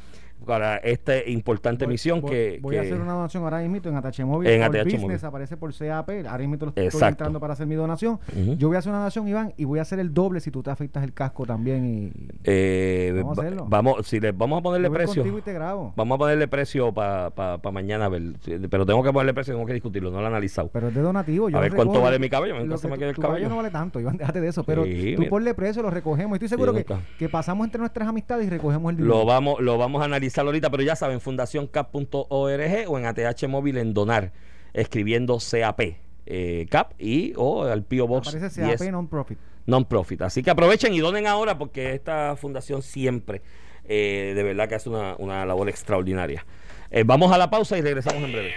para 0.46 0.78
esta 0.78 1.18
importante 1.28 1.86
Voy- 1.86 1.94
misión 1.94 2.22
voy, 2.22 2.32
que... 2.32 2.60
voy 2.62 2.76
a 2.78 2.82
que- 2.82 2.88
hacer 2.88 3.02
una 3.02 3.14
donación 3.14 3.44
ahora 3.44 3.60
mismo 3.60 3.78
en 3.90 3.96
ATH 3.96 4.20
Móvil. 4.26 4.50
En 4.50 4.64
ATH 4.64 4.84
Business 4.86 5.02
Móvil. 5.02 5.20
aparece 5.26 5.58
por 5.58 5.74
CAP. 5.74 6.10
Ahora 6.28 6.38
mismo 6.40 6.56
lo 6.60 6.68
estoy 6.70 6.86
Exacto. 6.86 7.08
entrando 7.08 7.40
para 7.40 7.54
hacer 7.54 7.68
mi 7.68 7.76
donación. 7.76 8.20
Ujú. 8.36 8.56
Yo 8.58 8.68
voy 8.68 8.76
a 8.76 8.80
hacer 8.80 8.90
una 8.90 9.00
donación, 9.00 9.28
Iván, 9.28 9.54
y 9.58 9.66
voy 9.66 9.80
a 9.80 9.84
hacer 9.84 10.00
el 10.00 10.14
doble 10.14 10.40
si 10.40 10.52
tú 10.52 10.64
te 10.64 10.70
afectas 10.72 11.04
el 11.04 11.14
casco 11.14 11.46
también. 11.46 11.86
Y, 11.86 12.12
eh, 12.44 13.14
Vamos 13.16 13.38
a 13.38 13.42
hacerlo. 13.42 13.66
vamos, 13.70 14.08
si 14.08 14.20
le, 14.20 14.32
vamos 14.32 14.60
a 14.60 14.64
ponerle 14.64 14.88
voy 14.90 14.98
precio. 14.98 15.22
contigo 15.22 15.38
y 15.40 15.42
te 15.42 15.54
grabo. 15.54 15.94
Vamos 15.96 16.16
a 16.16 16.20
ponerle 16.20 16.48
precio 16.48 16.92
para 16.94 17.32
mañana, 17.72 18.06
a 18.06 18.10
ver, 18.10 18.22
sí, 18.42 18.56
pero 18.70 18.86
tengo 18.86 19.04
que 19.04 19.12
ponerle 19.14 19.34
precio, 19.34 19.54
tengo 19.54 19.66
que 19.66 19.74
discutirlo, 19.74 20.12
no 20.12 20.18
lo 20.20 20.24
he 20.24 20.28
analizado. 20.28 20.70
Pero 20.74 20.88
es 20.90 20.96
de 20.96 21.02
donativo. 21.02 21.50
Yo 21.50 21.58
A 21.58 21.62
ver 21.62 21.74
cuánto 21.74 22.02
vale 22.02 22.20
mi 22.20 22.30
cabello, 22.30 22.56
que 22.58 22.64
me 22.66 22.76
tu- 22.76 22.90
quede 22.98 23.10
el 23.10 23.16
tu 23.16 23.22
cabello. 23.22 23.48
no 23.50 23.58
vale 23.58 23.70
tanto, 23.70 24.00
Iván, 24.00 24.18
déjate 24.18 24.42
de 24.42 24.48
eso. 24.50 24.64
Pero 24.64 24.84
Sí, 24.86 25.14
tú 25.16 25.20
mira. 25.22 25.30
ponle 25.30 25.54
precio, 25.54 25.82
lo 25.82 25.90
recogemos. 25.90 26.36
Estoy 26.36 26.50
seguro 26.50 26.74
que, 26.74 26.80
nunca. 26.80 27.00
que 27.20 27.30
pasamos 27.30 27.66
entre 27.66 27.80
nuestras 27.80 28.08
amistades 28.08 28.48
y 28.48 28.50
recogemos 28.50 28.90
el 28.92 28.98
dinero. 28.98 29.16
Lo 29.16 29.26
vamos, 29.26 29.60
lo 29.62 29.78
vamos 29.78 30.02
a 30.02 30.06
analizar 30.06 30.31
ahorita, 30.40 30.70
pero 30.70 30.84
ya 30.84 30.96
saben, 30.96 31.22
fundacioncap.org 31.22 32.26
o 32.30 32.50
en 32.50 33.06
ATH 33.06 33.48
móvil 33.48 33.78
en 33.78 33.94
donar, 33.94 34.32
escribiendo 34.74 35.38
CAP, 35.38 35.82
eh, 36.26 36.66
CAP 36.70 36.94
y 37.00 37.34
o 37.36 37.64
al 37.64 37.84
P.O. 37.84 38.08
Box 38.08 38.30
Aparece 38.30 38.62
10 38.66 38.80
CAP 38.80 38.92
non-profit. 38.92 39.38
non-profit. 39.66 40.22
Así 40.22 40.44
que 40.44 40.50
aprovechen 40.52 40.94
y 40.94 41.00
donen 41.00 41.28
ahora 41.28 41.58
porque 41.58 41.94
esta 41.94 42.36
fundación 42.36 42.82
siempre, 42.82 43.42
eh, 43.86 44.34
de 44.36 44.44
verdad 44.44 44.70
que 44.70 44.76
hace 44.76 44.90
una, 44.90 45.16
una 45.18 45.46
labor 45.46 45.70
extraordinaria. 45.70 46.46
Eh, 46.90 47.04
vamos 47.06 47.32
a 47.32 47.38
la 47.38 47.50
pausa 47.50 47.78
y 47.78 47.82
regresamos 47.82 48.24
en 48.24 48.32
breve. 48.32 48.54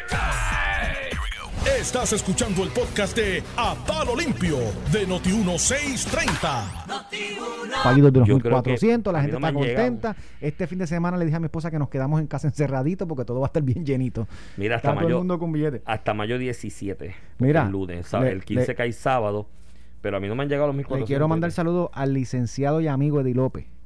Estás 1.66 2.12
escuchando 2.12 2.62
el 2.62 2.68
podcast 2.70 3.16
de 3.16 3.42
A 3.56 3.74
Palo 3.86 4.14
Limpio 4.16 4.58
de 4.92 5.06
Noti1630. 5.08 6.84
Paguitos 7.82 8.12
de 8.12 8.18
los 8.20 8.28
Yo 8.28 8.38
creo 8.38 8.62
que 8.62 8.70
1400, 8.72 9.12
la 9.12 9.18
a 9.18 9.22
mí 9.22 9.30
gente 9.30 9.40
no 9.40 9.40
me 9.40 9.48
está 9.48 9.58
han 9.60 9.64
llegado. 9.66 9.86
contenta. 9.88 10.16
Este 10.40 10.66
fin 10.66 10.78
de 10.78 10.86
semana 10.86 11.16
le 11.16 11.24
dije 11.24 11.36
a 11.36 11.40
mi 11.40 11.46
esposa 11.46 11.70
que 11.70 11.78
nos 11.78 11.88
quedamos 11.88 12.20
en 12.20 12.26
casa 12.26 12.48
encerraditos 12.48 13.08
porque 13.08 13.24
todo 13.24 13.40
va 13.40 13.46
a 13.46 13.48
estar 13.48 13.62
bien 13.62 13.84
llenito. 13.84 14.28
Mira, 14.56 14.76
hasta 14.76 14.88
está 14.88 14.94
todo 14.94 15.00
el 15.00 15.12
mayo, 15.14 15.18
mundo 15.18 15.38
con 15.38 15.52
billetes. 15.52 15.80
hasta 15.86 16.12
mayo 16.14 16.36
17. 16.38 17.06
porque 17.06 17.44
Mira, 17.44 17.62
el 17.64 17.70
lunes, 17.72 18.06
¿sabes? 18.06 18.28
le- 18.28 18.32
el 18.36 18.44
15 18.44 18.74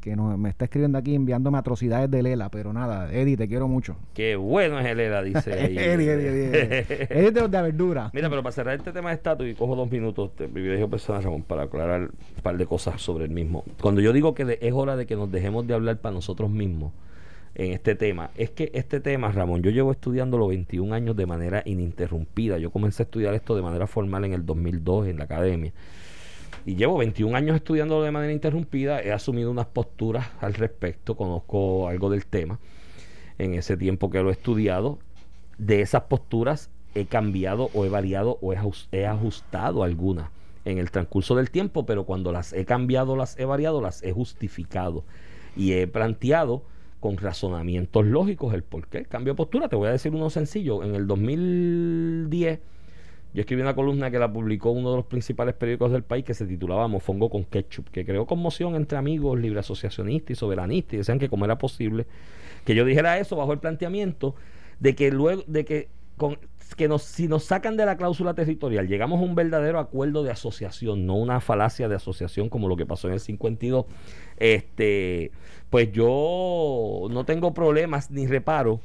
le- 0.09 0.17
cae 0.17 0.17
sábado, 0.17 0.17
pero 0.17 0.17
a 0.17 0.17
mí 0.17 0.17
no 0.17 0.17
me 0.17 0.17
han 0.17 0.17
llegado 0.17 0.17
los 0.17 0.17
1400. 0.17 0.17
Le 0.17 0.17
quiero 0.17 0.17
mandar 0.17 0.17
saludos 0.17 0.17
al 0.17 0.17
licenciado 0.17 0.17
y 0.17 0.17
amigo 0.17 0.17
Eddie 0.17 0.17
López, 0.17 0.17
que 0.17 0.17
nos, 0.17 0.39
me 0.39 0.49
está 0.49 0.65
escribiendo 0.65 0.99
aquí 0.99 1.15
enviándome 1.15 1.59
atrocidades 1.59 2.11
de 2.11 2.23
Lela, 2.23 2.49
pero 2.49 2.73
nada, 2.73 3.13
Eddie, 3.13 3.37
te 3.37 3.49
quiero 3.49 3.69
mucho. 3.69 3.97
Qué 4.15 4.37
bueno 4.37 4.79
es 4.81 4.87
el 4.87 5.01
ERA, 5.01 5.23
dice. 5.23 5.51
Eddie, 5.65 5.93
Eddie, 5.93 6.13
Eddie, 6.13 6.29
Eddie. 6.29 6.69
De 7.31 7.49
de 7.49 7.63
verdura. 7.63 8.11
Mira, 8.13 8.29
pero 8.31 8.43
para 8.43 8.53
cerrar 8.53 8.77
este 8.77 8.93
tema 8.93 9.11
de 9.11 9.17
estatus 9.17 9.47
y 9.47 9.55
cojo 9.55 9.77
dos 9.77 9.91
minutos 9.91 10.31
de 10.39 10.49
privilegio 10.49 10.89
personal, 10.89 11.23
Ramón, 11.23 11.43
para 11.43 11.63
aclarar 11.65 12.03
un 12.03 12.43
par 12.43 12.57
de 12.57 12.67
cosas 12.67 13.01
sobre 13.01 13.25
el 13.25 13.31
mismo. 13.31 13.65
Cuando 13.81 14.01
yo 14.01 14.13
digo 14.13 14.35
que 14.35 14.59
es 14.61 14.73
hora 14.73 14.97
de 14.97 15.07
que 15.07 15.17
nos 15.17 15.31
dejemos 15.31 15.67
de 15.67 15.75
hablar 15.75 15.99
para 15.99 16.15
nosotros 16.15 16.51
mismos 16.51 16.93
en 17.55 17.73
este 17.73 17.95
tema, 17.95 18.31
es 18.37 18.51
que 18.51 18.71
este 18.75 19.01
tema, 19.01 19.33
Ramón, 19.33 19.63
yo 19.63 19.71
llevo 19.71 19.91
estudiándolo 19.93 20.47
21 20.49 20.95
años 20.95 21.17
de 21.17 21.27
manera 21.27 21.63
ininterrumpida. 21.65 22.59
Yo 22.59 22.71
comencé 22.71 23.03
a 23.03 23.05
estudiar 23.05 23.35
esto 23.35 23.57
de 23.57 23.63
manera 23.63 23.87
formal 23.87 24.25
en 24.25 24.33
el 24.33 24.45
2002 24.47 25.09
en 25.09 25.19
la 25.19 25.25
academia. 25.25 25.73
Y 26.69 26.77
llevo 26.77 26.99
21 26.99 27.35
años 27.35 27.57
estudiándolo 27.57 28.03
de 28.03 28.11
manera 28.11 28.31
interrumpida, 28.31 29.01
he 29.01 29.11
asumido 29.11 29.51
unas 29.51 29.69
posturas 29.69 30.29
al 30.43 30.53
respecto, 30.53 31.17
conozco 31.17 31.89
algo 31.89 32.11
del 32.11 32.27
tema 32.27 32.59
en 33.39 33.55
ese 33.55 33.79
tiempo 33.79 34.11
que 34.11 34.23
lo 34.23 34.29
he 34.29 34.33
estudiado. 34.33 34.99
De 35.57 35.81
esas 35.81 36.03
posturas 36.03 36.69
he 36.95 37.07
cambiado 37.07 37.71
o 37.73 37.87
he 37.87 37.89
variado 37.89 38.39
o 38.43 38.53
he 38.53 38.59
ajus- 38.59 38.87
he 38.93 39.07
ajustado 39.07 39.83
algunas 39.83 40.29
en 40.67 40.77
el 40.77 40.91
transcurso 40.91 41.35
del 41.37 41.51
tiempo, 41.51 41.87
pero 41.87 42.05
cuando 42.05 42.33
las 42.33 42.53
he 42.53 42.67
cambiado, 42.67 43.17
las 43.17 43.39
he 43.39 43.47
variado, 43.47 43.81
las 43.81 44.03
he 44.03 44.13
justificado 44.13 45.05
y 45.57 45.73
he 45.73 45.87
planteado 45.87 46.65
con 47.01 47.17
razonamientos 47.17 48.05
lógicos 48.05 48.53
el 48.53 48.63
por 48.63 48.89
qué. 48.89 49.07
Cambio 49.07 49.33
de 49.33 49.39
postura, 49.39 49.71
te 49.71 49.77
voy 49.77 49.89
a 49.89 49.93
decir 49.93 50.15
uno 50.15 50.29
sencillo. 50.29 50.83
En 50.85 50.95
el 50.95 51.07
2010 51.07 52.61
yo 53.35 53.41
escribí 53.41 53.63
una 53.63 53.75
columna 53.75 54.11
que 54.11 54.19
la 54.19 54.33
publicó 54.33 54.71
uno 54.71 54.91
de 54.91 54.97
los 54.97 55.07
principales 55.07 55.55
periódicos 55.55 55.93
del 55.93 56.03
país 56.03 56.25
que 56.25 56.35
se 56.35 56.47
titulaba 56.47 56.89
Mofongo 56.89 57.29
con 57.29 57.45
Ketchup, 57.45 57.91
que 57.91 58.05
creó 58.05 58.27
conmoción 58.27 58.75
entre 58.75 58.99
amigos 58.99 59.39
libre 59.39 59.61
asociacionistas 59.61 60.31
y 60.31 60.35
soberanistas 60.35 60.95
y 60.95 60.97
decían 60.99 61.19
que 61.19 61.29
cómo 61.29 61.45
era 61.45 61.59
posible 61.59 62.07
que 62.65 62.75
yo 62.75 62.85
dijera 62.85 63.19
eso 63.19 63.37
bajo 63.37 63.53
el 63.53 63.59
planteamiento 63.59 64.35
de 64.81 64.95
que 64.95 65.11
luego 65.11 65.43
de 65.47 65.65
que 65.65 65.89
con 66.17 66.39
que 66.77 66.89
nos, 66.89 67.03
si 67.03 67.29
nos 67.29 67.45
sacan 67.45 67.77
de 67.77 67.87
la 67.87 67.97
cláusula 67.97 68.35
territorial 68.35 68.89
llegamos 68.89 69.21
a 69.21 69.23
un 69.23 69.35
verdadero 69.35 69.79
acuerdo 69.79 70.23
de 70.23 70.31
asociación, 70.31 71.07
no 71.07 71.15
una 71.15 71.41
falacia 71.41 71.89
de 71.89 71.95
asociación 71.97 72.49
como 72.49 72.69
lo 72.69 72.77
que 72.77 72.85
pasó 72.85 73.09
en 73.09 73.15
el 73.15 73.21
52, 73.21 73.87
este, 74.37 75.33
pues 75.71 75.91
yo 75.93 77.07
no 77.11 77.25
tengo 77.25 77.55
problemas 77.55 78.11
ni 78.11 78.27
reparo 78.27 78.81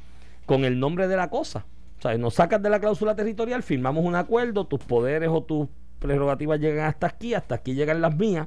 con 0.46 0.64
el 0.64 0.78
nombre 0.78 1.08
de 1.08 1.16
la 1.16 1.28
cosa. 1.28 1.66
Sea, 2.04 2.18
nos 2.18 2.34
sacas 2.34 2.60
de 2.62 2.68
la 2.68 2.80
cláusula 2.80 3.16
territorial, 3.16 3.62
firmamos 3.62 4.04
un 4.04 4.14
acuerdo, 4.14 4.66
tus 4.66 4.80
poderes 4.80 5.30
o 5.32 5.42
tus 5.42 5.68
prerrogativas 5.98 6.60
llegan 6.60 6.84
hasta 6.84 7.06
aquí, 7.06 7.32
hasta 7.32 7.54
aquí 7.54 7.74
llegan 7.74 8.02
las 8.02 8.14
mías. 8.14 8.46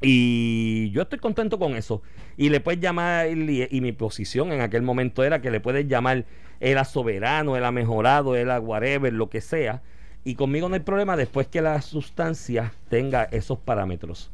Y 0.00 0.90
yo 0.90 1.02
estoy 1.02 1.18
contento 1.18 1.58
con 1.58 1.74
eso. 1.74 2.02
Y 2.36 2.50
le 2.50 2.60
puedes 2.60 2.80
llamar, 2.80 3.28
y, 3.28 3.66
y 3.68 3.80
mi 3.80 3.90
posición 3.90 4.52
en 4.52 4.60
aquel 4.60 4.82
momento 4.82 5.24
era 5.24 5.40
que 5.40 5.50
le 5.50 5.58
puedes 5.58 5.88
llamar 5.88 6.26
era 6.60 6.84
soberano, 6.84 7.56
era 7.56 7.72
mejorado, 7.72 8.36
era 8.36 8.60
whatever, 8.60 9.12
lo 9.12 9.30
que 9.30 9.40
sea. 9.40 9.82
Y 10.22 10.36
conmigo 10.36 10.68
no 10.68 10.76
hay 10.76 10.80
problema 10.80 11.16
después 11.16 11.48
que 11.48 11.60
la 11.60 11.82
sustancia 11.82 12.72
tenga 12.88 13.24
esos 13.24 13.58
parámetros. 13.58 14.30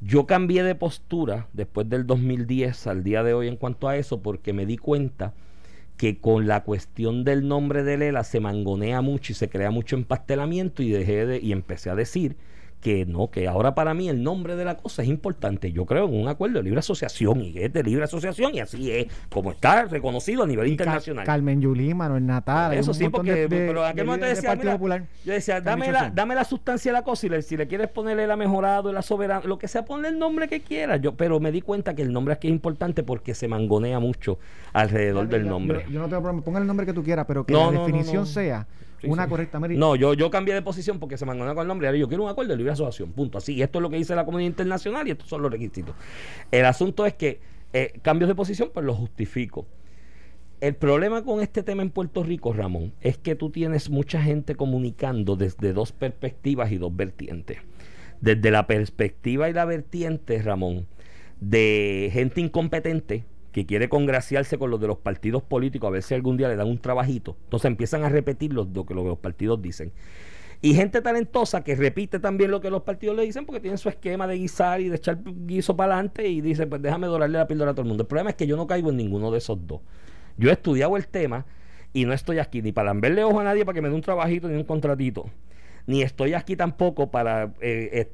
Yo 0.00 0.24
cambié 0.24 0.62
de 0.62 0.76
postura 0.76 1.48
después 1.52 1.88
del 1.88 2.06
2010 2.06 2.86
al 2.86 3.02
día 3.02 3.24
de 3.24 3.34
hoy 3.34 3.48
en 3.48 3.56
cuanto 3.56 3.88
a 3.88 3.96
eso 3.96 4.22
porque 4.22 4.52
me 4.52 4.66
di 4.66 4.76
cuenta 4.76 5.34
que 6.00 6.18
con 6.18 6.46
la 6.46 6.64
cuestión 6.64 7.24
del 7.24 7.46
nombre 7.46 7.82
de 7.82 7.98
Lela 7.98 8.24
se 8.24 8.40
mangonea 8.40 9.02
mucho 9.02 9.32
y 9.32 9.34
se 9.34 9.50
crea 9.50 9.70
mucho 9.70 9.96
empastelamiento 9.96 10.82
y 10.82 10.88
dejé 10.88 11.26
de 11.26 11.40
y 11.40 11.52
empecé 11.52 11.90
a 11.90 11.94
decir 11.94 12.38
que 12.80 13.04
no, 13.04 13.30
que 13.30 13.46
ahora 13.46 13.74
para 13.74 13.92
mí 13.92 14.08
el 14.08 14.22
nombre 14.22 14.56
de 14.56 14.64
la 14.64 14.76
cosa 14.76 15.02
es 15.02 15.08
importante. 15.08 15.70
Yo 15.70 15.84
creo 15.84 16.06
en 16.08 16.14
un 16.18 16.28
acuerdo 16.28 16.58
de 16.58 16.62
libre 16.64 16.78
asociación 16.80 17.42
y 17.42 17.58
es 17.58 17.72
de 17.72 17.82
libre 17.82 18.04
asociación 18.04 18.54
y 18.54 18.60
así 18.60 18.90
es 18.90 19.06
como 19.28 19.50
está 19.52 19.84
reconocido 19.84 20.44
a 20.44 20.46
nivel 20.46 20.66
internacional. 20.68 21.26
Carmen 21.26 21.60
Yulín, 21.60 21.96
Manuel 21.98 22.24
Natal. 22.24 22.72
Eso 22.74 22.94
sí, 22.94 23.08
porque 23.10 23.32
de- 23.34 23.48
de- 23.48 23.66
pero 23.66 23.84
aquel 23.84 23.96
de 23.96 24.04
momento 24.04 24.24
líderes 24.26 24.42
decía, 24.42 24.56
mira, 24.56 25.04
yo 25.24 25.32
decía, 25.32 25.60
dame 25.60 25.92
la, 25.92 26.10
dame 26.10 26.34
la 26.34 26.44
sustancia 26.44 26.90
de 26.90 26.98
la 26.98 27.04
cosa 27.04 27.26
y 27.26 27.28
le- 27.28 27.42
si 27.42 27.56
le 27.56 27.66
quieres 27.68 27.88
ponerle 27.88 28.26
la 28.26 28.36
mejorado, 28.36 28.92
la 28.92 29.02
soberana, 29.02 29.42
lo 29.44 29.58
que 29.58 29.68
sea, 29.68 29.84
ponle 29.84 30.08
el 30.08 30.18
nombre 30.18 30.48
que 30.48 30.60
quieras. 30.60 31.00
Yo, 31.02 31.14
pero 31.14 31.38
me 31.38 31.52
di 31.52 31.60
cuenta 31.60 31.94
que 31.94 32.02
el 32.02 32.12
nombre 32.12 32.32
aquí 32.34 32.48
es 32.48 32.52
importante 32.52 33.02
porque 33.02 33.34
se 33.34 33.46
mangonea 33.46 34.00
mucho 34.00 34.38
alrededor 34.72 35.28
del 35.28 35.46
nombre. 35.46 35.84
Yo, 35.86 35.90
yo 35.94 36.00
no 36.00 36.08
tengo 36.08 36.22
problema. 36.22 36.44
Ponga 36.44 36.60
el 36.60 36.66
nombre 36.66 36.86
que 36.86 36.92
tú 36.92 37.02
quieras, 37.02 37.26
pero 37.28 37.44
que 37.44 37.52
No, 37.52 37.66
la 37.70 37.78
no, 37.78 37.86
definición 37.86 38.22
no. 38.22 38.26
sea 38.26 38.66
Sí, 39.00 39.06
una 39.08 39.24
sí. 39.24 39.30
correcta. 39.30 39.58
Mire, 39.60 39.76
No, 39.76 39.96
yo, 39.96 40.14
yo 40.14 40.30
cambié 40.30 40.54
de 40.54 40.62
posición 40.62 40.98
porque 40.98 41.16
se 41.16 41.24
mangonea 41.24 41.54
con 41.54 41.62
el 41.62 41.68
nombre. 41.68 41.88
Ahora 41.88 41.98
yo 41.98 42.08
quiero 42.08 42.24
un 42.24 42.30
acuerdo 42.30 42.52
de 42.52 42.58
libre 42.58 42.72
asociación. 42.72 43.12
Punto. 43.12 43.38
Así, 43.38 43.60
esto 43.62 43.78
es 43.78 43.82
lo 43.82 43.90
que 43.90 43.96
dice 43.96 44.14
la 44.14 44.24
comunidad 44.24 44.48
internacional 44.48 45.06
y 45.08 45.12
estos 45.12 45.28
son 45.28 45.42
los 45.42 45.50
requisitos. 45.50 45.94
El 46.50 46.64
asunto 46.66 47.06
es 47.06 47.14
que 47.14 47.40
eh, 47.72 47.98
cambios 48.02 48.28
de 48.28 48.34
posición, 48.34 48.70
pues 48.72 48.84
los 48.84 48.96
justifico. 48.96 49.66
El 50.60 50.74
problema 50.74 51.24
con 51.24 51.40
este 51.40 51.62
tema 51.62 51.82
en 51.82 51.90
Puerto 51.90 52.22
Rico, 52.22 52.52
Ramón, 52.52 52.92
es 53.00 53.16
que 53.16 53.34
tú 53.34 53.48
tienes 53.50 53.88
mucha 53.88 54.20
gente 54.20 54.56
comunicando 54.56 55.36
desde 55.36 55.72
dos 55.72 55.92
perspectivas 55.92 56.70
y 56.70 56.76
dos 56.76 56.94
vertientes. 56.94 57.58
Desde 58.20 58.50
la 58.50 58.66
perspectiva 58.66 59.48
y 59.48 59.54
la 59.54 59.64
vertiente, 59.64 60.42
Ramón, 60.42 60.86
de 61.40 62.10
gente 62.12 62.42
incompetente 62.42 63.24
que 63.52 63.66
quiere 63.66 63.88
congraciarse 63.88 64.58
con 64.58 64.70
los 64.70 64.80
de 64.80 64.86
los 64.86 64.98
partidos 64.98 65.42
políticos 65.42 65.88
a 65.88 65.90
ver 65.90 66.02
si 66.02 66.14
algún 66.14 66.36
día 66.36 66.48
le 66.48 66.56
dan 66.56 66.68
un 66.68 66.78
trabajito. 66.78 67.36
Entonces 67.44 67.66
empiezan 67.66 68.04
a 68.04 68.08
repetir 68.08 68.52
los- 68.52 68.68
lo 68.68 68.84
que 68.86 68.94
lo 68.94 69.02
que 69.02 69.08
los 69.08 69.18
partidos 69.18 69.60
dicen. 69.60 69.92
Y 70.62 70.74
gente 70.74 71.00
talentosa 71.00 71.64
que 71.64 71.74
repite 71.74 72.18
también 72.18 72.50
lo 72.50 72.60
que 72.60 72.68
los 72.70 72.82
partidos 72.82 73.16
le 73.16 73.22
dicen 73.22 73.46
porque 73.46 73.60
tienen 73.60 73.78
su 73.78 73.88
esquema 73.88 74.26
de 74.26 74.36
guisar 74.36 74.80
y 74.82 74.88
de 74.90 74.96
echar 74.96 75.18
guiso 75.24 75.74
para 75.74 75.94
adelante 75.94 76.28
y 76.28 76.42
dice, 76.42 76.66
pues 76.66 76.82
déjame 76.82 77.06
dorarle 77.06 77.38
la 77.38 77.46
píldora 77.48 77.70
a 77.70 77.74
todo 77.74 77.82
el 77.82 77.88
mundo. 77.88 78.02
El 78.02 78.08
problema 78.08 78.30
es 78.30 78.36
que 78.36 78.46
yo 78.46 78.56
no 78.56 78.66
caigo 78.66 78.90
en 78.90 78.96
ninguno 78.98 79.30
de 79.30 79.38
esos 79.38 79.66
dos. 79.66 79.80
Yo 80.36 80.50
he 80.50 80.52
estudiado 80.52 80.96
el 80.98 81.08
tema 81.08 81.46
y 81.94 82.04
no 82.04 82.12
estoy 82.12 82.38
aquí 82.38 82.60
ni 82.62 82.72
para 82.72 82.86
lamberle 82.90 83.24
ojo 83.24 83.40
a 83.40 83.44
nadie 83.44 83.64
para 83.64 83.74
que 83.74 83.80
me 83.80 83.88
dé 83.88 83.94
un 83.94 84.02
trabajito 84.02 84.48
ni 84.48 84.54
un 84.56 84.64
contratito 84.64 85.30
ni 85.86 86.02
estoy 86.02 86.34
aquí 86.34 86.56
tampoco 86.56 87.10
para 87.10 87.52
eh, 87.60 88.08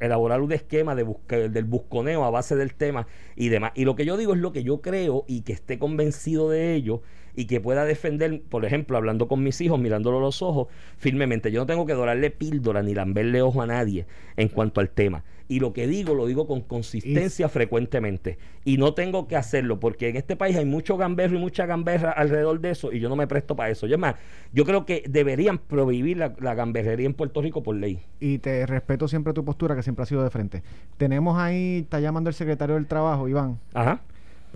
elaborar 0.00 0.40
un 0.40 0.52
esquema 0.52 0.94
de 0.94 1.06
del 1.48 1.64
busconeo 1.64 2.24
a 2.24 2.30
base 2.30 2.56
del 2.56 2.74
tema 2.74 3.06
y 3.34 3.48
demás. 3.48 3.72
Y 3.74 3.84
lo 3.84 3.96
que 3.96 4.04
yo 4.04 4.16
digo 4.16 4.34
es 4.34 4.40
lo 4.40 4.52
que 4.52 4.62
yo 4.62 4.80
creo 4.80 5.24
y 5.26 5.42
que 5.42 5.52
esté 5.52 5.78
convencido 5.78 6.50
de 6.50 6.74
ello 6.74 7.02
y 7.36 7.44
que 7.44 7.60
pueda 7.60 7.84
defender, 7.84 8.40
por 8.48 8.64
ejemplo, 8.64 8.96
hablando 8.96 9.28
con 9.28 9.42
mis 9.42 9.60
hijos, 9.60 9.78
mirándolo 9.78 10.18
a 10.18 10.22
los 10.22 10.42
ojos, 10.42 10.68
firmemente. 10.96 11.52
Yo 11.52 11.60
no 11.60 11.66
tengo 11.66 11.86
que 11.86 11.92
dorarle 11.92 12.30
píldora 12.30 12.82
ni 12.82 12.94
lamberle 12.94 13.42
ojo 13.42 13.60
a 13.62 13.66
nadie 13.66 14.06
en 14.36 14.48
cuanto 14.48 14.80
al 14.80 14.88
tema. 14.88 15.22
Y 15.48 15.60
lo 15.60 15.72
que 15.72 15.86
digo, 15.86 16.14
lo 16.14 16.26
digo 16.26 16.48
con 16.48 16.62
consistencia 16.62 17.48
frecuentemente. 17.48 18.38
Y 18.64 18.78
no 18.78 18.94
tengo 18.94 19.28
que 19.28 19.36
hacerlo, 19.36 19.78
porque 19.78 20.08
en 20.08 20.16
este 20.16 20.34
país 20.34 20.56
hay 20.56 20.64
mucho 20.64 20.96
gamberro 20.96 21.36
y 21.36 21.38
mucha 21.38 21.66
gamberra 21.66 22.10
alrededor 22.10 22.58
de 22.60 22.70
eso, 22.70 22.90
y 22.90 22.98
yo 22.98 23.08
no 23.08 23.14
me 23.14 23.28
presto 23.28 23.54
para 23.54 23.70
eso. 23.70 23.86
Yo, 23.86 23.96
más, 23.96 24.16
yo 24.52 24.64
creo 24.64 24.84
que 24.84 25.04
deberían 25.08 25.58
prohibir 25.58 26.16
la, 26.16 26.34
la 26.40 26.54
gamberrería 26.54 27.06
en 27.06 27.14
Puerto 27.14 27.42
Rico 27.42 27.62
por 27.62 27.76
ley. 27.76 28.00
Y 28.18 28.38
te 28.38 28.66
respeto 28.66 29.06
siempre 29.06 29.34
tu 29.34 29.44
postura, 29.44 29.76
que 29.76 29.82
siempre 29.82 30.02
ha 30.02 30.06
sido 30.06 30.24
de 30.24 30.30
frente. 30.30 30.62
Tenemos 30.96 31.38
ahí, 31.38 31.80
está 31.82 32.00
llamando 32.00 32.28
el 32.28 32.34
secretario 32.34 32.74
del 32.74 32.86
Trabajo, 32.86 33.28
Iván. 33.28 33.60
Ajá 33.74 34.00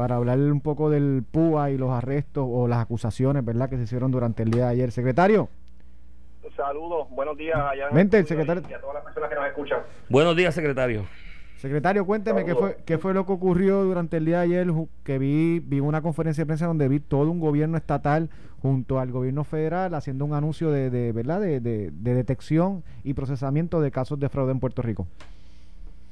para 0.00 0.16
hablarle 0.16 0.50
un 0.50 0.62
poco 0.62 0.88
del 0.88 1.22
PUA 1.30 1.72
y 1.72 1.76
los 1.76 1.90
arrestos 1.90 2.46
o 2.50 2.66
las 2.66 2.78
acusaciones, 2.78 3.44
¿verdad?, 3.44 3.68
que 3.68 3.76
se 3.76 3.82
hicieron 3.82 4.10
durante 4.10 4.42
el 4.42 4.50
día 4.50 4.64
de 4.64 4.70
ayer. 4.70 4.92
Secretario. 4.92 5.50
Saludos, 6.56 7.06
buenos 7.10 7.36
días 7.36 7.58
allá. 7.58 7.90
Mente, 7.92 8.16
el 8.16 8.26
secretario. 8.26 8.62
Y 8.66 8.72
a 8.72 8.80
todas 8.80 8.94
las 8.94 9.04
personas 9.04 9.28
que 9.28 9.34
nos 9.34 9.46
escuchan. 9.48 9.80
Buenos 10.08 10.34
días, 10.34 10.54
secretario. 10.54 11.04
Secretario, 11.58 12.06
cuénteme 12.06 12.46
qué 12.46 12.54
fue, 12.54 12.78
qué 12.86 12.96
fue 12.96 13.12
lo 13.12 13.26
que 13.26 13.32
ocurrió 13.32 13.84
durante 13.84 14.16
el 14.16 14.24
día 14.24 14.38
de 14.38 14.44
ayer, 14.44 14.68
que 15.04 15.18
vi, 15.18 15.60
vi 15.60 15.80
una 15.80 16.00
conferencia 16.00 16.44
de 16.44 16.46
prensa 16.46 16.64
donde 16.64 16.88
vi 16.88 17.00
todo 17.00 17.30
un 17.30 17.38
gobierno 17.38 17.76
estatal 17.76 18.30
junto 18.62 19.00
al 19.00 19.12
gobierno 19.12 19.44
federal 19.44 19.94
haciendo 19.94 20.24
un 20.24 20.32
anuncio 20.32 20.70
de, 20.70 20.88
de 20.88 21.12
¿verdad? 21.12 21.42
de, 21.42 21.60
de 21.60 22.14
detección 22.14 22.84
y 23.04 23.12
procesamiento 23.12 23.82
de 23.82 23.90
casos 23.90 24.18
de 24.18 24.30
fraude 24.30 24.52
en 24.52 24.60
Puerto 24.60 24.80
Rico. 24.80 25.06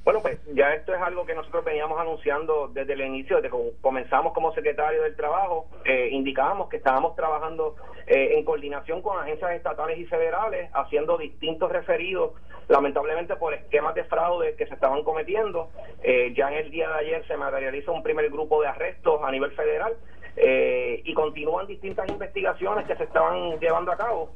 Bueno, 0.09 0.23
pues 0.23 0.41
ya 0.55 0.73
esto 0.73 0.95
es 0.95 1.03
algo 1.03 1.27
que 1.27 1.35
nosotros 1.35 1.63
veníamos 1.67 2.01
anunciando 2.01 2.69
desde 2.69 2.95
el 2.95 3.03
inicio, 3.03 3.43
desde 3.43 3.51
que 3.51 3.73
comenzamos 3.83 4.33
como 4.33 4.55
secretario 4.55 5.03
del 5.03 5.15
Trabajo, 5.15 5.69
eh, 5.85 6.09
indicábamos 6.13 6.71
que 6.71 6.79
estábamos 6.79 7.15
trabajando 7.15 7.77
eh, 8.07 8.31
en 8.39 8.43
coordinación 8.43 9.03
con 9.03 9.19
agencias 9.19 9.51
estatales 9.51 9.99
y 9.99 10.07
federales, 10.07 10.71
haciendo 10.73 11.19
distintos 11.19 11.71
referidos, 11.71 12.33
lamentablemente 12.69 13.37
por 13.37 13.53
esquemas 13.53 13.95
de 13.97 14.05
fraude 14.05 14.57
que 14.57 14.67
se 14.67 14.73
estaban 14.73 15.03
cometiendo. 15.03 15.69
Eh, 16.03 16.33
ya 16.35 16.49
en 16.49 16.55
el 16.55 16.71
día 16.71 16.89
de 16.89 16.95
ayer 17.01 17.27
se 17.27 17.37
materializa 17.37 17.91
un 17.91 18.03
primer 18.03 18.31
grupo 18.31 18.63
de 18.63 18.69
arrestos 18.69 19.21
a 19.23 19.31
nivel 19.31 19.51
federal 19.51 19.95
y 20.41 21.13
continúan 21.13 21.67
distintas 21.67 22.09
investigaciones 22.09 22.87
que 22.87 22.97
se 22.97 23.05
estaban 23.05 23.61
llevando 23.61 23.93
a 23.93 23.97
cabo. 23.99 24.31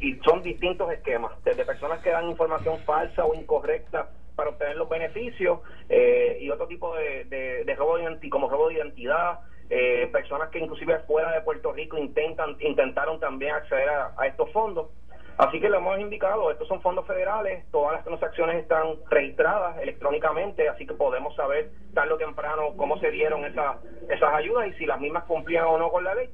y 0.00 0.14
son 0.24 0.42
distintos 0.42 0.90
esquemas, 0.90 1.32
desde 1.44 1.64
personas 1.64 2.00
que 2.02 2.10
dan 2.10 2.28
información 2.30 2.78
falsa 2.80 3.24
o 3.24 3.34
incorrecta 3.34 4.08
para 4.40 4.52
obtener 4.52 4.76
los 4.78 4.88
beneficios 4.88 5.60
eh, 5.90 6.38
y 6.40 6.48
otro 6.48 6.66
tipo 6.66 6.94
de, 6.96 7.62
robo 7.76 7.98
de 7.98 8.14
robo 8.48 8.68
de 8.68 8.74
identidad, 8.74 9.40
eh, 9.68 10.08
personas 10.10 10.48
que 10.48 10.60
inclusive 10.60 10.98
fuera 11.00 11.30
de 11.32 11.42
Puerto 11.42 11.74
Rico 11.74 11.98
intentan 11.98 12.56
intentaron 12.60 13.20
también 13.20 13.54
acceder 13.54 13.90
a, 13.90 14.26
estos 14.26 14.50
fondos. 14.50 14.88
Así 15.36 15.60
que 15.60 15.68
lo 15.68 15.76
hemos 15.76 15.98
indicado, 16.00 16.50
estos 16.50 16.68
son 16.68 16.80
fondos 16.80 17.06
federales, 17.06 17.70
todas 17.70 17.92
las 17.92 18.04
transacciones 18.04 18.62
están 18.62 18.96
registradas 19.10 19.76
electrónicamente, 19.82 20.66
así 20.70 20.86
que 20.86 20.94
podemos 20.94 21.36
saber 21.36 21.70
tarde 21.92 22.14
o 22.14 22.16
temprano 22.16 22.74
cómo 22.78 22.98
se 22.98 23.10
dieron 23.10 23.44
esas, 23.44 23.76
esas 24.08 24.34
ayudas 24.34 24.68
y 24.68 24.72
si 24.78 24.86
las 24.86 25.00
mismas 25.00 25.24
cumplían 25.24 25.66
o 25.66 25.76
no 25.76 25.90
con 25.90 26.02
la 26.04 26.14
ley 26.14 26.30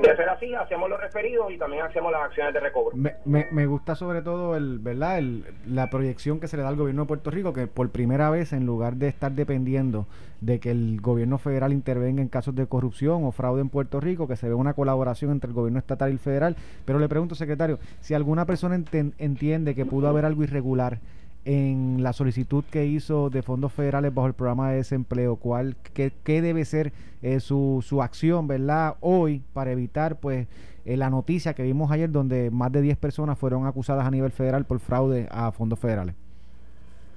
de 0.00 0.16
ser 0.16 0.28
así, 0.28 0.54
hacemos 0.54 0.88
los 0.90 1.00
referidos 1.00 1.52
y 1.52 1.58
también 1.58 1.82
hacemos 1.84 2.10
las 2.12 2.22
acciones 2.22 2.52
de 2.54 2.60
recobro. 2.60 2.96
Me, 2.96 3.14
me, 3.24 3.46
me 3.50 3.66
gusta 3.66 3.94
sobre 3.94 4.22
todo 4.22 4.56
el, 4.56 4.78
¿verdad? 4.78 5.18
El, 5.18 5.44
la 5.66 5.90
proyección 5.90 6.40
que 6.40 6.48
se 6.48 6.56
le 6.56 6.62
da 6.62 6.68
al 6.68 6.76
gobierno 6.76 7.02
de 7.02 7.08
Puerto 7.08 7.30
Rico, 7.30 7.52
que 7.52 7.66
por 7.66 7.90
primera 7.90 8.30
vez, 8.30 8.52
en 8.52 8.66
lugar 8.66 8.96
de 8.96 9.08
estar 9.08 9.32
dependiendo 9.32 10.06
de 10.40 10.60
que 10.60 10.70
el 10.70 11.00
gobierno 11.00 11.38
federal 11.38 11.72
intervenga 11.72 12.20
en 12.20 12.28
casos 12.28 12.54
de 12.54 12.66
corrupción 12.66 13.24
o 13.24 13.32
fraude 13.32 13.62
en 13.62 13.68
Puerto 13.68 14.00
Rico, 14.00 14.28
que 14.28 14.36
se 14.36 14.48
ve 14.48 14.54
una 14.54 14.74
colaboración 14.74 15.30
entre 15.30 15.48
el 15.48 15.54
gobierno 15.54 15.78
estatal 15.78 16.10
y 16.10 16.12
el 16.12 16.18
federal. 16.18 16.56
Pero 16.84 16.98
le 16.98 17.08
pregunto, 17.08 17.34
secretario, 17.34 17.78
si 18.00 18.14
alguna 18.14 18.44
persona 18.44 18.74
entiende 19.18 19.74
que 19.74 19.86
pudo 19.86 20.08
haber 20.08 20.24
algo 20.24 20.42
irregular 20.42 20.98
en 21.44 22.02
la 22.02 22.12
solicitud 22.12 22.64
que 22.70 22.86
hizo 22.86 23.30
de 23.30 23.42
fondos 23.42 23.72
federales 23.72 24.14
bajo 24.14 24.28
el 24.28 24.34
programa 24.34 24.70
de 24.70 24.76
desempleo, 24.76 25.36
cuál, 25.36 25.76
qué, 25.92 26.12
qué 26.24 26.42
debe 26.42 26.64
ser 26.64 26.92
eh, 27.22 27.40
su, 27.40 27.84
su 27.86 28.02
acción, 28.02 28.46
¿verdad? 28.46 28.96
Hoy 29.00 29.42
para 29.52 29.72
evitar, 29.72 30.20
pues, 30.20 30.46
eh, 30.84 30.96
la 30.96 31.10
noticia 31.10 31.54
que 31.54 31.62
vimos 31.62 31.90
ayer 31.90 32.10
donde 32.10 32.50
más 32.50 32.72
de 32.72 32.82
10 32.82 32.96
personas 32.98 33.38
fueron 33.38 33.66
acusadas 33.66 34.06
a 34.06 34.10
nivel 34.10 34.32
federal 34.32 34.64
por 34.64 34.80
fraude 34.80 35.28
a 35.30 35.52
fondos 35.52 35.78
federales 35.78 36.14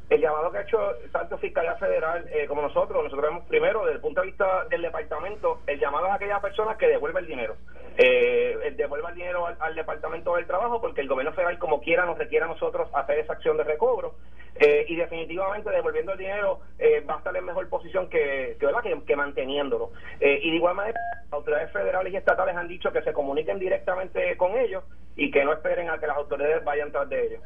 el 0.09 0.21
llamado 0.21 0.51
que 0.51 0.57
ha 0.59 0.61
hecho 0.61 0.79
tanto 1.11 1.37
Fiscalía 1.37 1.75
Federal 1.75 2.25
eh, 2.31 2.45
como 2.47 2.61
nosotros, 2.61 3.03
nosotros 3.03 3.29
vemos 3.29 3.45
primero 3.47 3.81
desde 3.81 3.95
el 3.95 4.01
punto 4.01 4.21
de 4.21 4.27
vista 4.27 4.65
del 4.65 4.81
departamento, 4.81 5.59
el 5.67 5.79
llamado 5.79 6.05
a 6.07 6.15
aquellas 6.15 6.41
personas 6.41 6.77
que 6.77 6.87
devuelven 6.87 7.23
el 7.23 7.29
dinero. 7.29 7.55
Eh, 7.99 8.73
devuelva 8.77 9.09
el 9.09 9.15
dinero 9.15 9.47
al, 9.59 9.75
departamento 9.75 10.35
del 10.35 10.45
trabajo 10.45 10.79
porque 10.79 11.01
el 11.01 11.07
gobierno 11.07 11.33
federal 11.33 11.57
como 11.57 11.81
quiera 11.81 12.05
nos 12.05 12.17
requiere 12.17 12.45
a 12.45 12.47
nosotros 12.47 12.87
hacer 12.93 13.17
esa 13.17 13.33
acción 13.33 13.57
de 13.57 13.63
recobro 13.63 14.13
eh, 14.53 14.85
y 14.87 14.95
definitivamente 14.95 15.71
devolviendo 15.71 16.11
el 16.11 16.19
dinero 16.19 16.59
eh, 16.77 17.03
va 17.09 17.15
a 17.15 17.17
estar 17.17 17.35
en 17.35 17.45
mejor 17.45 17.67
posición 17.69 18.07
que, 18.07 18.55
que, 18.59 19.01
que, 19.03 19.15
manteniéndolo. 19.15 19.91
y 20.19 20.49
de 20.51 20.55
igual 20.55 20.75
manera, 20.75 20.99
las 21.23 21.33
autoridades 21.33 21.71
federales 21.71 22.13
y 22.13 22.17
estatales 22.17 22.55
han 22.55 22.67
dicho 22.67 22.91
que 22.91 23.01
se 23.01 23.13
comuniquen 23.13 23.57
directamente 23.57 24.37
con 24.37 24.55
ellos 24.55 24.83
y 25.15 25.31
que 25.31 25.43
no 25.43 25.53
esperen 25.53 25.89
a 25.89 25.99
que 25.99 26.05
las 26.05 26.17
autoridades 26.17 26.63
vayan 26.63 26.91
tras 26.91 27.09
de 27.09 27.25
ellos. 27.25 27.41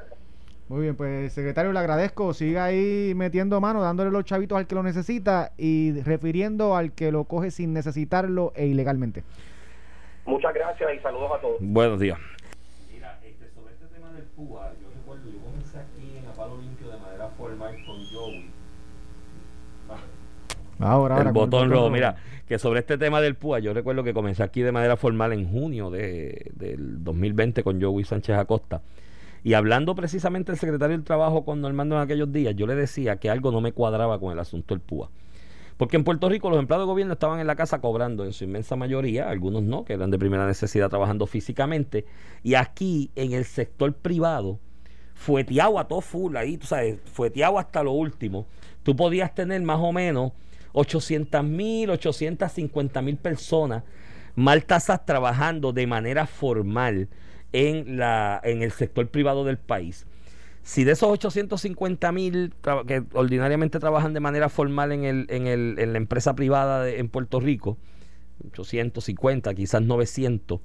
Muy 0.72 0.84
bien, 0.84 0.96
pues 0.96 1.34
secretario, 1.34 1.74
le 1.74 1.80
agradezco. 1.80 2.34
Siga 2.34 2.64
ahí 2.64 3.12
metiendo 3.14 3.60
mano, 3.60 3.82
dándole 3.82 4.10
los 4.10 4.24
chavitos 4.24 4.58
al 4.58 4.68
que 4.68 4.76
lo 4.76 4.84
necesita 4.84 5.52
y 5.58 6.02
refiriendo 6.04 6.78
al 6.78 6.94
que 6.94 7.12
lo 7.12 7.26
coge 7.26 7.52
sin 7.52 7.74
necesitarlo 7.74 8.54
e 8.56 8.68
ilegalmente. 8.68 9.26
Muchas 10.26 10.54
gracias 10.54 10.90
y 10.98 11.00
saludos 11.00 11.30
a 11.38 11.42
todos. 11.42 11.58
Buenos 11.60 12.00
días. 12.00 12.18
Mira, 12.90 13.20
este, 13.22 13.50
sobre 13.54 13.74
este 13.74 13.86
tema 13.88 14.14
del 14.14 14.24
PUA, 14.24 14.72
yo 14.82 14.88
recuerdo, 14.96 15.30
yo 15.30 15.40
comencé 15.40 15.78
aquí 15.78 16.18
en 16.18 16.26
Apalo 16.30 16.58
Limpio 16.62 16.88
de 16.88 16.98
manera 17.00 17.28
formal 17.38 17.76
con 17.86 18.06
Joey. 18.06 18.50
Ahora, 20.80 21.16
ahora, 21.18 21.28
el 21.28 21.34
botón 21.34 21.70
rojo, 21.70 21.90
mira, 21.90 22.16
que 22.48 22.58
sobre 22.58 22.80
este 22.80 22.98
tema 22.98 23.20
del 23.20 23.36
PUA, 23.36 23.60
yo 23.60 23.74
recuerdo 23.74 24.06
que 24.06 24.14
comencé 24.14 24.42
aquí 24.42 24.62
de 24.62 24.72
manera 24.72 24.96
formal 24.96 25.34
en 25.34 25.52
junio 25.52 25.90
de, 25.90 26.50
del 26.54 27.04
2020 27.04 27.62
con 27.62 27.82
Joey 27.82 28.06
Sánchez 28.06 28.38
Acosta 28.38 28.82
y 29.44 29.54
hablando 29.54 29.96
precisamente 29.96 30.52
el 30.52 30.58
secretario 30.58 30.96
del 30.96 31.06
Trabajo 31.06 31.44
con 31.44 31.62
Normando 31.62 31.96
en 31.96 32.02
aquellos 32.02 32.32
días, 32.32 32.56
yo 32.56 32.68
le 32.68 32.76
decía 32.76 33.18
que 33.18 33.30
algo 33.30 33.52
no 33.52 33.62
me 33.62 33.72
cuadraba 33.72 34.20
con 34.20 34.32
el 34.32 34.40
asunto 34.40 34.74
del 34.74 34.82
PUA. 34.82 35.10
Porque 35.78 35.98
en 35.98 36.04
Puerto 36.04 36.30
Rico 36.30 36.52
los 36.52 36.60
empleados 36.60 36.86
de 36.86 36.92
gobierno 36.92 37.14
estaban 37.14 37.40
en 37.40 37.48
la 37.48 37.56
casa 37.56 37.82
cobrando 37.82 38.24
en 38.24 38.34
su 38.34 38.44
inmensa 38.44 38.76
mayoría, 38.76 39.30
algunos 39.30 39.64
no, 39.64 39.84
que 39.84 39.94
eran 39.94 40.12
de 40.12 40.20
primera 40.20 40.46
necesidad 40.46 40.90
trabajando 40.90 41.26
físicamente. 41.26 42.06
Y 42.44 42.54
aquí 42.54 43.10
en 43.16 43.34
el 43.34 43.46
sector 43.46 43.94
privado, 43.94 44.60
fueteado 45.16 45.80
a 45.80 45.88
todo 45.88 46.02
full, 46.02 46.36
ahí 46.36 46.58
tú 46.58 46.68
sabes, 46.68 47.00
fueteado 47.06 47.58
hasta 47.58 47.82
lo 47.82 47.94
último, 47.94 48.46
tú 48.84 48.96
podías 48.96 49.34
tener 49.34 49.60
más 49.64 49.80
o 49.80 49.92
menos 49.92 50.34
800 50.74 51.44
mil, 51.44 51.90
850 51.90 53.02
mil 53.02 53.18
personas 53.18 53.84
mal 54.36 54.66
tasas 54.66 55.06
trabajando 55.06 55.74
de 55.74 55.88
manera 55.88 56.26
formal 56.26 57.10
en, 57.54 57.98
la, 57.98 58.40
en 58.44 58.62
el 58.62 58.72
sector 58.72 59.08
privado 59.10 59.44
del 59.44 59.58
país. 59.58 60.06
Si 60.64 60.84
de 60.84 60.92
esos 60.92 61.10
850 61.10 62.12
mil 62.12 62.54
que 62.86 63.04
ordinariamente 63.14 63.80
trabajan 63.80 64.14
de 64.14 64.20
manera 64.20 64.48
formal 64.48 64.92
en, 64.92 65.04
el, 65.06 65.26
en, 65.30 65.48
el, 65.48 65.76
en 65.80 65.94
la 65.94 65.98
empresa 65.98 66.36
privada 66.36 66.88
en 66.88 67.10
Puerto 67.10 67.40
Rico, 67.40 67.78
850, 68.50 69.54
quizás 69.56 69.82
900, 69.82 70.60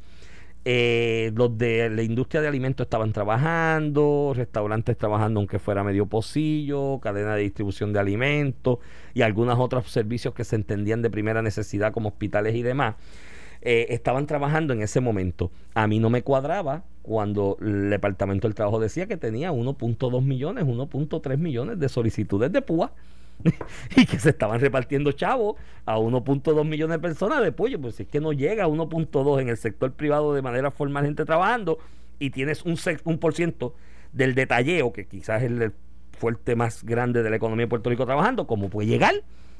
eh, 0.69 1.31
los 1.37 1.57
de 1.57 1.89
la 1.91 2.03
industria 2.03 2.41
de 2.41 2.49
alimentos 2.49 2.87
estaban 2.87 3.13
trabajando, 3.13 4.33
restaurantes 4.35 4.99
trabajando 4.99 5.39
aunque 5.39 5.61
fuera 5.61 5.85
medio 5.85 6.07
pocillo, 6.07 6.99
cadena 7.01 7.37
de 7.37 7.43
distribución 7.43 7.93
de 7.93 8.01
alimentos 8.01 8.79
y 9.15 9.23
algunos 9.23 9.61
otros 9.61 9.89
servicios 9.89 10.35
que 10.35 10.43
se 10.43 10.57
entendían 10.57 11.03
de 11.03 11.11
primera 11.11 11.41
necesidad 11.41 11.93
como 11.93 12.09
hospitales 12.09 12.57
y 12.57 12.63
demás. 12.63 12.97
Eh, 13.63 13.87
estaban 13.91 14.27
trabajando 14.27 14.73
en 14.73 14.83
ese 14.83 15.01
momento. 15.01 15.51
A 15.75 15.87
mí 15.87 15.99
no 15.99 16.11
me 16.11 16.23
cuadraba 16.23 16.85
cuando 17.03 17.57
el 17.61 17.91
Departamento 17.91 18.49
del 18.49 18.55
Trabajo 18.55 18.81
decía 18.81 19.07
que 19.07 19.17
tenía 19.17 19.53
1.2 19.53 20.23
millones, 20.23 20.65
1.3 20.65 21.39
millones 21.39 21.79
de 21.79 21.89
solicitudes 21.89 22.53
de 22.53 22.63
púa 22.63 22.93
y 23.97 24.07
que 24.07 24.19
se 24.19 24.31
estaban 24.31 24.61
repartiendo 24.61 25.13
chavos 25.13 25.57
a 25.85 25.99
1.2 25.99 26.65
millones 26.65 26.97
de 26.97 27.01
personas 27.01 27.43
de 27.43 27.53
pollo, 27.53 27.81
pues 27.81 28.01
es 28.01 28.09
que 28.09 28.21
no 28.21 28.33
llega 28.33 28.65
a 28.65 28.69
1.2 28.69 29.41
en 29.41 29.49
el 29.49 29.57
sector 29.57 29.93
privado 29.93 30.35
de 30.35 30.43
manera 30.43 30.71
formal 30.71 31.05
gente 31.05 31.25
trabajando 31.25 31.79
y 32.19 32.31
tienes 32.31 32.65
un, 32.65 32.77
un 33.05 33.19
por 33.19 33.35
ciento 33.35 33.75
del 34.13 34.35
detalleo, 34.35 34.93
que 34.93 35.07
quizás 35.07 35.43
es 35.43 35.51
el 35.51 35.73
fuerte 36.19 36.57
más 36.57 36.83
grande 36.85 37.23
de 37.23 37.31
la 37.31 37.37
economía 37.37 37.67
de 37.67 37.69
Puerto 37.69 37.91
Rico 37.91 38.07
trabajando, 38.07 38.47
¿cómo 38.47 38.71
puede 38.71 38.89
llegar? 38.89 39.15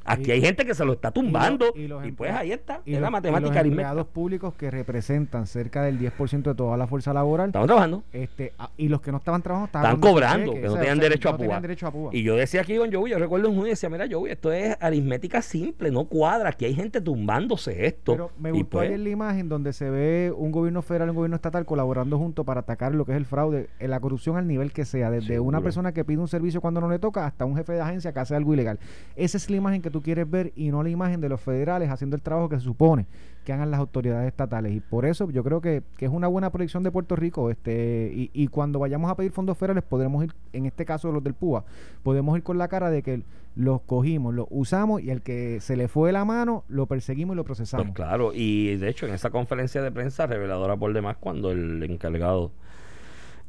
Aquí 0.07 0.29
Y- 0.29 0.31
hay 0.33 0.41
gente 0.41 0.65
que 0.65 0.75
se 0.75 0.85
lo 0.85 0.93
está 0.95 1.11
tumbando 1.11 1.67
y, 1.75 2.13
pues 2.13 2.33
ahí 2.33 2.53
está, 2.53 2.81
y 2.85 2.95
es 2.95 3.01
la 3.01 3.11
matemática 3.11 3.41
los 3.49 3.57
aritmética. 3.57 3.89
empleados 3.91 4.07
públicos 4.13 4.55
que 4.55 4.71
representan 4.71 5.47
cerca 5.47 5.83
del 5.83 5.99
10% 5.99 6.51
de 6.51 6.55
toda 6.55 6.77
la 6.77 6.87
fuerza 6.87 7.13
laboral 7.13 7.49
Estamos 7.49 7.67
trabajando. 7.67 8.05
este 8.13 8.53
y 8.77 8.89
los 8.89 9.01
que 9.01 9.11
no 9.13 9.19
estaban 9.19 9.43
trabajando 9.43 9.67
estaban 9.67 9.87
Están 9.97 10.01
cobrando, 10.01 10.53
cheque, 10.53 10.61
que 10.61 10.67
o 10.67 10.71
no 10.71 10.75
sea, 10.75 10.81
tenían 10.83 10.99
o 10.99 11.01
sea, 11.01 11.09
derecho 11.09 11.29
a 11.29 11.33
no 11.33 11.39
tenían 11.39 11.63
derecho 11.63 11.87
a 11.87 11.91
púa. 11.91 12.11
Y 12.13 12.23
yo 12.23 12.37
decía 12.37 12.61
aquí 12.63 12.77
con 12.77 12.93
Joey, 12.93 13.13
yo 13.13 13.19
recuerdo 13.19 13.51
un 13.51 13.67
y 13.67 13.71
decía, 13.71 13.89
mira 13.91 14.07
Joey, 14.11 14.33
esto 14.33 14.53
es 14.53 14.77
aritmética 14.81 15.43
simple, 15.43 15.91
no 15.91 16.05
cuadra, 16.05 16.51
aquí 16.51 16.65
hay 16.65 16.75
gente 16.75 17.01
tumbándose 17.01 17.87
esto. 17.87 18.13
Pero 18.13 18.31
me 18.39 18.51
gustó 18.53 18.79
pues, 18.79 18.89
ayer 18.89 19.01
la 19.01 19.09
imagen 19.11 19.49
donde 19.49 19.73
se 19.73 19.91
ve 19.91 20.33
un 20.37 20.53
gobierno 20.53 20.83
federal 20.83 21.09
y 21.09 21.11
un 21.11 21.17
gobierno 21.17 21.37
estatal 21.37 21.65
colaborando 21.67 22.19
juntos 22.19 22.45
para 22.45 22.61
atacar 22.61 22.95
lo 22.95 23.05
que 23.05 23.13
es 23.13 23.19
el 23.19 23.27
fraude, 23.27 23.69
eh, 23.79 23.89
la 23.89 24.01
corrupción 24.01 24.37
al 24.37 24.47
nivel 24.47 24.73
que 24.73 24.85
sea, 24.85 25.11
desde 25.11 25.41
una 25.41 25.61
persona 25.61 25.93
que 25.93 26.05
pide 26.05 26.19
un 26.19 26.29
servicio 26.29 26.61
cuando 26.61 26.81
no 26.81 26.89
le 26.89 26.99
toca 26.99 27.27
hasta 27.27 27.45
un 27.45 27.57
jefe 27.57 27.73
de 27.73 27.81
agencia 27.81 28.13
que 28.13 28.21
hace 28.21 28.35
algo 28.37 28.55
ilegal. 28.55 28.79
Esa 29.17 29.37
es 29.37 29.51
la 29.51 29.57
imagen 29.57 29.83
que 29.83 29.91
tú 29.91 29.96
quieres 30.03 30.29
ver 30.29 30.53
y 30.55 30.71
no 30.71 30.83
la 30.83 30.91
imagen 30.91 31.21
de 31.21 31.29
los 31.29 31.41
federales 31.41 31.91
haciendo 31.91 32.17
el 32.17 32.23
trabajo 32.23 32.49
que 32.49 32.57
se 32.57 32.65
supone 32.65 33.07
que 33.45 33.53
hagan 33.53 33.71
las 33.71 33.79
autoridades 33.79 34.27
estatales. 34.27 34.75
Y 34.75 34.81
por 34.81 35.07
eso 35.07 35.31
yo 35.31 35.45
creo 35.45 35.61
que, 35.61 35.83
que 35.97 36.07
es 36.07 36.11
una 36.11 36.27
buena 36.27 36.51
proyección 36.51 36.83
de 36.83 36.91
Puerto 36.91 37.15
Rico. 37.15 37.51
este 37.51 38.11
y, 38.13 38.31
y 38.33 38.49
cuando 38.49 38.81
vayamos 38.81 39.11
a 39.11 39.15
pedir 39.15 39.31
fondos 39.31 39.57
federales 39.57 39.85
podremos 39.85 40.25
ir, 40.25 40.35
en 40.53 40.67
este 40.67 40.85
caso 40.85 41.13
los 41.13 41.23
del 41.23 41.35
PUA, 41.35 41.65
podemos 42.03 42.37
ir 42.37 42.43
con 42.43 42.59
la 42.59 42.69
cara 42.69 42.91
de 42.91 43.03
que 43.03 43.23
los 43.55 43.81
cogimos, 43.83 44.35
los 44.35 44.47
usamos 44.51 45.01
y 45.01 45.11
el 45.11 45.23
que 45.23 45.61
se 45.61 45.77
le 45.77 45.89
fue 45.89 46.13
la 46.13 46.25
mano 46.25 46.65
lo 46.69 46.87
perseguimos 46.87 47.35
y 47.35 47.37
lo 47.37 47.45
procesamos. 47.45 47.87
Pues 47.87 47.95
claro, 47.95 48.33
y 48.35 48.77
de 48.77 48.89
hecho 48.89 49.07
en 49.07 49.15
esa 49.15 49.31
conferencia 49.31 49.81
de 49.81 49.93
prensa 49.93 50.27
reveladora 50.27 50.77
por 50.77 50.93
demás, 50.93 51.17
cuando 51.19 51.53
el 51.53 51.83
encargado 51.85 52.53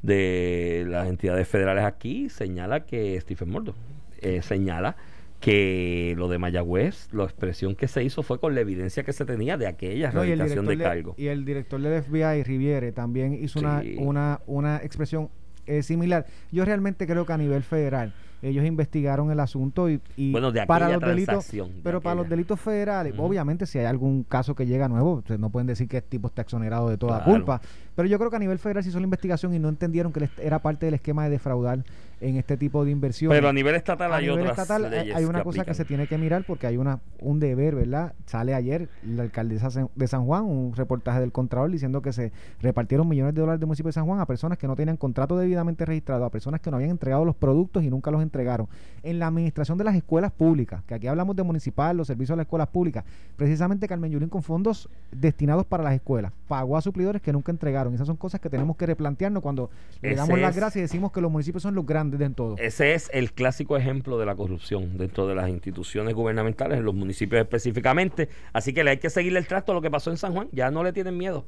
de 0.01 0.85
las 0.87 1.07
entidades 1.07 1.47
federales 1.47 1.83
aquí 1.83 2.29
señala 2.29 2.85
que 2.85 3.19
Stephen 3.19 3.49
Mordo 3.49 3.73
eh, 4.19 4.41
señala 4.41 4.95
que 5.39 6.15
lo 6.17 6.27
de 6.27 6.39
Mayagüez, 6.39 7.09
la 7.13 7.23
expresión 7.23 7.75
que 7.75 7.88
se 7.88 8.03
hizo 8.03 8.23
fue 8.23 8.39
con 8.39 8.55
la 8.55 8.61
evidencia 8.61 9.03
que 9.03 9.13
se 9.13 9.23
tenía 9.25 9.57
de 9.57 9.67
aquella 9.67 10.11
No, 10.11 10.25
y, 10.25 10.31
el 10.31 10.39
radicación 10.39 10.65
director 10.67 10.77
de 10.93 10.95
cargo. 10.95 11.15
y 11.17 11.27
el 11.27 11.45
director 11.45 11.79
del 11.81 12.01
FBI, 12.03 12.43
Riviere, 12.43 12.91
también 12.91 13.33
hizo 13.33 13.59
una, 13.59 13.81
Sí. 13.81 13.95
una, 13.99 14.39
una 14.47 14.77
expresión 14.77 15.29
eh, 15.67 15.83
similar. 15.83 16.25
Yo 16.51 16.63
realmente 16.65 17.05
creo 17.05 17.25
que 17.25 17.33
a 17.33 17.38
nivel 17.38 17.61
federal 17.61 18.13
ellos 18.41 18.63
investigaron 18.65 19.31
el 19.31 19.39
asunto 19.39 19.89
y, 19.89 19.99
y 20.15 20.31
Bueno, 20.31 20.51
de 20.51 20.65
para 20.67 20.89
los 20.89 21.01
delitos, 21.01 21.51
de 21.51 21.65
pero 21.83 21.99
para 22.01 22.15
los 22.15 22.29
delitos 22.29 22.59
federales, 22.61 23.13
obviamente 23.17 23.65
si 23.65 23.77
hay 23.79 23.85
algún 23.85 24.23
caso 24.23 24.53
que 24.55 24.65
llega 24.65 24.88
nuevo, 24.88 25.23
no 25.39 25.49
pueden 25.49 25.65
decir 25.67 25.88
que 25.88 25.97
el 25.97 26.03
tipo 26.03 26.27
está 26.27 26.43
exonerado 26.43 26.88
de 26.88 26.97
toda 26.97 27.17
Claro. 27.23 27.31
culpa, 27.31 27.61
pero 27.95 28.07
yo 28.07 28.17
creo 28.19 28.29
que 28.29 28.35
a 28.38 28.39
nivel 28.39 28.59
federal 28.59 28.83
se 28.83 28.89
hizo 28.89 28.99
la 28.99 29.05
investigación 29.05 29.53
y 29.55 29.59
no 29.59 29.67
entendieron 29.69 30.13
que 30.13 30.29
era 30.41 30.59
parte 30.59 30.85
del 30.85 30.93
esquema 30.95 31.23
de 31.25 31.31
defraudar 31.31 31.83
en 32.20 32.38
este 32.38 32.57
tipo 32.57 32.84
de 32.84 32.91
inversiones. 32.91 33.38
Pero 33.38 33.49
a 33.49 33.53
nivel 33.53 33.76
estatal 33.76 34.11
A 34.11 34.18
hay 34.18 34.24
nivel 34.26 34.39
otras 34.41 34.57
estatal 34.57 34.86
hay- 34.86 34.91
leyes 34.91 35.15
hay 35.15 35.26
una 35.26 35.43
cosa 35.43 35.63
que 35.65 35.74
se 35.74 35.86
tiene 35.86 36.07
que 36.07 36.18
mirar 36.18 36.43
porque 36.45 36.68
hay 36.68 36.78
una 36.78 36.99
un 37.20 37.39
deber, 37.39 37.76
¿verdad? 37.76 38.13
Sale 38.26 38.53
ayer 38.53 38.89
la 39.03 39.24
alcaldesa 39.24 39.70
de 39.95 40.07
San 40.07 40.26
Juan, 40.26 40.43
un 40.45 40.74
reportaje 40.76 41.20
del 41.20 41.32
Contralor 41.32 41.70
diciendo 41.72 42.01
que 42.01 42.13
se 42.13 42.32
repartieron 42.61 43.07
millones 43.07 43.34
de 43.36 43.41
dólares 43.41 43.59
del 43.59 43.68
municipio 43.68 43.89
de 43.89 43.93
San 43.93 44.05
Juan 44.05 44.20
a 44.20 44.26
personas 44.26 44.57
que 44.57 44.68
no 44.68 44.76
tenían 44.76 44.97
contrato 44.97 45.38
debidamente 45.38 45.86
registrado, 45.86 46.26
a 46.26 46.30
personas 46.32 46.61
que 46.61 46.70
no 46.72 46.78
habían 46.78 46.91
entregado 46.91 47.26
los 47.26 47.36
productos 47.36 47.84
y 47.84 47.89
nunca 47.89 48.11
los 48.11 48.22
entregaron. 48.22 48.68
En 49.03 49.20
la 49.20 49.28
administración 49.28 49.78
de 49.78 49.84
las 49.84 49.95
escuelas 49.95 50.32
públicas, 50.32 50.84
que 50.86 50.95
aquí 50.95 51.07
hablamos 51.07 51.36
de 51.36 51.43
municipal, 51.43 51.95
los 51.97 52.07
servicios 52.07 52.36
de 52.36 52.38
las 52.38 52.45
escuelas 52.45 52.68
públicas, 52.70 53.03
precisamente 53.36 53.88
Carmen 53.88 54.11
Yulín 54.11 54.30
con 54.30 54.41
fondos 54.43 54.89
destinados 55.11 55.65
para 55.65 55.84
las 55.84 55.93
escuelas, 55.93 56.32
pagó 56.47 56.78
a 56.78 56.82
suplidores 56.82 57.22
que 57.22 57.32
nunca 57.34 57.51
entregaron. 57.51 57.93
Esas 57.93 58.07
son 58.07 58.15
cosas 58.18 58.39
que 58.41 58.49
tenemos 58.49 58.76
que 58.78 58.86
replantearnos 58.86 59.43
cuando 59.43 59.70
le 60.01 60.15
damos 60.15 60.39
las 60.39 60.55
gracias 60.55 60.78
y 60.78 60.82
decimos 60.82 61.11
que 61.11 61.22
los 61.22 61.32
municipios 61.32 61.63
son 61.63 61.76
los 61.76 61.86
grandes 61.86 62.07
en 62.12 62.34
todo. 62.34 62.55
Ese 62.58 62.93
es 62.93 63.10
el 63.14 63.32
clásico 63.34 63.78
ejemplo 63.78 64.18
de 64.18 64.26
la 64.26 64.36
corrupción 64.36 64.97
dentro 64.97 65.28
de 65.28 65.36
las 65.36 65.49
instituciones 65.49 66.14
gubernamentales, 66.14 66.80
en 66.80 66.86
los 66.86 66.95
municipios 66.95 67.41
específicamente. 67.41 68.30
Así 68.53 68.74
que 68.74 68.84
le 68.84 68.91
hay 68.91 68.97
que 68.97 69.10
seguirle 69.10 69.39
el 69.39 69.47
trato 69.47 69.72
a 69.72 69.76
lo 69.76 69.82
que 69.82 69.91
pasó 69.91 70.10
en 70.12 70.18
San 70.18 70.34
Juan. 70.34 70.49
Ya 70.51 70.72
no 70.72 70.84
le 70.84 70.93
tienen 70.93 71.18
miedo 71.18 71.45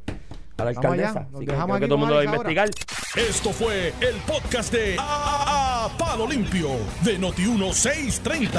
a 0.57 0.63
la 0.65 0.69
alcaldesa. 0.71 1.27
Así 1.33 1.45
que 1.45 1.53
creo 1.53 1.79
que 1.79 1.85
todo 1.85 1.95
el 1.95 1.99
mundo 1.99 2.15
va 2.15 2.21
a 2.21 2.25
investigar. 2.25 2.69
Esto 3.15 3.51
fue 3.51 3.93
el 4.01 4.15
podcast 4.27 4.71
de 4.71 4.95
A, 4.99 5.85
A 5.85 5.97
Palo 5.97 6.27
Limpio 6.27 6.69
de 7.03 7.19
Noti1630. 7.19 8.49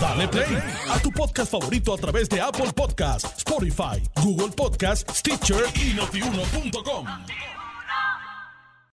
Dale 0.00 0.28
play 0.28 0.58
a 0.90 0.98
tu 0.98 1.10
podcast 1.10 1.50
favorito 1.50 1.94
a 1.94 1.96
través 1.96 2.28
de 2.28 2.40
Apple 2.40 2.72
Podcasts, 2.74 3.38
Spotify, 3.38 4.02
Google 4.22 4.52
Podcasts, 4.54 5.18
Stitcher 5.18 5.64
y 5.74 5.94
notiuno.com. 5.94 7.06